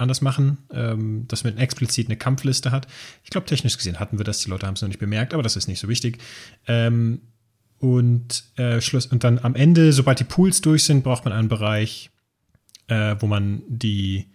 [0.00, 2.86] anders machen, ähm, dass man explizit eine Kampfliste hat.
[3.24, 5.42] Ich glaube, technisch gesehen hatten wir das, die Leute haben es noch nicht bemerkt, aber
[5.42, 6.18] das ist nicht so wichtig.
[6.66, 7.20] Ähm,
[7.78, 11.48] und, äh, Schluss, und dann am Ende, sobald die Pools durch sind, braucht man einen
[11.48, 12.10] Bereich,
[12.88, 14.26] äh, wo man die,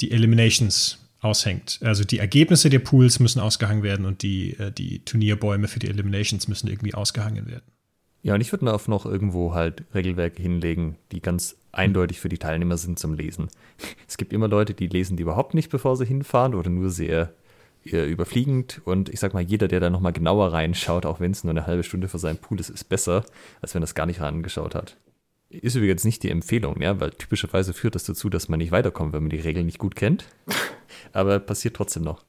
[0.00, 1.78] die Eliminations aushängt.
[1.82, 5.88] Also die Ergebnisse der Pools müssen ausgehangen werden und die, äh, die Turnierbäume für die
[5.88, 7.64] Eliminations müssen irgendwie ausgehangen werden.
[8.22, 12.38] Ja, und ich würde auf noch irgendwo halt Regelwerke hinlegen, die ganz eindeutig für die
[12.38, 13.48] Teilnehmer sind zum Lesen.
[14.08, 17.32] Es gibt immer Leute, die lesen die überhaupt nicht, bevor sie hinfahren oder nur sehr
[17.84, 21.50] überfliegend und ich sag mal, jeder, der da nochmal genauer reinschaut, auch wenn es nur
[21.50, 23.24] eine halbe Stunde vor seinem Pool ist, ist besser,
[23.60, 24.98] als wenn er es gar nicht angeschaut hat.
[25.50, 29.12] Ist übrigens nicht die Empfehlung, ja, weil typischerweise führt das dazu, dass man nicht weiterkommt,
[29.12, 30.26] wenn man die Regeln nicht gut kennt.
[31.12, 32.24] Aber passiert trotzdem noch.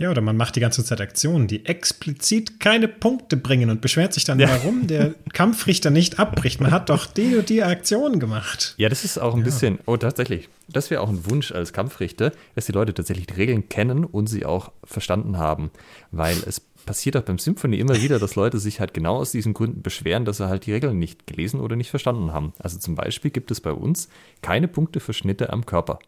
[0.00, 4.14] Ja, oder man macht die ganze Zeit Aktionen, die explizit keine Punkte bringen und beschwert
[4.14, 4.48] sich dann, Ja.
[4.48, 6.58] warum der Kampfrichter nicht abbricht.
[6.62, 8.74] Man hat doch die und die Aktion gemacht.
[8.78, 12.32] Ja, das ist auch ein bisschen, oh, tatsächlich, das wäre auch ein Wunsch als Kampfrichter,
[12.54, 15.70] dass die Leute tatsächlich die Regeln kennen und sie auch verstanden haben.
[16.12, 19.52] Weil es passiert auch beim Symphony immer wieder, dass Leute sich halt genau aus diesen
[19.52, 22.54] Gründen beschweren, dass sie halt die Regeln nicht gelesen oder nicht verstanden haben.
[22.58, 24.08] Also zum Beispiel gibt es bei uns
[24.40, 25.98] keine Punkte für Schnitte am Körper.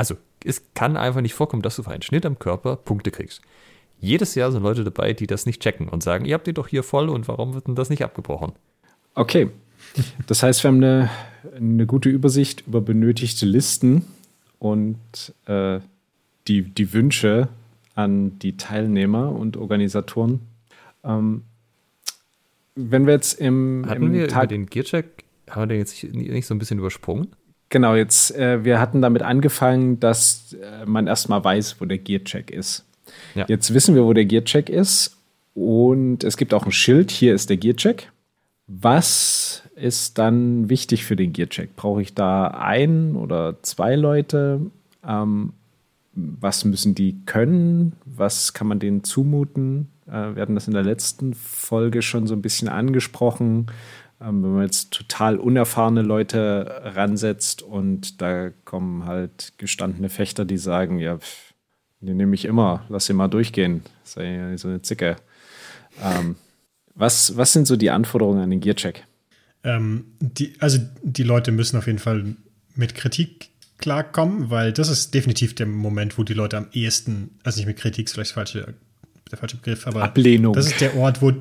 [0.00, 3.42] Also es kann einfach nicht vorkommen, dass du für einen Schnitt am Körper Punkte kriegst.
[3.98, 6.68] Jedes Jahr sind Leute dabei, die das nicht checken und sagen, ihr habt die doch
[6.68, 8.54] hier voll und warum wird denn das nicht abgebrochen?
[9.14, 9.50] Okay.
[10.26, 11.10] Das heißt, wir haben eine,
[11.54, 14.06] eine gute Übersicht über benötigte Listen
[14.58, 14.96] und
[15.44, 15.80] äh,
[16.48, 17.48] die, die Wünsche
[17.94, 20.40] an die Teilnehmer und Organisatoren.
[21.04, 21.42] Ähm,
[22.74, 26.02] wenn wir jetzt im, Hatten im wir über Tag den Gearcheck, haben wir den jetzt
[26.02, 27.36] nicht, nicht so ein bisschen übersprungen?
[27.70, 32.50] Genau, jetzt, äh, wir hatten damit angefangen, dass äh, man erstmal weiß, wo der Gearcheck
[32.50, 32.84] ist.
[33.34, 33.44] Ja.
[33.48, 35.16] Jetzt wissen wir, wo der Gearcheck ist.
[35.54, 38.10] Und es gibt auch ein Schild, hier ist der Gearcheck.
[38.66, 41.74] Was ist dann wichtig für den Gearcheck?
[41.76, 44.60] Brauche ich da ein oder zwei Leute?
[45.06, 45.52] Ähm,
[46.12, 47.92] was müssen die können?
[48.04, 49.88] Was kann man denen zumuten?
[50.06, 53.66] Äh, wir hatten das in der letzten Folge schon so ein bisschen angesprochen.
[54.20, 60.58] Ähm, wenn man jetzt total unerfahrene Leute ransetzt und da kommen halt gestandene Fechter, die
[60.58, 61.54] sagen, ja, pff,
[62.00, 63.82] den nehme ich immer, lass ihn mal durchgehen.
[64.04, 65.16] Sei ja so eine Zicke.
[66.02, 66.36] Ähm,
[66.94, 69.04] was, was sind so die Anforderungen an den Gearcheck?
[69.64, 72.36] Ähm, die, also die Leute müssen auf jeden Fall
[72.74, 77.58] mit Kritik klarkommen, weil das ist definitiv der Moment, wo die Leute am ehesten, also
[77.58, 78.74] nicht mit Kritik, ist vielleicht falsche,
[79.30, 80.52] der falsche Begriff, aber Ablehnung.
[80.54, 81.32] das ist der Ort, wo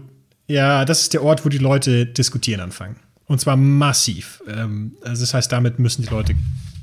[0.50, 2.97] ja, das ist der Ort, wo die Leute diskutieren anfangen.
[3.26, 4.41] Und zwar massiv.
[4.47, 6.36] Ähm, also das heißt, damit müssen die Leute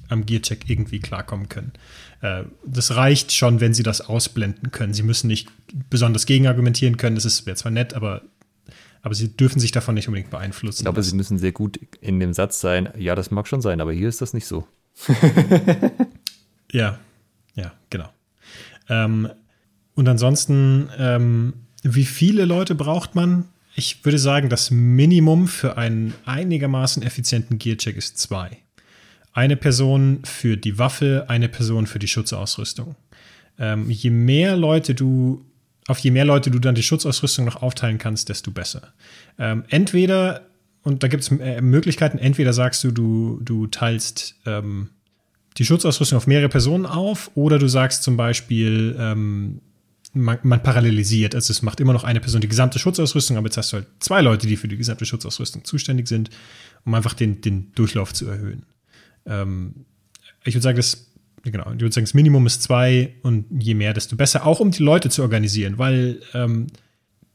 [0.08, 1.72] am Gearcheck irgendwie klarkommen können.
[2.22, 4.94] Äh, das reicht schon, wenn sie das ausblenden können.
[4.94, 5.48] Sie müssen nicht
[5.90, 7.16] besonders gegenargumentieren können.
[7.16, 8.22] Das ist wäre zwar nett, aber,
[9.02, 10.78] aber sie dürfen sich davon nicht unbedingt beeinflussen.
[10.80, 11.10] Ich glaube, lassen.
[11.10, 14.08] sie müssen sehr gut in dem Satz sein, ja, das mag schon sein, aber hier
[14.08, 14.66] ist das nicht so.
[16.72, 16.98] Ja,
[17.54, 18.08] ja, genau.
[18.88, 19.30] Ähm,
[19.94, 23.44] und ansonsten, ähm, wie viele Leute braucht man?
[23.78, 28.56] Ich würde sagen, das Minimum für einen einigermaßen effizienten Gearcheck ist zwei.
[29.34, 32.96] Eine Person für die Waffe, eine Person für die Schutzausrüstung.
[33.58, 35.44] Ähm, je mehr Leute du,
[35.88, 38.94] auf je mehr Leute du dann die Schutzausrüstung noch aufteilen kannst, desto besser.
[39.38, 40.46] Ähm, entweder,
[40.82, 44.88] und da gibt es äh, Möglichkeiten, entweder sagst du, du, du teilst ähm,
[45.58, 49.60] die Schutzausrüstung auf mehrere Personen auf oder du sagst zum Beispiel, ähm,
[50.16, 51.34] man, man parallelisiert.
[51.34, 53.86] Also es macht immer noch eine Person die gesamte Schutzausrüstung, aber jetzt hast du halt
[54.00, 56.30] zwei Leute, die für die gesamte Schutzausrüstung zuständig sind,
[56.84, 58.64] um einfach den, den Durchlauf zu erhöhen.
[59.26, 59.86] Ähm,
[60.44, 61.12] ich würde sagen, das,
[61.42, 64.70] genau, ich würde sagen, das Minimum ist zwei und je mehr, desto besser, auch um
[64.70, 66.68] die Leute zu organisieren, weil ähm,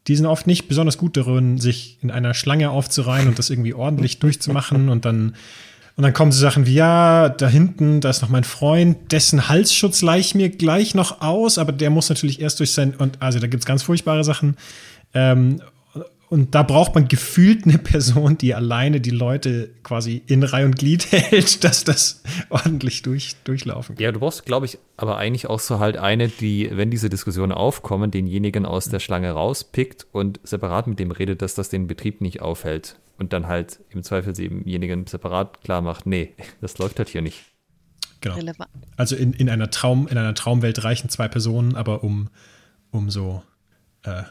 [0.08, 3.74] die sind oft nicht besonders gut darin, sich in einer Schlange aufzureihen und das irgendwie
[3.74, 5.36] ordentlich durchzumachen und dann
[5.96, 9.50] und dann kommen so Sachen wie, ja, da hinten, da ist noch mein Freund, dessen
[9.50, 13.22] Halsschutz leih ich mir gleich noch aus, aber der muss natürlich erst durch sein, und
[13.22, 14.56] also da gibt es ganz furchtbare Sachen.
[15.14, 15.62] Ähm,
[16.32, 20.78] und da braucht man gefühlt eine Person, die alleine die Leute quasi in Reihe und
[20.78, 24.04] Glied hält, dass das ordentlich durch, durchlaufen kann.
[24.04, 27.52] Ja, du brauchst, glaube ich, aber eigentlich auch so halt eine, die, wenn diese Diskussionen
[27.52, 32.22] aufkommen, denjenigen aus der Schlange rauspickt und separat mit dem redet, dass das den Betrieb
[32.22, 32.96] nicht aufhält.
[33.22, 37.44] Und dann halt im Zweifel demjenigen separat klar macht, nee, das läuft halt hier nicht.
[38.20, 38.36] Genau.
[38.98, 42.32] Also in, in, einer Traum, in einer Traumwelt reichen zwei Personen, aber um,
[42.90, 43.44] um so
[44.02, 44.24] äh,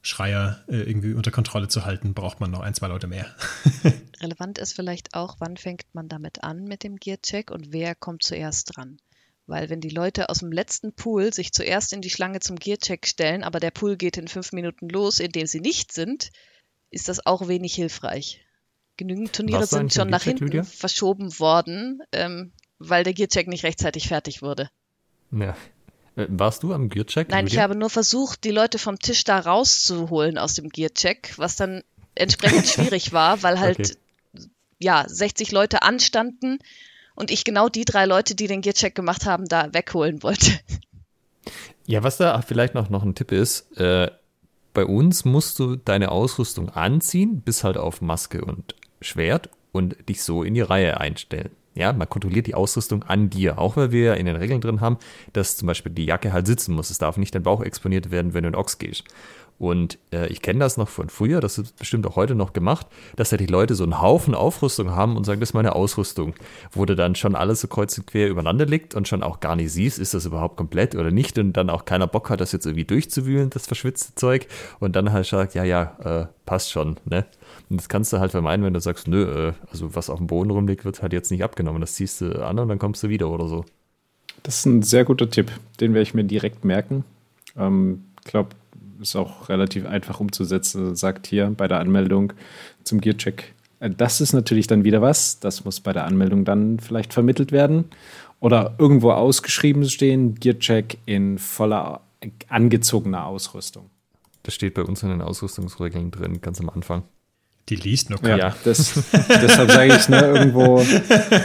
[0.00, 3.26] Schreier äh, irgendwie unter Kontrolle zu halten, braucht man noch ein, zwei Leute mehr.
[4.20, 8.22] Relevant ist vielleicht auch, wann fängt man damit an mit dem Gearcheck und wer kommt
[8.22, 8.98] zuerst dran.
[9.46, 13.08] Weil wenn die Leute aus dem letzten Pool sich zuerst in die Schlange zum Gearcheck
[13.08, 16.30] stellen, aber der Pool geht in fünf Minuten los, in dem sie nicht sind,
[16.90, 18.40] ist das auch wenig hilfreich.
[18.96, 20.62] Genügend Turniere sind schon nach hinten Lydia?
[20.62, 24.70] verschoben worden, ähm, weil der Gearcheck nicht rechtzeitig fertig wurde.
[25.30, 25.56] Ja.
[26.16, 27.28] Äh, Warst du am Gearcheck?
[27.28, 27.62] Nein, ich Lydia?
[27.64, 31.82] habe nur versucht, die Leute vom Tisch da rauszuholen aus dem Gearcheck, was dann
[32.14, 33.78] entsprechend schwierig war, weil halt
[34.34, 34.48] Okay.
[34.78, 36.58] ja 60 Leute anstanden
[37.14, 40.52] und ich genau die drei Leute, die den Gearcheck gemacht haben, da wegholen wollte.
[41.86, 44.10] Ja, was da vielleicht noch, noch ein Tipp ist, äh,
[44.76, 50.22] bei uns musst du deine Ausrüstung anziehen, bis halt auf Maske und Schwert und dich
[50.22, 51.48] so in die Reihe einstellen.
[51.74, 54.98] Ja, man kontrolliert die Ausrüstung an dir, auch weil wir in den Regeln drin haben,
[55.32, 56.90] dass zum Beispiel die Jacke halt sitzen muss.
[56.90, 59.04] Es darf nicht dein Bauch exponiert werden, wenn du in Ochs gehst.
[59.58, 62.86] Und äh, ich kenne das noch von früher, das ist bestimmt auch heute noch gemacht,
[63.16, 66.34] dass da die Leute so einen Haufen Aufrüstung haben und sagen, das ist meine Ausrüstung,
[66.72, 69.56] wo du dann schon alles so kreuz und quer übereinander liegt und schon auch gar
[69.56, 72.52] nicht siehst, ist das überhaupt komplett oder nicht und dann auch keiner Bock hat, das
[72.52, 74.46] jetzt irgendwie durchzuwühlen, das verschwitzte Zeug
[74.78, 77.24] und dann halt sagt, ja, ja, äh, passt schon, ne?
[77.70, 80.26] Und das kannst du halt vermeiden, wenn du sagst, nö, äh, also was auf dem
[80.26, 83.08] Boden rumliegt, wird halt jetzt nicht abgenommen, das ziehst du an und dann kommst du
[83.08, 83.64] wieder oder so.
[84.42, 85.50] Das ist ein sehr guter Tipp,
[85.80, 87.04] den werde ich mir direkt merken.
[87.46, 88.50] Ich ähm, glaube,
[89.00, 90.96] ist auch relativ einfach umzusetzen.
[90.96, 92.32] Sagt hier bei der Anmeldung
[92.84, 93.54] zum Gearcheck.
[93.80, 95.40] Äh, das ist natürlich dann wieder was.
[95.40, 97.86] Das muss bei der Anmeldung dann vielleicht vermittelt werden.
[98.40, 102.02] Oder irgendwo ausgeschrieben stehen, Gearcheck in voller
[102.48, 103.90] angezogener Ausrüstung.
[104.42, 107.02] Das steht bei uns in den Ausrüstungsregeln drin, ganz am Anfang.
[107.68, 108.38] Die liest noch keiner.
[108.38, 110.80] Ja, das, deshalb sage ich ne, irgendwo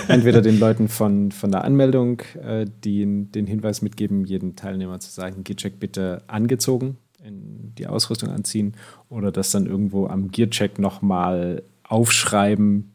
[0.07, 5.09] entweder den Leuten von, von der Anmeldung, äh, die den Hinweis mitgeben, jeden Teilnehmer zu
[5.09, 8.75] sagen, Gearcheck bitte angezogen in die Ausrüstung anziehen
[9.09, 12.91] oder das dann irgendwo am Gearcheck nochmal aufschreiben,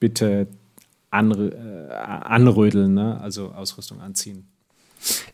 [0.00, 0.48] bitte
[1.10, 3.20] anr äh, anrödeln, ne?
[3.20, 4.48] also Ausrüstung anziehen.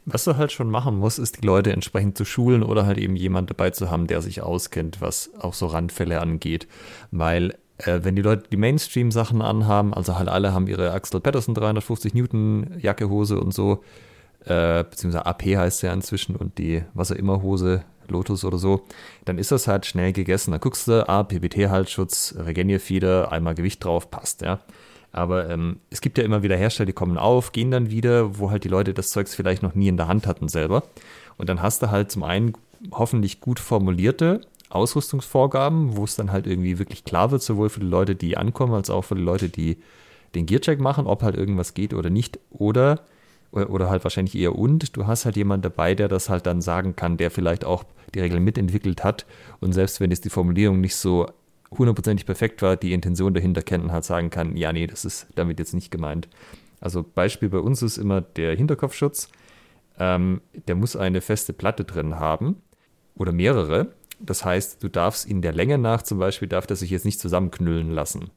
[0.05, 3.16] Was du halt schon machen musst, ist die Leute entsprechend zu schulen oder halt eben
[3.16, 6.66] jemand dabei zu haben, der sich auskennt, was auch so Randfälle angeht.
[7.11, 11.55] Weil äh, wenn die Leute die Mainstream-Sachen anhaben, also halt alle haben ihre Axel Patterson
[11.55, 13.82] 350 Newton Jacke, Hose und so,
[14.45, 18.82] äh, beziehungsweise AP heißt ja inzwischen und die was auch immer Hose Lotus oder so,
[19.24, 20.52] dann ist das halt schnell gegessen.
[20.52, 24.61] Da guckst du, ah, PBT-Halsschutz, Regenier-Fieder, einmal Gewicht drauf, passt, ja.
[25.12, 28.50] Aber ähm, es gibt ja immer wieder Hersteller, die kommen auf, gehen dann wieder, wo
[28.50, 30.84] halt die Leute das Zeugs vielleicht noch nie in der Hand hatten selber.
[31.36, 32.52] Und dann hast du halt zum einen
[32.92, 37.86] hoffentlich gut formulierte Ausrüstungsvorgaben, wo es dann halt irgendwie wirklich klar wird, sowohl für die
[37.86, 39.78] Leute, die ankommen, als auch für die Leute, die
[40.36, 42.38] den Gearcheck machen, ob halt irgendwas geht oder nicht.
[42.50, 43.00] Oder
[43.52, 46.94] oder halt wahrscheinlich eher und, du hast halt jemand dabei, der das halt dann sagen
[46.94, 47.84] kann, der vielleicht auch
[48.14, 49.26] die Regeln mitentwickelt hat
[49.61, 51.26] und selbst wenn jetzt die Formulierung nicht so
[51.70, 55.28] hundertprozentig perfekt war, die Intention dahinter kennt und halt sagen kann, ja, nee, das ist
[55.34, 56.28] damit jetzt nicht gemeint.
[56.80, 59.28] Also Beispiel bei uns ist immer der Hinterkopfschutz.
[59.98, 62.56] Ähm, der muss eine feste Platte drin haben
[63.14, 63.92] oder mehrere.
[64.18, 67.20] Das heißt, du darfst in der Länge nach zum Beispiel, darf der sich jetzt nicht
[67.20, 68.30] zusammenknüllen lassen.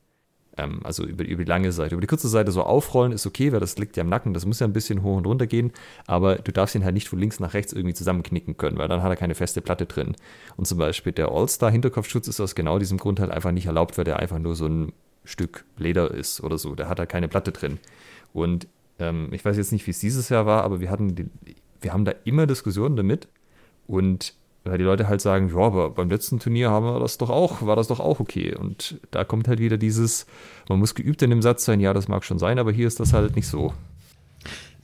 [0.57, 1.95] Ähm, also über, über die lange Seite.
[1.95, 4.45] Über die kurze Seite so aufrollen ist okay, weil das liegt ja im Nacken, das
[4.45, 5.71] muss ja ein bisschen hoch und runter gehen,
[6.05, 9.01] aber du darfst ihn halt nicht von links nach rechts irgendwie zusammenknicken können, weil dann
[9.01, 10.15] hat er keine feste Platte drin.
[10.55, 14.05] Und zum Beispiel der All-Star-Hinterkopfschutz ist aus genau diesem Grund halt einfach nicht erlaubt, weil
[14.05, 14.93] der einfach nur so ein
[15.25, 16.75] Stück Leder ist oder so.
[16.75, 17.79] Der hat halt keine Platte drin.
[18.33, 18.67] Und
[18.99, 21.25] ähm, ich weiß jetzt nicht, wie es dieses Jahr war, aber wir hatten, die,
[21.81, 23.27] wir haben da immer Diskussionen damit
[23.87, 27.29] und weil die Leute halt sagen, ja, aber beim letzten Turnier haben wir das doch
[27.29, 28.55] auch, war das doch auch okay.
[28.55, 30.25] Und da kommt halt wieder dieses,
[30.69, 32.99] man muss geübt in dem Satz sein, ja, das mag schon sein, aber hier ist
[32.99, 33.73] das halt nicht so.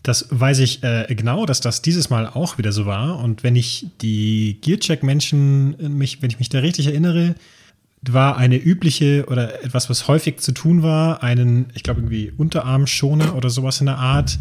[0.03, 3.19] Das weiß ich äh, genau, dass das dieses Mal auch wieder so war.
[3.19, 7.36] Und wenn ich die Gearcheck-Menschen, mich, wenn ich mich da richtig erinnere,
[8.01, 13.36] war eine übliche oder etwas, was häufig zu tun war, einen, ich glaube, irgendwie Unterarmschoner
[13.36, 14.39] oder sowas in der Art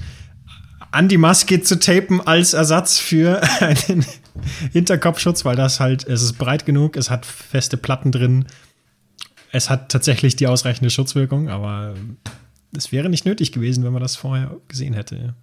[0.99, 4.05] an die Maske zu tapen als Ersatz für einen
[4.72, 8.46] Hinterkopfschutz, weil das halt, es ist breit genug, es hat feste Platten drin.
[9.53, 11.94] Es hat tatsächlich die ausreichende Schutzwirkung, aber
[12.76, 15.36] es wäre nicht nötig gewesen, wenn man das vorher gesehen hätte.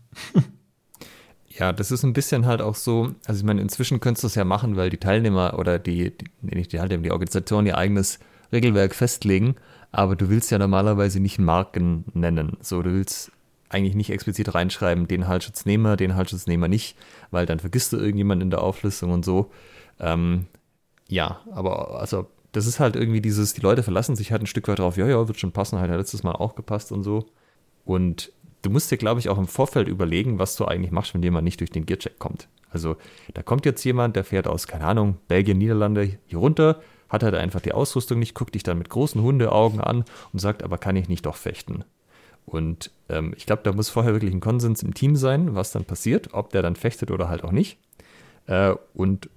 [1.47, 4.35] Ja, das ist ein bisschen halt auch so, also ich meine, inzwischen könntest du es
[4.35, 8.19] ja machen, weil die Teilnehmer oder die, die nicht die Teilnehmer, die Organisation ihr eigenes
[8.51, 9.55] Regelwerk festlegen,
[9.93, 12.57] aber du willst ja normalerweise nicht Marken nennen.
[12.59, 13.31] So, du willst
[13.69, 16.97] eigentlich nicht explizit reinschreiben, den Halsschutznehmer, den Halsschutznehmer nicht,
[17.31, 19.51] weil dann vergisst du irgendjemanden in der Auflistung und so.
[19.99, 20.47] Ähm,
[21.07, 24.67] ja, aber also das ist halt irgendwie dieses, die Leute verlassen sich halt ein Stück
[24.67, 27.25] weit drauf, ja, ja, wird schon passen, hat ja letztes Mal auch gepasst und so.
[27.83, 31.23] Und du musst dir, glaube ich, auch im Vorfeld überlegen, was du eigentlich machst, wenn
[31.23, 32.47] jemand nicht durch den Gearcheck kommt.
[32.69, 32.97] Also
[33.33, 37.35] da kommt jetzt jemand, der fährt aus, keine Ahnung, Belgien, Niederlande hier runter, hat halt
[37.35, 40.95] einfach die Ausrüstung nicht, guckt dich dann mit großen Hundeaugen an und sagt, aber kann
[40.95, 41.85] ich nicht doch fechten?
[42.45, 45.85] Und ähm, ich glaube, da muss vorher wirklich ein Konsens im Team sein, was dann
[45.85, 47.77] passiert, ob der dann fechtet oder halt auch nicht.
[48.47, 49.29] Äh, und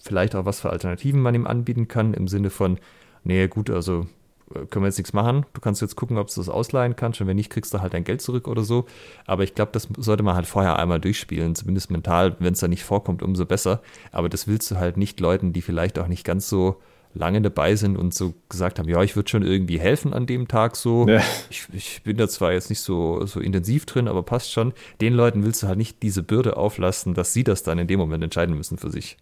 [0.00, 2.78] vielleicht auch, was für Alternativen man ihm anbieten kann, im Sinne von,
[3.24, 4.06] nee, gut, also
[4.54, 5.46] äh, können wir jetzt nichts machen.
[5.52, 7.20] Du kannst jetzt gucken, ob du das ausleihen kannst.
[7.20, 8.86] Und wenn nicht, kriegst du halt dein Geld zurück oder so.
[9.26, 12.36] Aber ich glaube, das sollte man halt vorher einmal durchspielen, zumindest mental.
[12.38, 13.82] Wenn es da nicht vorkommt, umso besser.
[14.12, 16.80] Aber das willst du halt nicht Leuten, die vielleicht auch nicht ganz so
[17.18, 20.48] lange dabei sind und so gesagt haben, ja, ich würde schon irgendwie helfen an dem
[20.48, 21.06] Tag so.
[21.08, 21.22] Ja.
[21.50, 24.72] Ich, ich, bin da zwar jetzt nicht so, so intensiv drin, aber passt schon.
[25.00, 27.98] Den Leuten willst du halt nicht diese Bürde auflasten, dass sie das dann in dem
[27.98, 29.16] Moment entscheiden müssen für sich.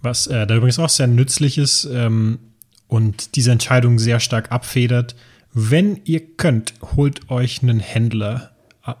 [0.00, 2.38] Was äh, da übrigens auch sehr nützlich ist ähm,
[2.88, 5.14] und diese Entscheidung sehr stark abfedert,
[5.52, 8.50] wenn ihr könnt, holt euch einen Händler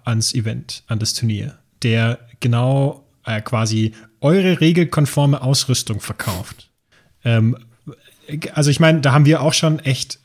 [0.04, 6.70] ans Event, an das Turnier, der genau äh, quasi eure regelkonforme Ausrüstung verkauft.
[7.24, 7.56] Ähm,
[8.52, 10.18] also ich meine, da haben wir auch schon echt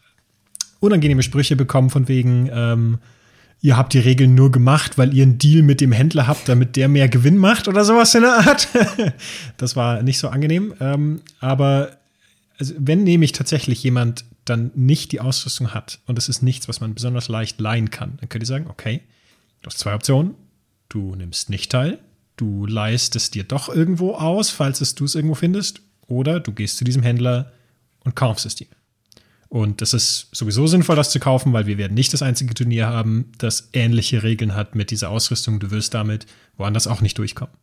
[0.79, 2.99] unangenehme Sprüche bekommen von wegen, ähm,
[3.61, 6.75] ihr habt die Regeln nur gemacht, weil ihr einen Deal mit dem Händler habt, damit
[6.75, 8.67] der mehr Gewinn macht oder sowas in der Art.
[9.57, 10.73] das war nicht so angenehm.
[10.79, 11.97] Ähm, aber
[12.57, 16.81] also wenn nämlich tatsächlich jemand dann nicht die Ausrüstung hat und es ist nichts, was
[16.81, 19.01] man besonders leicht leihen kann, dann könnt ihr sagen, okay,
[19.61, 20.35] du hast zwei Optionen.
[20.87, 21.99] Du nimmst nicht teil,
[22.35, 26.51] du leihst es dir doch irgendwo aus, falls es du es irgendwo findest, oder du
[26.51, 27.51] gehst zu diesem Händler
[28.15, 28.67] es dir.
[29.49, 32.87] Und das ist sowieso sinnvoll, das zu kaufen, weil wir werden nicht das einzige Turnier
[32.87, 35.59] haben, das ähnliche Regeln hat mit dieser Ausrüstung.
[35.59, 37.55] Du wirst damit woanders auch nicht durchkommen.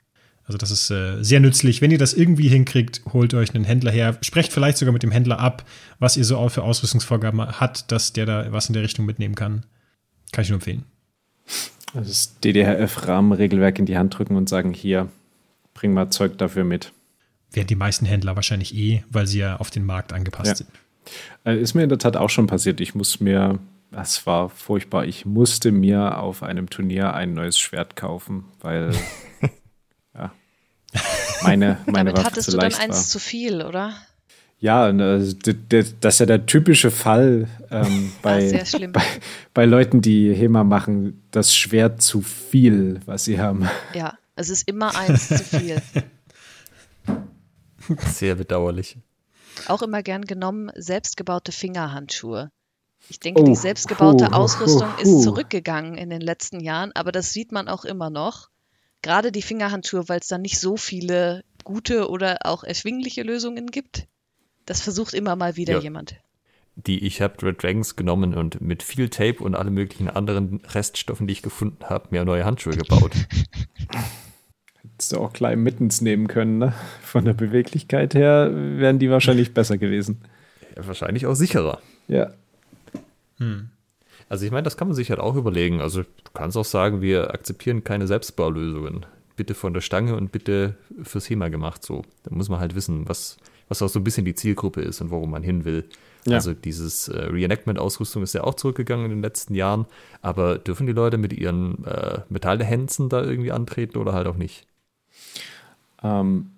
[0.47, 1.83] Also das ist äh, sehr nützlich.
[1.83, 4.17] Wenn ihr das irgendwie hinkriegt, holt euch einen Händler her.
[4.21, 5.65] Sprecht vielleicht sogar mit dem Händler ab,
[5.99, 9.65] was ihr so für Ausrüstungsvorgaben hat, dass der da was in der Richtung mitnehmen kann.
[10.33, 10.85] Kann ich nur empfehlen.
[11.95, 15.09] Also das DDRF-Rahmenregelwerk in die Hand drücken und sagen, hier,
[15.75, 16.93] bring mal Zeug dafür mit.
[17.57, 20.55] Werden die meisten Händler wahrscheinlich eh, weil sie ja auf den Markt angepasst ja.
[20.57, 20.69] sind.
[21.45, 22.81] Äh, ist mir in der Tat auch schon passiert.
[22.81, 23.59] Ich muss mir,
[23.91, 28.93] das war furchtbar, ich musste mir auf einem Turnier ein neues Schwert kaufen, weil
[30.15, 30.33] ja,
[31.43, 33.05] meine, meine Damit Waffe hattest zu du dann leicht eins war.
[33.05, 33.95] zu viel, oder?
[34.59, 38.93] Ja, das ist ja der typische Fall ähm, bei, sehr schlimm.
[38.93, 39.03] bei,
[39.53, 43.69] bei Leuten, die HEMA machen, das Schwert zu viel, was sie haben.
[43.95, 45.83] Ja, es ist immer eins zu viel.
[48.07, 48.99] Sehr bedauerlich.
[49.67, 52.51] Auch immer gern genommen selbstgebaute Fingerhandschuhe.
[53.09, 55.03] Ich denke, Oh, die selbstgebaute hu, hu, Ausrüstung hu.
[55.03, 58.49] ist zurückgegangen in den letzten Jahren, aber das sieht man auch immer noch.
[59.03, 64.07] Gerade die Fingerhandschuhe, weil es da nicht so viele gute oder auch erschwingliche Lösungen gibt.
[64.65, 65.81] Das versucht immer mal wieder Ja.
[65.81, 66.17] jemand.
[66.75, 71.27] Die ich habe Red Dragons genommen und mit viel Tape und alle möglichen anderen Reststoffen,
[71.27, 73.13] die ich gefunden habe, mir neue Handschuhe gebaut.
[74.97, 76.73] Hättest du auch klein mittens nehmen können, ne?
[77.03, 80.23] Von der Beweglichkeit her wären die wahrscheinlich besser gewesen.
[80.75, 81.81] ja, wahrscheinlich auch sicherer.
[82.09, 82.33] Ja.
[84.31, 85.83] Also ich meine, das kann man sich halt auch überlegen.
[85.83, 89.05] Also du kannst auch sagen, wir akzeptieren keine Selbstbaulösungen.
[89.37, 92.01] Bitte von der Stange und bitte fürs HEMA gemacht so.
[92.23, 93.37] Da muss man halt wissen, was,
[93.69, 95.85] was auch so ein bisschen die Zielgruppe ist und worum man hin will.
[96.25, 96.37] Ja.
[96.37, 99.85] Also dieses äh, Reenactment-Ausrüstung ist ja auch zurückgegangen in den letzten Jahren.
[100.23, 104.67] Aber dürfen die Leute mit ihren äh, Metallhänzen da irgendwie antreten oder halt auch nicht?
[106.03, 106.51] Ähm,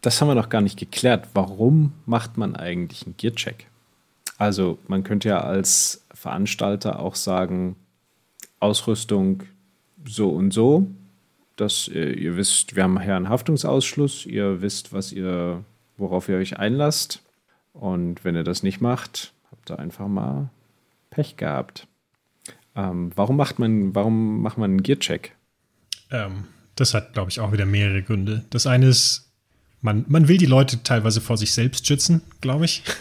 [0.00, 1.28] das haben wir noch gar nicht geklärt.
[1.34, 3.66] Warum macht man eigentlich einen Gear-Check?
[4.38, 7.76] Also man könnte ja als Veranstalter auch sagen,
[8.58, 9.42] Ausrüstung
[10.06, 10.86] so und so,
[11.56, 15.64] dass äh, ihr wisst, wir haben hier einen Haftungsausschluss, ihr wisst, was ihr,
[15.98, 17.22] worauf ihr euch einlasst.
[17.74, 20.48] Und wenn ihr das nicht macht, habt ihr einfach mal
[21.10, 21.86] Pech gehabt.
[22.74, 25.34] Ähm, warum macht man, warum macht man einen Gear-Check?
[26.10, 26.44] Ähm,
[26.80, 28.44] das hat, glaube ich, auch wieder mehrere Gründe.
[28.50, 29.30] Das eine ist,
[29.80, 32.82] man, man will die Leute teilweise vor sich selbst schützen, glaube ich.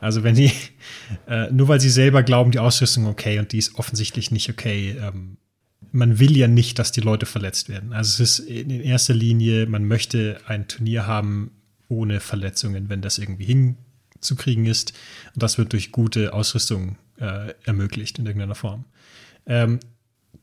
[0.00, 0.52] Also wenn die,
[1.28, 4.98] äh, nur weil sie selber glauben, die Ausrüstung okay und die ist offensichtlich nicht okay,
[5.00, 5.38] ähm,
[5.92, 7.94] man will ja nicht, dass die Leute verletzt werden.
[7.94, 11.52] Also es ist in erster Linie, man möchte ein Turnier haben
[11.88, 14.92] ohne Verletzungen, wenn das irgendwie hinzukriegen ist.
[15.34, 18.84] Und das wird durch gute Ausrüstung äh, ermöglicht in irgendeiner Form.
[19.46, 19.80] Ähm,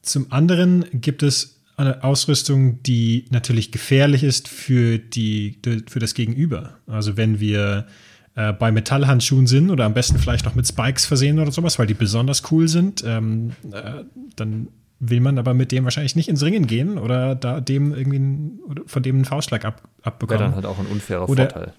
[0.02, 1.61] zum anderen gibt es
[2.04, 5.58] Ausrüstung, die natürlich gefährlich ist für, die,
[5.90, 6.78] für das Gegenüber.
[6.88, 7.88] Also wenn wir
[8.36, 11.88] äh, bei Metallhandschuhen sind oder am besten vielleicht noch mit Spikes versehen oder sowas, weil
[11.88, 14.04] die besonders cool sind, ähm, äh,
[14.36, 14.68] dann
[15.00, 18.60] will man aber mit dem wahrscheinlich nicht ins Ringen gehen oder da dem irgendwie einen,
[18.68, 20.42] oder von dem einen Faustschlag ab, Wäre abbekommen.
[20.42, 21.74] dann halt auch ein unfairer Oder- Vorteil.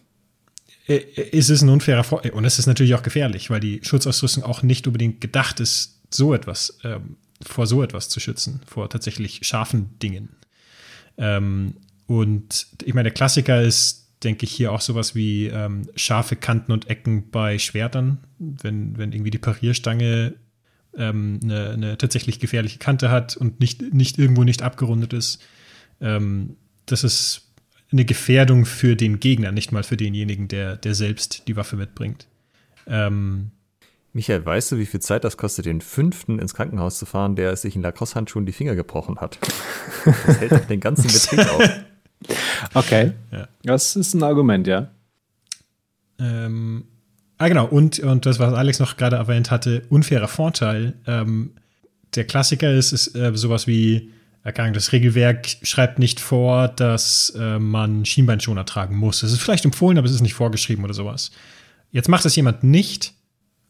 [0.86, 4.64] Ist es ein unfairer Vor und es ist natürlich auch gefährlich, weil die Schutzausrüstung auch
[4.64, 9.98] nicht unbedingt gedacht ist, so etwas ähm, vor so etwas zu schützen, vor tatsächlich scharfen
[9.98, 10.30] Dingen.
[11.18, 11.74] Ähm,
[12.06, 16.72] und ich meine, der Klassiker ist, denke ich, hier auch sowas wie ähm, scharfe Kanten
[16.72, 20.34] und Ecken bei Schwertern, wenn, wenn irgendwie die Parierstange
[20.96, 25.42] ähm, eine, eine tatsächlich gefährliche Kante hat und nicht, nicht irgendwo nicht abgerundet ist.
[26.00, 26.56] Ähm,
[26.86, 27.52] das ist
[27.90, 32.26] eine Gefährdung für den Gegner, nicht mal für denjenigen, der, der selbst die Waffe mitbringt.
[32.86, 33.50] Ähm,
[34.14, 37.56] Michael, weißt du, wie viel Zeit das kostet, den fünften ins Krankenhaus zu fahren, der
[37.56, 39.38] sich in Lacoste-Handschuhen die Finger gebrochen hat?
[40.04, 41.70] Das hält doch den ganzen Betrieb auf.
[42.74, 43.12] Okay.
[43.30, 43.48] Ja.
[43.62, 44.90] Das ist ein Argument, ja.
[46.18, 46.84] Ähm,
[47.38, 47.66] ah, genau.
[47.66, 50.94] Und, und das, was Alex noch gerade erwähnt hatte, unfairer Vorteil.
[51.06, 51.52] Ähm,
[52.14, 54.12] der Klassiker ist, ist äh, sowas wie,
[54.44, 59.22] Ahnung, das Regelwerk schreibt nicht vor, dass äh, man Schienbeinschoner tragen muss.
[59.22, 61.30] Es ist vielleicht empfohlen, aber es ist nicht vorgeschrieben oder sowas.
[61.90, 63.14] Jetzt macht das jemand nicht.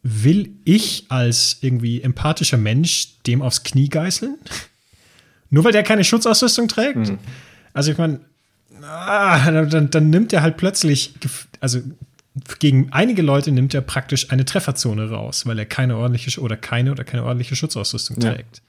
[0.02, 4.36] Will ich als irgendwie empathischer Mensch dem aufs Knie geißeln?
[5.50, 6.96] Nur weil der keine Schutzausrüstung trägt?
[6.96, 7.18] Mhm.
[7.72, 8.20] Also ich meine,
[8.82, 11.14] ah, dann, dann nimmt er halt plötzlich,
[11.60, 11.80] also
[12.58, 16.90] gegen einige Leute nimmt er praktisch eine Trefferzone raus, weil er keine ordentliche oder keine
[16.90, 18.34] oder keine ordentliche Schutzausrüstung ja.
[18.34, 18.62] trägt.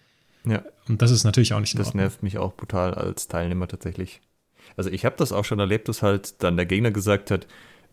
[0.45, 0.64] Ja.
[0.89, 4.22] Und das ist natürlich auch nicht Das nervt mich auch brutal als Teilnehmer tatsächlich.
[4.76, 7.47] Also ich habe das auch schon erlebt, dass halt dann der Gegner gesagt hat,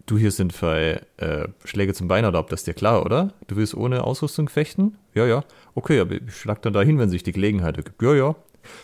[0.06, 3.32] du hier sind für äh, Schläge zum Bein erlaubt, das ist dir klar, oder?
[3.46, 4.96] Du willst ohne Ausrüstung fechten?
[5.14, 5.44] Ja, ja.
[5.74, 8.00] Okay, aber ich schlag dann dahin, wenn sich die Gelegenheit ergibt.
[8.02, 8.34] Ja, ja.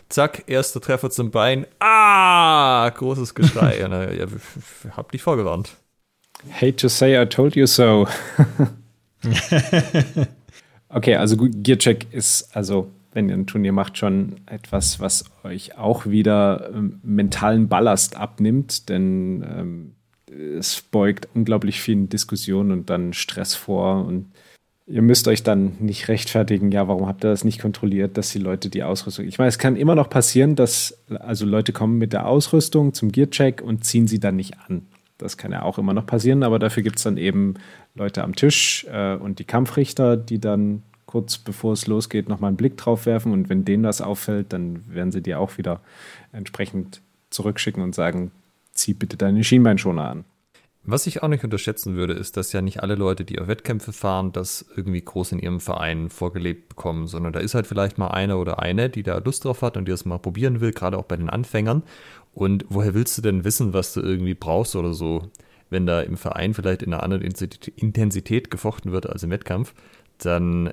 [0.09, 1.67] Zack, erster Treffer zum Bein.
[1.81, 3.79] Ah, großes Geschrei.
[3.81, 4.27] ja, na, ja,
[4.97, 5.77] hab dich vorgewarnt.
[6.51, 8.07] Hate to say I told you so.
[10.89, 16.05] okay, also Gearcheck ist also wenn ihr ein Turnier macht, schon etwas, was euch auch
[16.07, 19.96] wieder ähm, mentalen Ballast abnimmt, denn ähm,
[20.59, 24.27] es beugt unglaublich vielen Diskussionen und dann Stress vor und
[24.87, 28.39] ihr müsst euch dann nicht rechtfertigen, ja, warum habt ihr das nicht kontrolliert, dass die
[28.39, 29.27] Leute die Ausrüstung.
[29.27, 33.11] Ich meine, es kann immer noch passieren, dass also Leute kommen mit der Ausrüstung zum
[33.11, 34.87] Gearcheck und ziehen sie dann nicht an.
[35.19, 37.55] Das kann ja auch immer noch passieren, aber dafür gibt es dann eben
[37.95, 42.57] Leute am Tisch äh, und die Kampfrichter, die dann kurz bevor es losgeht, nochmal einen
[42.57, 43.33] Blick drauf werfen.
[43.33, 45.81] Und wenn denen das auffällt, dann werden sie dir auch wieder
[46.33, 47.01] entsprechend
[47.31, 48.31] zurückschicken und sagen,
[48.77, 50.25] zieh bitte deine Schienbeinschoner an.
[50.89, 53.93] Was ich auch nicht unterschätzen würde, ist, dass ja nicht alle Leute, die auf Wettkämpfe
[53.93, 58.09] fahren, das irgendwie groß in ihrem Verein vorgelebt bekommen, sondern da ist halt vielleicht mal
[58.09, 60.97] einer oder eine, die da Lust drauf hat und die das mal probieren will, gerade
[60.97, 61.83] auch bei den Anfängern.
[62.35, 65.29] Und woher willst du denn wissen, was du irgendwie brauchst oder so?
[65.71, 69.75] Wenn da im Verein vielleicht in einer anderen Intensität gefochten wird als im Wettkampf,
[70.19, 70.73] dann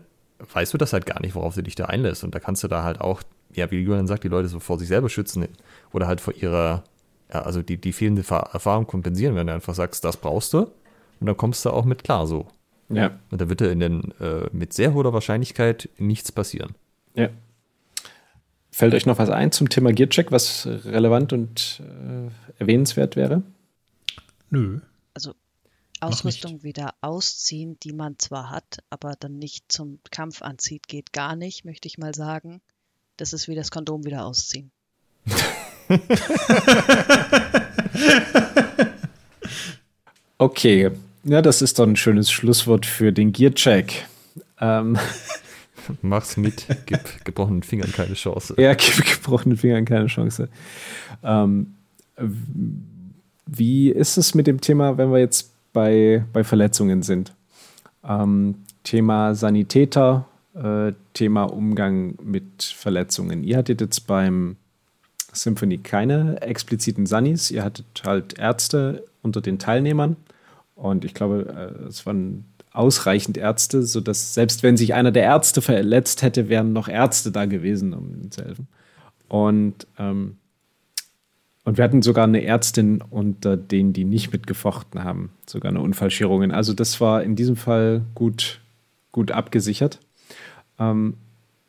[0.53, 2.23] weißt du das halt gar nicht, worauf du dich da einlässt.
[2.23, 3.23] Und da kannst du da halt auch,
[3.53, 5.47] ja, wie Julian sagt, die Leute so vor sich selber schützen
[5.91, 6.83] oder halt vor ihrer,
[7.41, 10.59] also die, die fehlende Erfahrung kompensieren, wenn du einfach sagst, das brauchst du.
[11.19, 12.47] Und dann kommst du auch mit klar so.
[12.89, 13.19] Ja.
[13.31, 16.75] Und da wird dir in den, äh, mit sehr hoher Wahrscheinlichkeit nichts passieren.
[17.15, 17.29] Ja.
[18.71, 23.43] Fällt euch noch was ein zum Thema Gearcheck, was relevant und äh, erwähnenswert wäre?
[24.49, 24.79] Nö.
[26.03, 31.35] Ausrüstung wieder ausziehen, die man zwar hat, aber dann nicht zum Kampf anzieht, geht gar
[31.35, 32.61] nicht, möchte ich mal sagen.
[33.17, 34.71] Das ist wie das Kondom wieder ausziehen.
[40.37, 40.91] okay,
[41.23, 44.05] ja, das ist doch ein schönes Schlusswort für den Gear-Check.
[44.59, 44.97] Ähm.
[46.01, 48.55] Mach's mit, gib gebrochenen Fingern keine Chance.
[48.57, 50.49] Ja, gib gebrochenen Fingern keine Chance.
[51.23, 51.73] Ähm,
[53.45, 57.33] wie ist es mit dem Thema, wenn wir jetzt bei, bei Verletzungen sind.
[58.07, 63.43] Ähm, Thema Sanitäter, äh, Thema Umgang mit Verletzungen.
[63.43, 64.55] Ihr hattet jetzt beim
[65.33, 70.15] Symphony keine expliziten Sanis, ihr hattet halt Ärzte unter den Teilnehmern
[70.75, 75.61] und ich glaube, äh, es waren ausreichend Ärzte, sodass selbst wenn sich einer der Ärzte
[75.61, 78.67] verletzt hätte, wären noch Ärzte da gewesen, um ihm zu helfen.
[79.27, 80.37] Und ähm,
[81.65, 86.51] und wir hatten sogar eine Ärztin unter denen, die nicht mitgefochten haben, sogar eine Unfallschirurgin.
[86.51, 88.59] Also das war in diesem Fall gut,
[89.11, 89.99] gut abgesichert.
[90.77, 91.15] Ähm,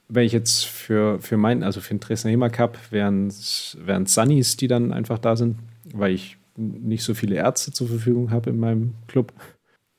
[0.08, 3.76] wenn ich jetzt für, für meinen, also für den Dresdner HEMA Cup, wären es
[4.06, 5.56] Sunnies, die dann einfach da sind,
[5.92, 9.32] weil ich nicht so viele Ärzte zur Verfügung habe in meinem Club.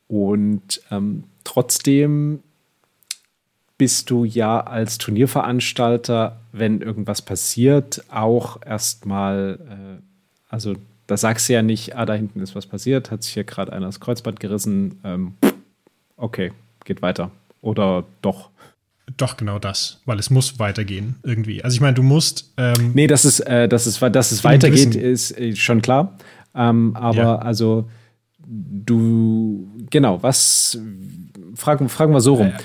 [0.07, 2.39] Und ähm, trotzdem
[3.77, 10.01] bist du ja als Turnierveranstalter, wenn irgendwas passiert, auch erstmal, äh,
[10.49, 10.75] also
[11.07, 13.73] da sagst du ja nicht, ah, da hinten ist was passiert, hat sich hier gerade
[13.73, 15.33] einer das Kreuzband gerissen, ähm,
[16.15, 16.51] okay,
[16.85, 17.31] geht weiter.
[17.61, 18.49] Oder doch.
[19.17, 21.63] Doch, genau das, weil es muss weitergehen irgendwie.
[21.63, 22.53] Also ich meine, du musst.
[22.57, 26.17] Ähm, nee, dass es, äh, dass es, dass es weitergeht, ist äh, schon klar.
[26.53, 27.35] Ähm, aber ja.
[27.37, 27.89] also
[28.47, 30.79] du, genau, was,
[31.53, 32.47] fragen, fragen wir so rum.
[32.47, 32.59] Ja, ja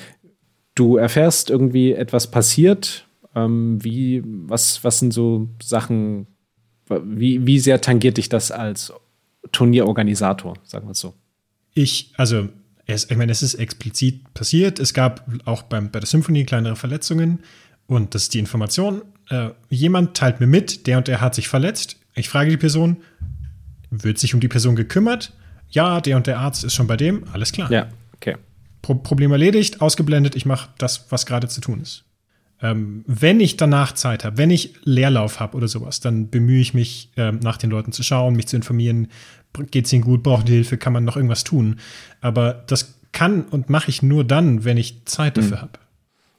[0.74, 3.06] du erfährst irgendwie etwas passiert.
[3.34, 6.26] Ähm, wie, was, was sind so Sachen,
[6.88, 8.92] wie, wie sehr tangiert dich das als
[9.52, 11.14] Turnierorganisator, sagen wir es so?
[11.74, 12.48] Ich, also,
[12.90, 14.78] es, ich meine, es ist explizit passiert.
[14.78, 17.40] Es gab auch beim, bei der Symphonie kleinere Verletzungen
[17.86, 19.02] und das ist die Information.
[19.28, 21.96] Äh, jemand teilt mir mit, der und der hat sich verletzt.
[22.14, 22.98] Ich frage die Person,
[23.90, 25.32] wird sich um die Person gekümmert?
[25.70, 27.70] Ja, der und der Arzt ist schon bei dem, alles klar.
[27.70, 28.36] Ja, okay.
[28.82, 32.04] Pro Problem erledigt, ausgeblendet, ich mache das, was gerade zu tun ist.
[32.62, 36.74] Ähm, wenn ich danach Zeit habe, wenn ich Leerlauf habe oder sowas, dann bemühe ich
[36.74, 39.08] mich, ähm, nach den Leuten zu schauen, mich zu informieren,
[39.70, 41.80] geht es ihnen gut, brauchen die Hilfe, kann man noch irgendwas tun.
[42.20, 45.62] Aber das kann und mache ich nur dann, wenn ich Zeit dafür mhm.
[45.62, 45.72] habe.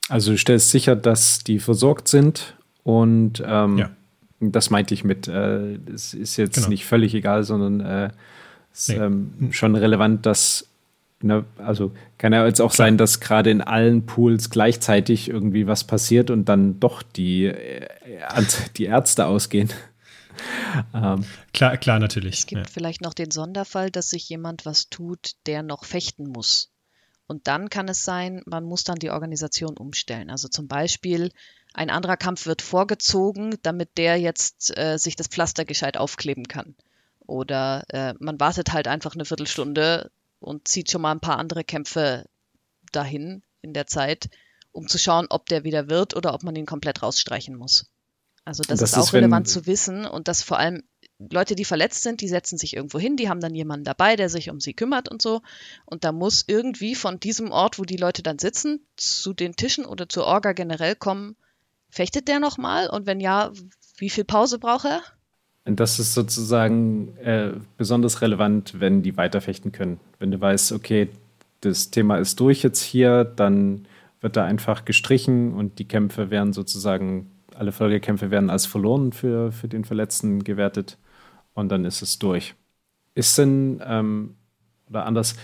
[0.10, 3.90] Also du stellst sicher, dass die versorgt sind und ähm, ja.
[4.40, 6.70] das meinte ich mit, äh, es ist jetzt genau.
[6.70, 8.10] nicht völlig egal, sondern äh,
[8.74, 9.04] es ist nee.
[9.04, 10.68] ähm, schon relevant, dass
[11.24, 15.84] Ne, also kann ja jetzt auch sein, dass gerade in allen Pools gleichzeitig irgendwie was
[15.84, 17.88] passiert und dann doch die äh,
[18.78, 19.70] die Ärzte ausgehen.
[20.94, 22.40] Ähm, klar, klar, natürlich.
[22.40, 22.72] Es gibt ja.
[22.72, 26.72] vielleicht noch den Sonderfall, dass sich jemand was tut, der noch fechten muss.
[27.28, 30.30] Und dann kann es sein, man muss dann die Organisation umstellen.
[30.30, 31.32] Also zum Beispiel
[31.74, 36.76] ein anderer Kampf wird vorgezogen, damit der jetzt äh, sich das Pflaster gescheit aufkleben kann.
[37.20, 41.64] Oder äh, man wartet halt einfach eine Viertelstunde und zieht schon mal ein paar andere
[41.64, 42.26] Kämpfe
[42.92, 44.30] dahin in der Zeit,
[44.74, 47.86] um zu schauen, ob der wieder wird oder ob man ihn komplett rausstreichen muss.
[48.46, 50.84] Also das, das ist auch ist, relevant zu wissen und dass vor allem
[51.32, 54.30] Leute, die verletzt sind, die setzen sich irgendwo hin, die haben dann jemanden dabei, der
[54.30, 55.42] sich um sie kümmert und so.
[55.86, 59.86] Und da muss irgendwie von diesem Ort, wo die Leute dann sitzen, zu den Tischen
[59.86, 61.36] oder zur Orga generell kommen,
[61.90, 62.90] fechtet der nochmal?
[62.90, 63.52] Und wenn ja,
[63.98, 65.02] wie viel Pause braucht er?
[65.66, 70.00] Und das ist sozusagen äh, besonders relevant, wenn die weiterfechten können.
[70.18, 71.10] Wenn du weißt, okay,
[71.62, 73.86] das Thema ist durch jetzt hier, dann
[74.22, 77.30] wird da einfach gestrichen und die Kämpfe werden sozusagen,
[77.62, 80.98] alle Folgekämpfe werden als verloren für, für den Verletzten gewertet
[81.54, 82.56] und dann ist es durch.
[83.14, 84.34] Ist denn, ähm,
[84.90, 85.36] oder anders,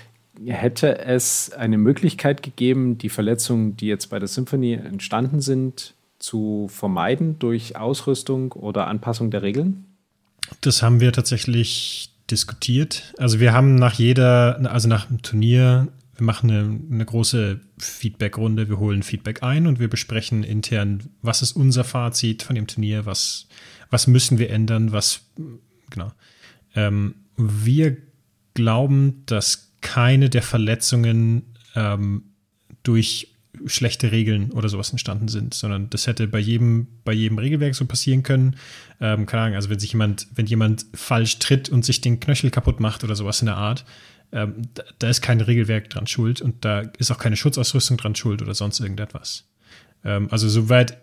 [0.44, 6.68] hätte es eine Möglichkeit gegeben, die Verletzungen, die jetzt bei der Symphonie entstanden sind, zu
[6.69, 9.85] vermeiden durch Ausrüstung oder Anpassung der Regeln?
[10.61, 13.14] Das haben wir tatsächlich diskutiert.
[13.19, 18.69] Also wir haben nach jeder, also nach dem Turnier, wir machen eine, eine große Feedback-Runde,
[18.69, 23.06] wir holen Feedback ein und wir besprechen intern, was ist unser Fazit von dem Turnier,
[23.06, 23.48] was,
[23.89, 25.22] was müssen wir ändern, was
[25.89, 26.11] genau.
[26.76, 27.98] Ähm, wir
[28.56, 32.23] glauben, dass keine der Verletzungen ähm,
[32.81, 33.34] durch
[33.65, 37.85] schlechte Regeln oder sowas entstanden sind, sondern das hätte bei jedem, bei jedem Regelwerk so
[37.85, 38.56] passieren können.
[38.99, 42.52] Ähm, keine Ahnung, also wenn sich jemand, wenn jemand falsch tritt und sich den Knöchel
[42.52, 43.85] kaputt macht oder sowas in der Art,
[44.32, 48.16] ähm, da, da, ist kein Regelwerk dran schuld und da ist auch keine Schutzausrüstung dran
[48.16, 49.45] schuld oder sonst irgendetwas.
[50.04, 50.98] Ähm, also soweit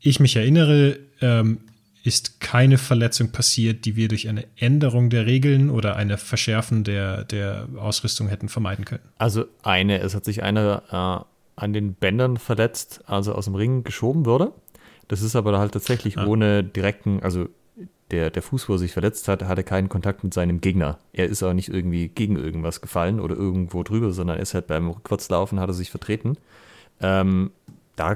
[0.00, 1.60] ich mich erinnere, ähm,
[2.04, 7.24] ist keine Verletzung passiert, die wir durch eine Änderung der Regeln oder eine Verschärfen der,
[7.24, 9.02] der Ausrüstung hätten vermeiden können.
[9.16, 11.26] Also eine, es hat sich einer
[11.56, 14.52] äh, an den Bändern verletzt, also aus dem Ring geschoben wurde.
[15.08, 16.26] Das ist aber halt tatsächlich ah.
[16.26, 17.48] ohne direkten, also
[18.14, 20.98] der, der Fuß, wo er sich verletzt hat, hatte keinen Kontakt mit seinem Gegner.
[21.12, 24.68] Er ist auch nicht irgendwie gegen irgendwas gefallen oder irgendwo drüber, sondern er ist halt
[24.68, 26.36] beim Rückwärtslaufen, hat er sich vertreten.
[27.00, 27.50] Ähm,
[27.96, 28.14] da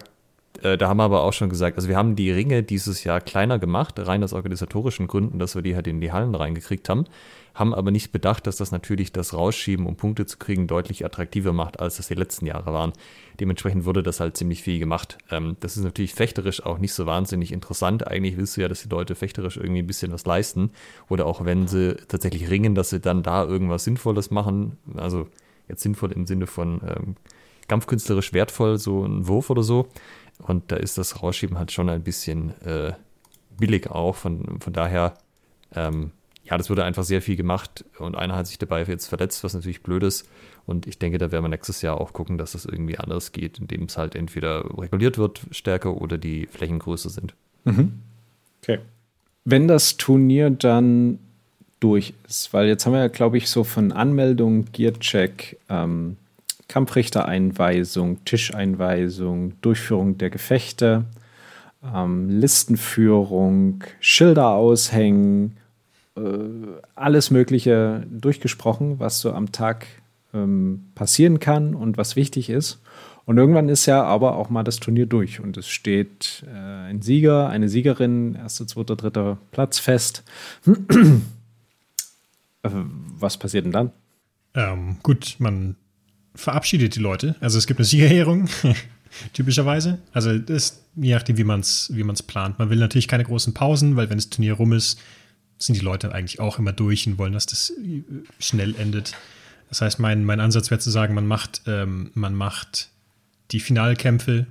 [0.62, 3.20] äh, da haben wir aber auch schon gesagt, also wir haben die Ringe dieses Jahr
[3.20, 7.04] kleiner gemacht, rein aus organisatorischen Gründen, dass wir die halt in die Hallen reingekriegt haben,
[7.58, 11.52] haben aber nicht bedacht, dass das natürlich das Rausschieben, um Punkte zu kriegen, deutlich attraktiver
[11.52, 12.92] macht, als das die letzten Jahre waren.
[13.40, 15.18] Dementsprechend wurde das halt ziemlich viel gemacht.
[15.30, 18.06] Ähm, das ist natürlich fechterisch auch nicht so wahnsinnig interessant.
[18.06, 20.70] Eigentlich willst du ja, dass die Leute fechterisch irgendwie ein bisschen was leisten.
[21.08, 24.78] Oder auch wenn sie tatsächlich ringen, dass sie dann da irgendwas Sinnvolles machen.
[24.94, 25.26] Also
[25.68, 27.16] jetzt sinnvoll im Sinne von ähm,
[27.66, 29.88] kampfkünstlerisch wertvoll, so ein Wurf oder so.
[30.38, 32.92] Und da ist das Rausschieben halt schon ein bisschen äh,
[33.58, 34.14] billig auch.
[34.14, 35.14] Von, von daher,
[35.74, 36.12] ähm,
[36.48, 39.54] ja, das wurde einfach sehr viel gemacht und einer hat sich dabei jetzt verletzt, was
[39.54, 40.28] natürlich blöd ist.
[40.66, 43.58] Und ich denke, da werden wir nächstes Jahr auch gucken, dass das irgendwie anders geht,
[43.58, 47.34] indem es halt entweder reguliert wird stärker oder die Flächen größer sind.
[47.64, 47.94] Mhm.
[48.62, 48.78] Okay.
[49.44, 51.18] Wenn das Turnier dann
[51.80, 56.16] durch ist, weil jetzt haben wir ja, glaube ich, so von Anmeldung, Gearcheck, ähm,
[56.68, 61.04] Kampfrichtereinweisung, Tischeinweisung, Durchführung der Gefechte,
[61.82, 65.57] ähm, Listenführung, Schilder aushängen,
[66.94, 69.86] alles Mögliche durchgesprochen, was so am Tag
[70.34, 72.80] ähm, passieren kann und was wichtig ist.
[73.24, 77.02] Und irgendwann ist ja aber auch mal das Turnier durch und es steht äh, ein
[77.02, 80.24] Sieger, eine Siegerin, erster, zweiter, dritter Platz fest.
[82.62, 83.92] äh, was passiert denn dann?
[84.54, 85.76] Ähm, gut, man
[86.34, 87.36] verabschiedet die Leute.
[87.40, 88.48] Also es gibt eine Siegerehrung,
[89.34, 89.98] typischerweise.
[90.12, 92.58] Also das ist je nachdem, wie man es wie man's plant.
[92.58, 94.98] Man will natürlich keine großen Pausen, weil wenn das Turnier rum ist,
[95.58, 97.72] sind die Leute eigentlich auch immer durch und wollen, dass das
[98.38, 99.14] schnell endet.
[99.68, 102.90] Das heißt, mein, mein Ansatz wäre zu sagen, man macht, ähm, man macht
[103.50, 104.46] die Finalkämpfe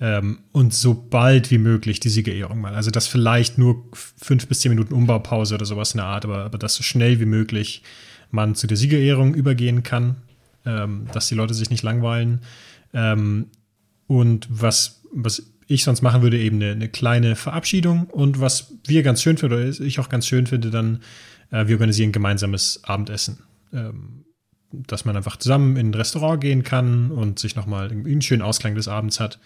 [0.00, 2.74] ähm, und so bald wie möglich die Siegerehrung mal.
[2.74, 6.44] Also das vielleicht nur fünf bis zehn Minuten Umbaupause oder sowas in der Art, aber,
[6.44, 7.82] aber dass so schnell wie möglich
[8.30, 10.16] man zu der Siegerehrung übergehen kann
[10.68, 12.40] ähm, dass die Leute sich nicht langweilen.
[12.92, 13.46] Ähm,
[14.06, 18.06] und was, was ich sonst machen würde, eben eine, eine, kleine Verabschiedung.
[18.06, 21.00] Und was wir ganz schön finden, oder ich auch ganz schön finde, dann,
[21.50, 23.38] äh, wir organisieren gemeinsames Abendessen.
[23.72, 24.24] Ähm,
[24.70, 28.74] dass man einfach zusammen in ein Restaurant gehen kann und sich nochmal einen schönen Ausklang
[28.74, 29.38] des Abends hat.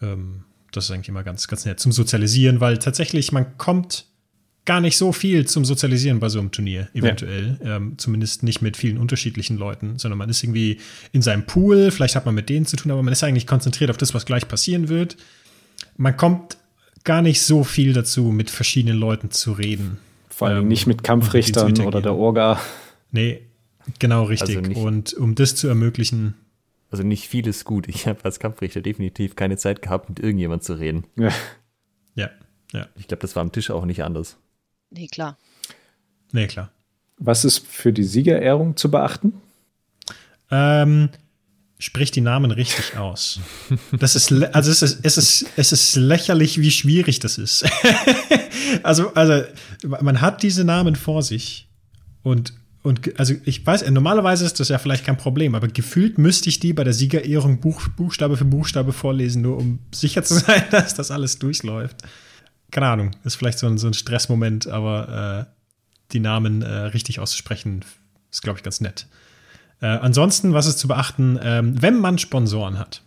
[0.00, 4.06] Ähm, das ist eigentlich immer ganz, ganz nett zum Sozialisieren, weil tatsächlich man kommt
[4.64, 7.58] gar nicht so viel zum Sozialisieren bei so einem Turnier, eventuell.
[7.64, 7.76] Ja.
[7.76, 10.78] Ähm, zumindest nicht mit vielen unterschiedlichen Leuten, sondern man ist irgendwie
[11.12, 13.90] in seinem Pool, vielleicht hat man mit denen zu tun, aber man ist eigentlich konzentriert
[13.90, 15.16] auf das, was gleich passieren wird.
[16.00, 16.56] Man kommt
[17.04, 19.98] gar nicht so viel dazu, mit verschiedenen Leuten zu reden.
[20.30, 22.14] Vor allem Ähm, nicht mit Kampfrichtern oder der.
[22.14, 22.58] Orga.
[23.10, 23.42] Nee,
[23.98, 24.56] genau richtig.
[24.56, 26.36] Also nicht- und um das zu ermöglichen,
[26.90, 27.86] Also nicht vieles gut.
[27.86, 31.04] Ich habe als Kampfrichter definitiv keine Zeit gehabt, mit irgendjemand zu reden.
[31.16, 31.28] Ja.
[32.14, 32.30] ja,
[32.72, 34.38] ja, Ich glaube, das war am Tisch auch nicht anders.
[34.88, 35.36] Nee, klar.
[36.32, 36.72] nee, klar.
[37.18, 39.34] Was ist für die Siegerehrung zu beachten?
[40.50, 41.10] Ähm,
[41.80, 43.40] sprich die Namen richtig aus.
[43.90, 47.64] Das ist, also es ist, es ist, es ist lächerlich, wie schwierig das ist.
[48.82, 49.42] also, also,
[49.82, 51.68] man hat diese Namen vor sich
[52.22, 52.52] und,
[52.82, 56.60] und, also ich weiß, normalerweise ist das ja vielleicht kein Problem, aber gefühlt müsste ich
[56.60, 60.94] die bei der Siegerehrung Buch, Buchstabe für Buchstabe vorlesen, nur um sicher zu sein, dass
[60.94, 61.96] das alles durchläuft.
[62.70, 65.52] Keine Ahnung, ist vielleicht so ein, so ein Stressmoment, aber äh,
[66.12, 67.84] die Namen äh, richtig auszusprechen,
[68.30, 69.06] ist, glaube ich, ganz nett.
[69.80, 73.02] Äh, ansonsten, was ist zu beachten, ähm, wenn man Sponsoren hat,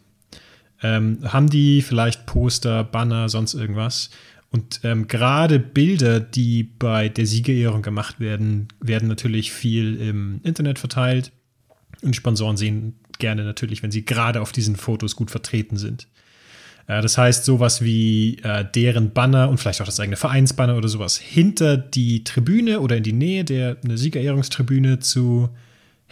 [0.82, 4.10] ähm, haben die vielleicht Poster, Banner, sonst irgendwas.
[4.52, 10.78] Und ähm, gerade Bilder, die bei der Siegerehrung gemacht werden, werden natürlich viel im Internet
[10.78, 11.32] verteilt.
[12.02, 16.08] Und Sponsoren sehen gerne natürlich, wenn sie gerade auf diesen Fotos gut vertreten sind.
[16.88, 20.90] Äh, das heißt, sowas wie äh, deren Banner und vielleicht auch das eigene Vereinsbanner oder
[20.90, 25.50] sowas hinter die Tribüne oder in die Nähe der eine Siegerehrungstribüne zu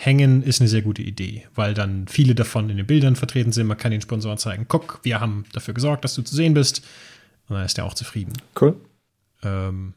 [0.03, 3.68] hängen, ist eine sehr gute Idee, weil dann viele davon in den Bildern vertreten sind.
[3.68, 6.84] Man kann den Sponsoren zeigen, guck, wir haben dafür gesorgt, dass du zu sehen bist.
[7.48, 8.34] Und dann ist er auch zufrieden.
[8.60, 8.76] Cool.
[9.44, 9.94] Ähm,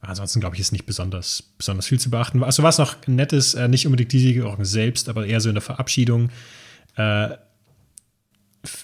[0.00, 2.42] ansonsten glaube ich, ist nicht besonders, besonders viel zu beachten.
[2.42, 5.54] Also was noch nett ist, äh, nicht unbedingt die Siegerehrung selbst, aber eher so in
[5.54, 6.28] der Verabschiedung.
[6.96, 7.30] Äh,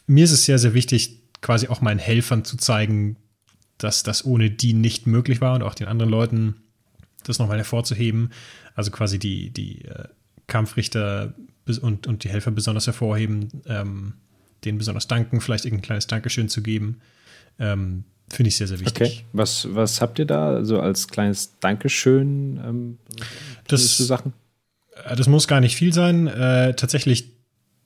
[0.06, 3.16] mir ist es sehr, sehr wichtig, quasi auch meinen Helfern zu zeigen,
[3.76, 6.54] dass das ohne die nicht möglich war und auch den anderen Leuten
[7.24, 8.30] das nochmal hervorzuheben.
[8.74, 10.08] Also quasi die, die äh,
[10.46, 11.34] Kampfrichter
[11.80, 14.14] und, und die Helfer besonders hervorheben, ähm,
[14.64, 17.00] denen besonders danken, vielleicht irgendein kleines Dankeschön zu geben.
[17.58, 19.02] Ähm, Finde ich sehr, sehr wichtig.
[19.18, 19.24] Okay.
[19.32, 22.98] Was, was habt ihr da so als kleines Dankeschön ähm,
[23.68, 24.32] Das- Sachen?
[25.04, 26.26] Äh, Das muss gar nicht viel sein.
[26.26, 27.30] Äh, tatsächlich,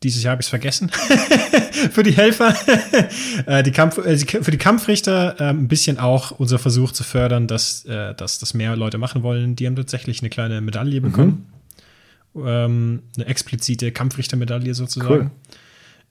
[0.05, 0.91] dieses Jahr habe ich es vergessen.
[1.91, 2.55] für die Helfer.
[3.47, 7.49] äh, die Kampf, äh, für die Kampfrichter äh, ein bisschen auch unser Versuch zu fördern,
[7.49, 9.57] dass, äh, dass das mehr Leute machen wollen.
[9.57, 11.47] Die haben tatsächlich eine kleine Medaille bekommen.
[12.35, 15.09] Ähm, eine explizite Kampfrichtermedaille sozusagen.
[15.15, 15.31] Cool.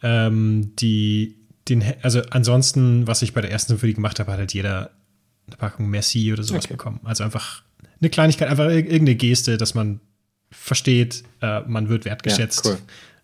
[0.03, 1.35] Ähm, die,
[1.69, 4.91] den, also ansonsten, was ich bei der ersten Symphonie gemacht habe, hat halt jeder
[5.47, 6.73] eine Packung Merci oder sowas Okay.
[6.73, 6.99] bekommen.
[7.03, 7.63] Also einfach
[8.01, 9.99] eine Kleinigkeit, einfach ir- irgendeine Geste, dass man
[10.51, 12.77] versteht, äh, man wird wertgeschätzt, Ja, cool.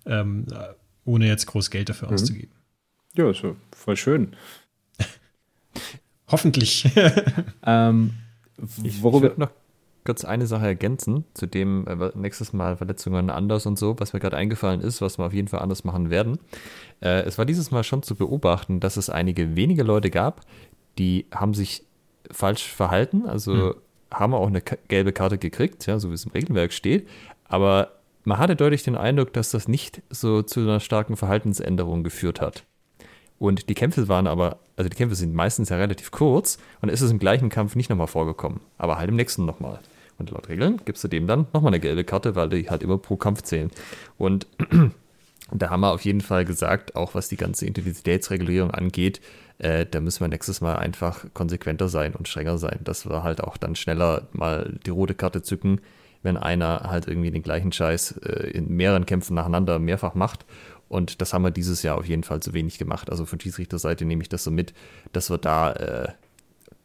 [0.06, 0.56] ähm, äh,
[1.06, 2.52] ohne jetzt groß Geld dafür auszugeben.
[3.16, 4.34] Ja, ist ja voll schön.
[6.28, 6.86] Hoffentlich.
[6.86, 6.92] Ich,
[7.66, 8.14] Ähm,
[8.84, 9.52] ich worüber, würde noch
[10.06, 14.20] kurz eine Sache ergänzen, zu dem äh, nächstes Mal Verletzungen anders und so, was mir
[14.20, 16.40] gerade eingefallen ist, was wir auf jeden Fall anders machen werden.
[17.02, 20.42] Äh, es war dieses Mal schon zu beobachten, dass es einige wenige Leute gab,
[20.98, 21.84] die haben sich
[22.32, 23.76] falsch verhalten, also
[24.12, 27.08] haben auch eine gelbe Karte gekriegt, ja, so wie es im Regelwerk steht,
[27.46, 27.92] aber
[28.24, 32.64] man hatte deutlich den Eindruck, dass das nicht so zu einer starken Verhaltensänderung geführt hat.
[33.38, 37.02] Und die Kämpfe waren aber, also die Kämpfe sind meistens ja relativ kurz und ist
[37.02, 39.80] es im gleichen Kampf nicht nochmal vorgekommen, aber halt im nächsten nochmal.
[40.24, 42.98] Und laut Regeln gibst du dem dann nochmal eine gelbe Karte, weil die halt immer
[42.98, 43.70] pro Kampf zählen.
[44.18, 44.48] Und
[45.52, 49.20] da haben wir auf jeden Fall gesagt, auch was die ganze Intensitätsregulierung angeht,
[49.58, 53.44] äh, da müssen wir nächstes Mal einfach konsequenter sein und strenger sein, dass wir halt
[53.44, 55.82] auch dann schneller mal die rote Karte zücken,
[56.22, 60.46] wenn einer halt irgendwie den gleichen Scheiß äh, in mehreren Kämpfen nacheinander mehrfach macht.
[60.88, 63.10] Und das haben wir dieses Jahr auf jeden Fall zu wenig gemacht.
[63.10, 64.74] Also von Schiedsrichterseite nehme ich das so mit,
[65.12, 66.08] dass wir da, äh,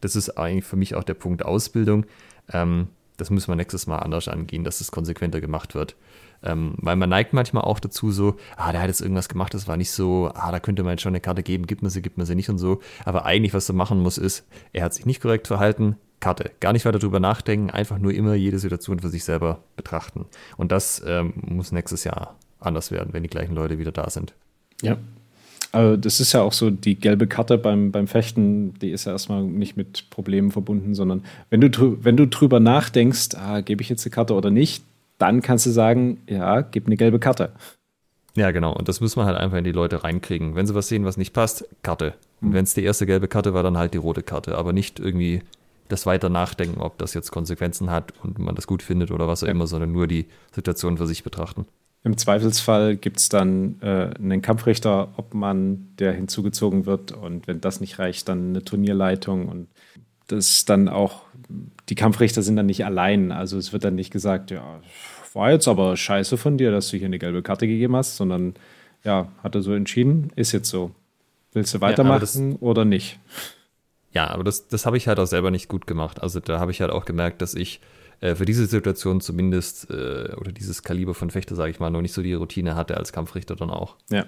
[0.01, 2.05] das ist eigentlich für mich auch der Punkt Ausbildung.
[2.53, 2.89] Ähm,
[3.19, 5.97] das müssen wir nächstes Mal anders angehen, dass es konsequenter gemacht wird.
[6.43, 9.67] Ähm, weil man neigt manchmal auch dazu so, ah, der hat jetzt irgendwas gemacht, das
[9.67, 12.01] war nicht so, ah, da könnte man jetzt schon eine Karte geben, gibt man sie,
[12.01, 12.81] gibt man sie nicht und so.
[13.05, 16.53] Aber eigentlich, was du machen musst, ist, er hat sich nicht korrekt verhalten, Karte.
[16.61, 20.27] Gar nicht weiter drüber nachdenken, einfach nur immer jede Situation für sich selber betrachten.
[20.57, 24.35] Und das ähm, muss nächstes Jahr anders werden, wenn die gleichen Leute wieder da sind.
[24.83, 24.97] Ja.
[25.73, 29.13] Also das ist ja auch so, die gelbe Karte beim, beim Fechten, die ist ja
[29.13, 33.89] erstmal nicht mit Problemen verbunden, sondern wenn du, wenn du drüber nachdenkst, ah, gebe ich
[33.89, 34.83] jetzt eine Karte oder nicht,
[35.19, 37.53] dann kannst du sagen, ja, gib eine gelbe Karte.
[38.35, 38.73] Ja, genau.
[38.73, 40.55] Und das muss man halt einfach in die Leute reinkriegen.
[40.55, 42.15] Wenn sie was sehen, was nicht passt, Karte.
[42.41, 44.57] Und wenn es die erste gelbe Karte war, dann halt die rote Karte.
[44.57, 45.43] Aber nicht irgendwie
[45.89, 49.43] das weiter nachdenken, ob das jetzt Konsequenzen hat und man das gut findet oder was
[49.43, 49.53] auch Ja.
[49.53, 51.67] immer, sondern nur die Situation für sich betrachten.
[52.05, 57.61] Im Zweifelsfall gibt es dann äh, einen Kampfrichter, ob man der hinzugezogen wird und wenn
[57.61, 59.69] das nicht reicht, dann eine Turnierleitung und
[60.29, 61.23] das dann auch,
[61.89, 64.81] die Kampfrichter sind dann nicht allein, also es wird dann nicht gesagt, ja,
[65.35, 68.55] war jetzt aber scheiße von dir, dass du hier eine gelbe Karte gegeben hast, sondern
[69.05, 70.91] ja, hat er so entschieden, ist jetzt so.
[71.53, 73.19] Willst du weitermachen oder nicht?
[74.13, 76.23] Ja, aber das, das habe ich halt auch selber nicht gut gemacht.
[76.23, 77.81] Also da habe ich halt auch gemerkt, dass ich
[78.21, 82.03] äh, für diese Situation zumindest äh, oder dieses Kaliber von Fechter, sage ich mal, noch
[82.03, 83.97] nicht so die Routine hatte als Kampfrichter dann auch.
[84.11, 84.27] Ja.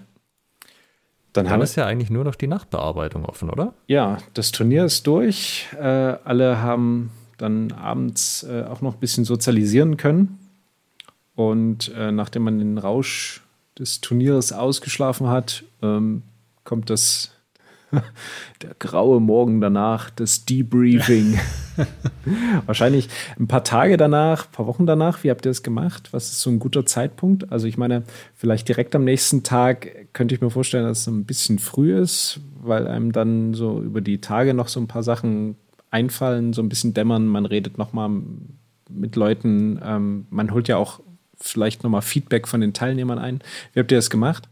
[1.33, 3.75] Dann, dann ist ja eigentlich nur noch die Nachtbearbeitung offen, oder?
[3.87, 5.69] Ja, das Turnier ist durch.
[5.79, 10.39] Äh, alle haben dann abends äh, auch noch ein bisschen sozialisieren können.
[11.37, 13.43] Und äh, nachdem man den Rausch
[13.79, 16.23] des Turniers ausgeschlafen hat, ähm,
[16.65, 17.31] kommt das
[18.63, 21.39] der graue Morgen danach, das Debriefing.
[22.67, 23.09] Wahrscheinlich
[23.39, 25.25] ein paar Tage danach, ein paar Wochen danach.
[25.25, 26.09] Wie habt ihr das gemacht?
[26.13, 27.51] Was ist so ein guter Zeitpunkt?
[27.53, 28.05] Also ich meine,
[28.35, 32.41] vielleicht direkt am nächsten Tag könnte ich mir vorstellen, dass es ein bisschen früh ist,
[32.63, 35.57] weil einem dann so über die Tage noch so ein paar Sachen
[35.91, 37.27] einfallen, so ein bisschen dämmern.
[37.27, 38.11] Man redet noch mal
[38.89, 39.81] mit Leuten.
[39.83, 41.01] Ähm, man holt ja auch
[41.37, 43.41] vielleicht noch mal Feedback von den Teilnehmern ein.
[43.73, 44.49] Wie habt ihr das gemacht?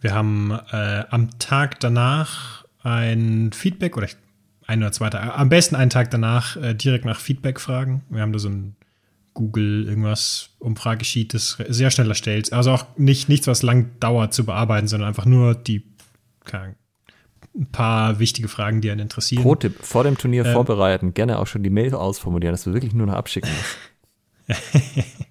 [0.00, 4.08] Wir haben äh, am Tag danach ein Feedback oder
[4.66, 8.02] ein oder zwei Tage, am besten einen Tag danach äh, direkt nach Feedback fragen.
[8.08, 8.76] Wir haben da so ein
[9.34, 12.52] Google irgendwas Umfragesheet, das sehr schnell erstellt.
[12.52, 15.84] Also auch nicht nichts, was lang dauert zu bearbeiten, sondern einfach nur die
[16.44, 16.74] keine,
[17.54, 19.42] ein paar wichtige Fragen, die einen interessieren.
[19.42, 22.94] Pro-Tipp, vor dem Turnier ähm, vorbereiten, gerne auch schon die Mail ausformulieren, dass du wirklich
[22.94, 24.66] nur noch abschicken musst.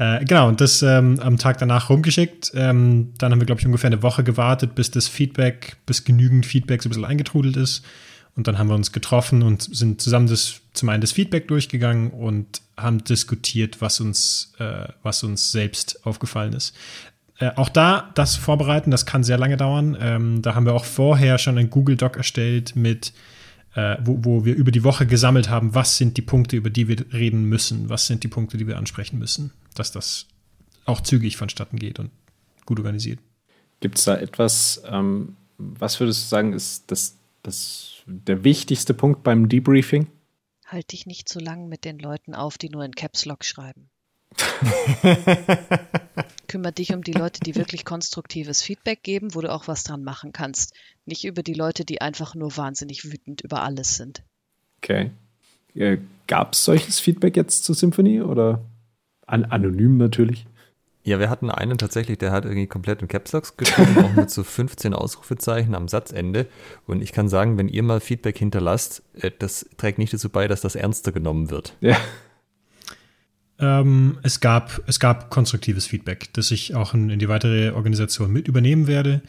[0.00, 2.52] Äh, genau, und das ähm, am Tag danach rumgeschickt.
[2.54, 6.46] Ähm, dann haben wir, glaube ich, ungefähr eine Woche gewartet, bis das Feedback, bis genügend
[6.46, 7.84] Feedback so ein bisschen eingetrudelt ist.
[8.34, 12.12] Und dann haben wir uns getroffen und sind zusammen das, zum einen das Feedback durchgegangen
[12.12, 16.74] und haben diskutiert, was uns, äh, was uns selbst aufgefallen ist.
[17.38, 19.98] Äh, auch da, das vorbereiten, das kann sehr lange dauern.
[20.00, 23.12] Ähm, da haben wir auch vorher schon ein Google Doc erstellt mit
[23.74, 26.88] äh, wo, wo wir über die Woche gesammelt haben, was sind die Punkte, über die
[26.88, 30.26] wir reden müssen, was sind die Punkte, die wir ansprechen müssen, dass das
[30.84, 32.10] auch zügig vonstatten geht und
[32.66, 33.20] gut organisiert.
[33.80, 39.22] Gibt es da etwas, ähm, was würdest du sagen, ist das, das der wichtigste Punkt
[39.22, 40.06] beim Debriefing?
[40.66, 43.90] Halt dich nicht zu lang mit den Leuten auf, die nur in Caps Lock schreiben.
[46.46, 50.04] Kümmere dich um die Leute, die wirklich konstruktives Feedback geben, wo du auch was dran
[50.04, 50.74] machen kannst.
[51.06, 54.22] Nicht über die Leute, die einfach nur wahnsinnig wütend über alles sind.
[54.78, 55.10] Okay.
[55.74, 58.64] Äh, Gab es solches Feedback jetzt zu Symphony oder
[59.30, 60.46] an anonym natürlich?
[61.02, 64.30] Ja, wir hatten einen tatsächlich, der hat irgendwie komplett in Caps Locks geschrieben, auch mit
[64.30, 66.46] so 15 Ausrufezeichen am Satzende.
[66.86, 70.46] Und ich kann sagen, wenn ihr mal Feedback hinterlasst, äh, das trägt nicht dazu bei,
[70.46, 71.74] dass das ernster genommen wird.
[71.80, 71.96] Ja.
[73.58, 78.32] Ähm, es, gab, es gab konstruktives Feedback, das ich auch in, in die weitere Organisation
[78.32, 79.22] mit übernehmen werde.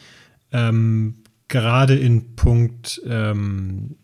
[0.52, 3.96] Ähm, gerade in Punkt ähm,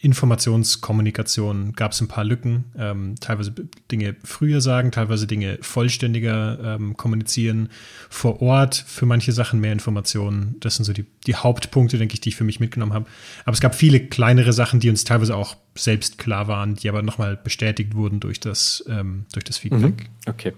[0.00, 2.66] Informationskommunikation gab es ein paar Lücken.
[2.78, 3.52] Ähm, teilweise
[3.90, 7.68] Dinge früher sagen, teilweise Dinge vollständiger ähm, kommunizieren.
[8.08, 10.56] Vor Ort für manche Sachen mehr Informationen.
[10.60, 13.06] Das sind so die, die Hauptpunkte, denke ich, die ich für mich mitgenommen habe.
[13.44, 17.02] Aber es gab viele kleinere Sachen, die uns teilweise auch selbst klar waren, die aber
[17.02, 20.04] nochmal bestätigt wurden durch das, ähm, durch das Feedback.
[20.04, 20.30] Mhm.
[20.30, 20.52] Okay.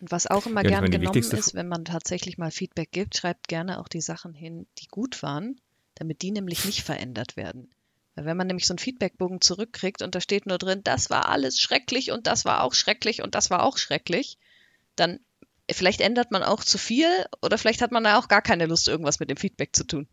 [0.00, 3.48] Und was auch immer ja, gern genommen ist, wenn man tatsächlich mal Feedback gibt, schreibt
[3.48, 5.56] gerne auch die Sachen hin, die gut waren,
[5.94, 7.70] damit die nämlich nicht verändert werden.
[8.16, 11.58] Wenn man nämlich so einen Feedbackbogen zurückkriegt und da steht nur drin, das war alles
[11.58, 14.38] schrecklich und das war auch schrecklich und das war auch schrecklich,
[14.94, 15.18] dann
[15.70, 17.08] vielleicht ändert man auch zu viel
[17.42, 20.06] oder vielleicht hat man da auch gar keine Lust, irgendwas mit dem Feedback zu tun.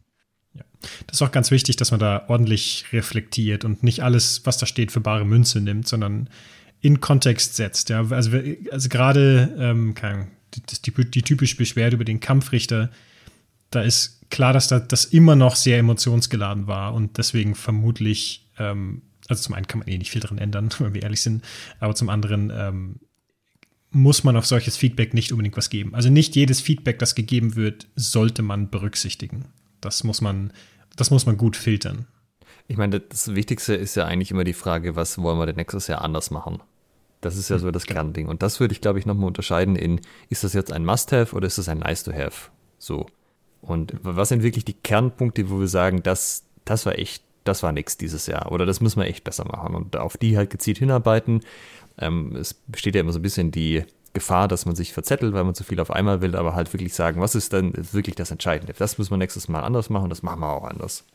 [0.54, 0.64] Ja.
[1.08, 4.66] Das ist auch ganz wichtig, dass man da ordentlich reflektiert und nicht alles, was da
[4.66, 6.30] steht, für bare Münze nimmt, sondern
[6.82, 7.90] in Kontext setzt.
[7.90, 8.10] Ja.
[8.10, 8.32] Also,
[8.72, 9.94] also gerade ähm,
[10.56, 12.90] die, die, die typische Beschwerde über den Kampfrichter,
[13.70, 19.44] da ist klar, dass das immer noch sehr emotionsgeladen war und deswegen vermutlich, ähm, also
[19.44, 21.44] zum einen kann man eh nicht viel dran ändern, wenn wir ehrlich sind,
[21.80, 22.96] aber zum anderen ähm,
[23.92, 25.94] muss man auf solches Feedback nicht unbedingt was geben.
[25.94, 29.46] Also nicht jedes Feedback, das gegeben wird, sollte man berücksichtigen.
[29.82, 30.54] Das muss man,
[30.96, 32.08] das muss man gut filtern.
[32.68, 35.88] Ich meine, das Wichtigste ist ja eigentlich immer die Frage, was wollen wir denn nächstes
[35.88, 36.62] Jahr anders machen?
[37.20, 38.28] Das ist ja so das Kernding.
[38.28, 40.00] Und das würde ich, glaube ich, nochmal unterscheiden in,
[40.30, 42.50] ist das jetzt ein Must-Have oder ist das ein Nice-to-Have?
[42.80, 43.08] So.
[43.62, 47.72] Und was sind wirklich die Kernpunkte, wo wir sagen, das, das war echt, das war
[47.72, 50.80] nichts dieses Jahr oder das müssen wir echt besser machen und auf die halt gezielt
[50.80, 51.42] hinarbeiten.
[51.98, 53.84] Ähm, es besteht ja immer so ein bisschen die
[54.14, 56.94] Gefahr, dass man sich verzettelt, weil man zu viel auf einmal will, aber halt wirklich
[56.94, 58.74] sagen, was ist denn wirklich das Entscheidende?
[58.78, 61.06] Das müssen wir nächstes Mal anders machen, das machen wir auch anders.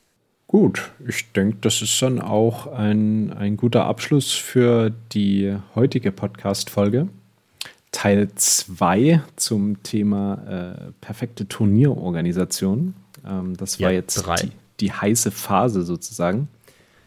[0.47, 7.09] Gut, ich denke, das ist dann auch ein, ein guter Abschluss für die heutige Podcast-Folge.
[7.93, 12.95] Teil 2 zum Thema äh, perfekte Turnierorganisation.
[13.27, 14.51] Ähm, das war ja, jetzt die,
[14.81, 16.49] die, heiße Phase sozusagen.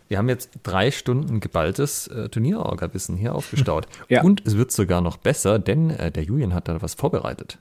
[0.08, 3.88] Wir haben jetzt drei Stunden geballtes äh, Turnierorga-Wissen hier aufgestaut.
[4.10, 4.24] ja.
[4.24, 7.60] Und es wird sogar noch besser, denn äh, der Julian hat da was vorbereitet.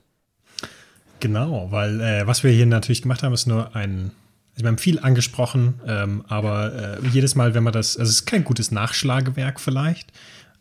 [1.19, 4.11] Genau, weil äh, was wir hier natürlich gemacht haben, ist nur ein
[4.53, 8.21] Also wir haben viel angesprochen, ähm, aber äh, jedes Mal, wenn man das, also es
[8.21, 10.11] ist kein gutes Nachschlagewerk vielleicht.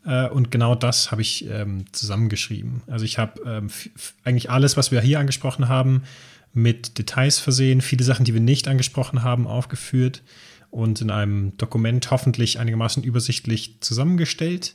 [0.09, 2.83] Äh, und genau das habe ich ähm, zusammengeschrieben.
[2.87, 3.71] Also ich habe ähm,
[4.25, 6.03] eigentlich alles, was wir hier angesprochen haben,
[6.55, 10.23] mit Details versehen, viele Sachen, die wir nicht angesprochen haben, aufgeführt
[10.71, 14.75] und in einem Dokument hoffentlich einigermaßen übersichtlich zusammengestellt,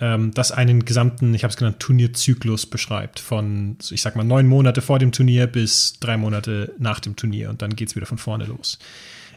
[0.00, 4.48] ähm, das einen gesamten, ich habe es genannt, Turnierzyklus beschreibt, von, ich sag mal, neun
[4.48, 8.06] Monate vor dem Turnier bis drei Monate nach dem Turnier und dann geht es wieder
[8.06, 8.80] von vorne los.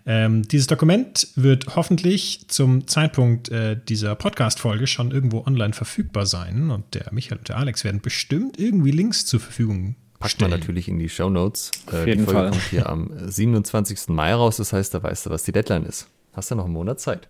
[0.10, 6.72] Ähm, dieses Dokument wird hoffentlich zum Zeitpunkt äh, dieser Podcast-Folge schon irgendwo online verfügbar sein
[6.72, 10.88] und der Michael und der Alex werden bestimmt irgendwie Links zur Verfügung Packt man natürlich
[10.88, 11.72] in die Show Notes.
[11.92, 12.50] Äh, Auf jeden die Folge Fall.
[12.50, 14.08] kommt hier am 27.
[14.08, 16.08] Mai raus, das heißt, da weißt du, was die Deadline ist.
[16.34, 17.28] Hast du noch einen Monat Zeit.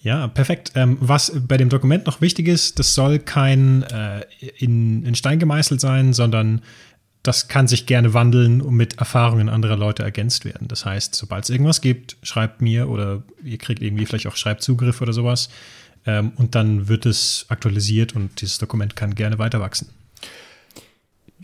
[0.00, 0.72] Ja, perfekt.
[0.74, 4.24] Ähm, was bei dem Dokument noch wichtig ist, das soll kein äh,
[4.58, 6.62] in, in Stein gemeißelt sein, sondern
[7.22, 10.68] das kann sich gerne wandeln und mit Erfahrungen anderer Leute ergänzt werden.
[10.68, 15.00] Das heißt, sobald es irgendwas gibt, schreibt mir oder ihr kriegt irgendwie vielleicht auch Schreibzugriff
[15.00, 15.48] oder sowas
[16.06, 19.88] ähm, und dann wird es aktualisiert und dieses Dokument kann gerne weiter wachsen.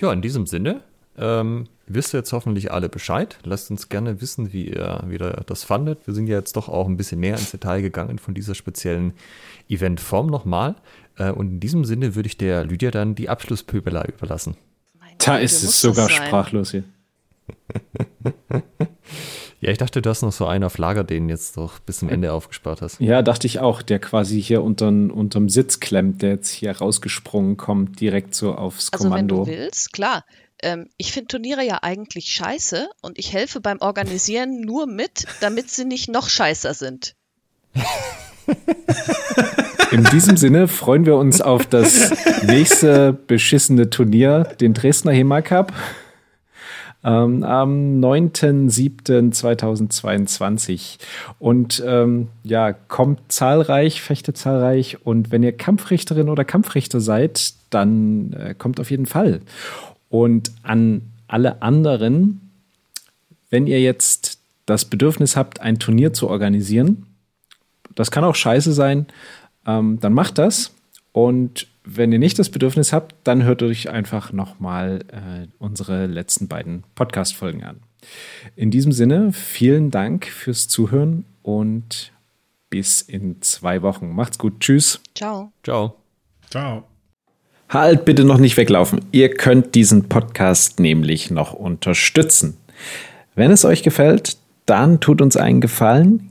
[0.01, 0.81] Ja, in diesem Sinne,
[1.17, 3.39] ähm, wisst ihr jetzt hoffentlich alle Bescheid.
[3.45, 6.07] Lasst uns gerne wissen, wie ihr, wie ihr das fandet.
[6.07, 9.13] Wir sind ja jetzt doch auch ein bisschen mehr ins Detail gegangen von dieser speziellen
[9.69, 10.77] Eventform nochmal.
[11.17, 14.57] Äh, und in diesem Sinne würde ich der Lydia dann die Abschlusspöbelei überlassen.
[15.19, 16.85] Da ist es sogar sprachlos hier.
[19.65, 22.11] Ja, ich dachte, du hast noch so einen auf Lager, den jetzt doch bis zum
[22.11, 23.01] Ende aufgespart hast.
[23.01, 27.57] Ja, dachte ich auch, der quasi hier unterm, unterm Sitz klemmt, der jetzt hier rausgesprungen
[27.57, 29.41] kommt, direkt so aufs also Kommando.
[29.41, 30.27] Also wenn du willst, klar.
[30.63, 35.71] Ähm, ich finde Turniere ja eigentlich scheiße und ich helfe beim Organisieren nur mit, damit
[35.71, 37.15] sie nicht noch scheißer sind.
[39.91, 42.13] In diesem Sinne freuen wir uns auf das
[42.47, 45.73] nächste beschissene Turnier, den Dresdner HEMA Cup.
[47.05, 50.97] Ähm, am 9.7.2022.
[51.39, 55.05] Und ähm, ja, kommt zahlreich, fechtet zahlreich.
[55.05, 59.43] Und wenn ihr Kampfrichterin oder Kampfrichter seid, dann äh, kommt auf jeden Fall.
[60.09, 62.41] Und an alle anderen,
[63.51, 67.05] wenn ihr jetzt das Bedürfnis habt, ein Turnier zu organisieren,
[67.95, 69.07] das kann auch scheiße sein,
[69.67, 70.75] ähm, dann macht das.
[71.13, 76.49] Und wenn ihr nicht das Bedürfnis habt, dann hört euch einfach nochmal äh, unsere letzten
[76.49, 77.81] beiden Podcast-Folgen an.
[78.57, 82.13] In diesem Sinne, vielen Dank fürs Zuhören und
[82.71, 84.15] bis in zwei Wochen.
[84.15, 84.61] Macht's gut.
[84.61, 85.01] Tschüss.
[85.15, 85.53] Ciao.
[85.63, 85.97] Ciao.
[86.51, 86.85] Ciao.
[87.69, 89.01] Halt bitte noch nicht weglaufen.
[89.13, 92.57] Ihr könnt diesen Podcast nämlich noch unterstützen.
[93.35, 96.31] Wenn es euch gefällt, dann tut uns einen Gefallen,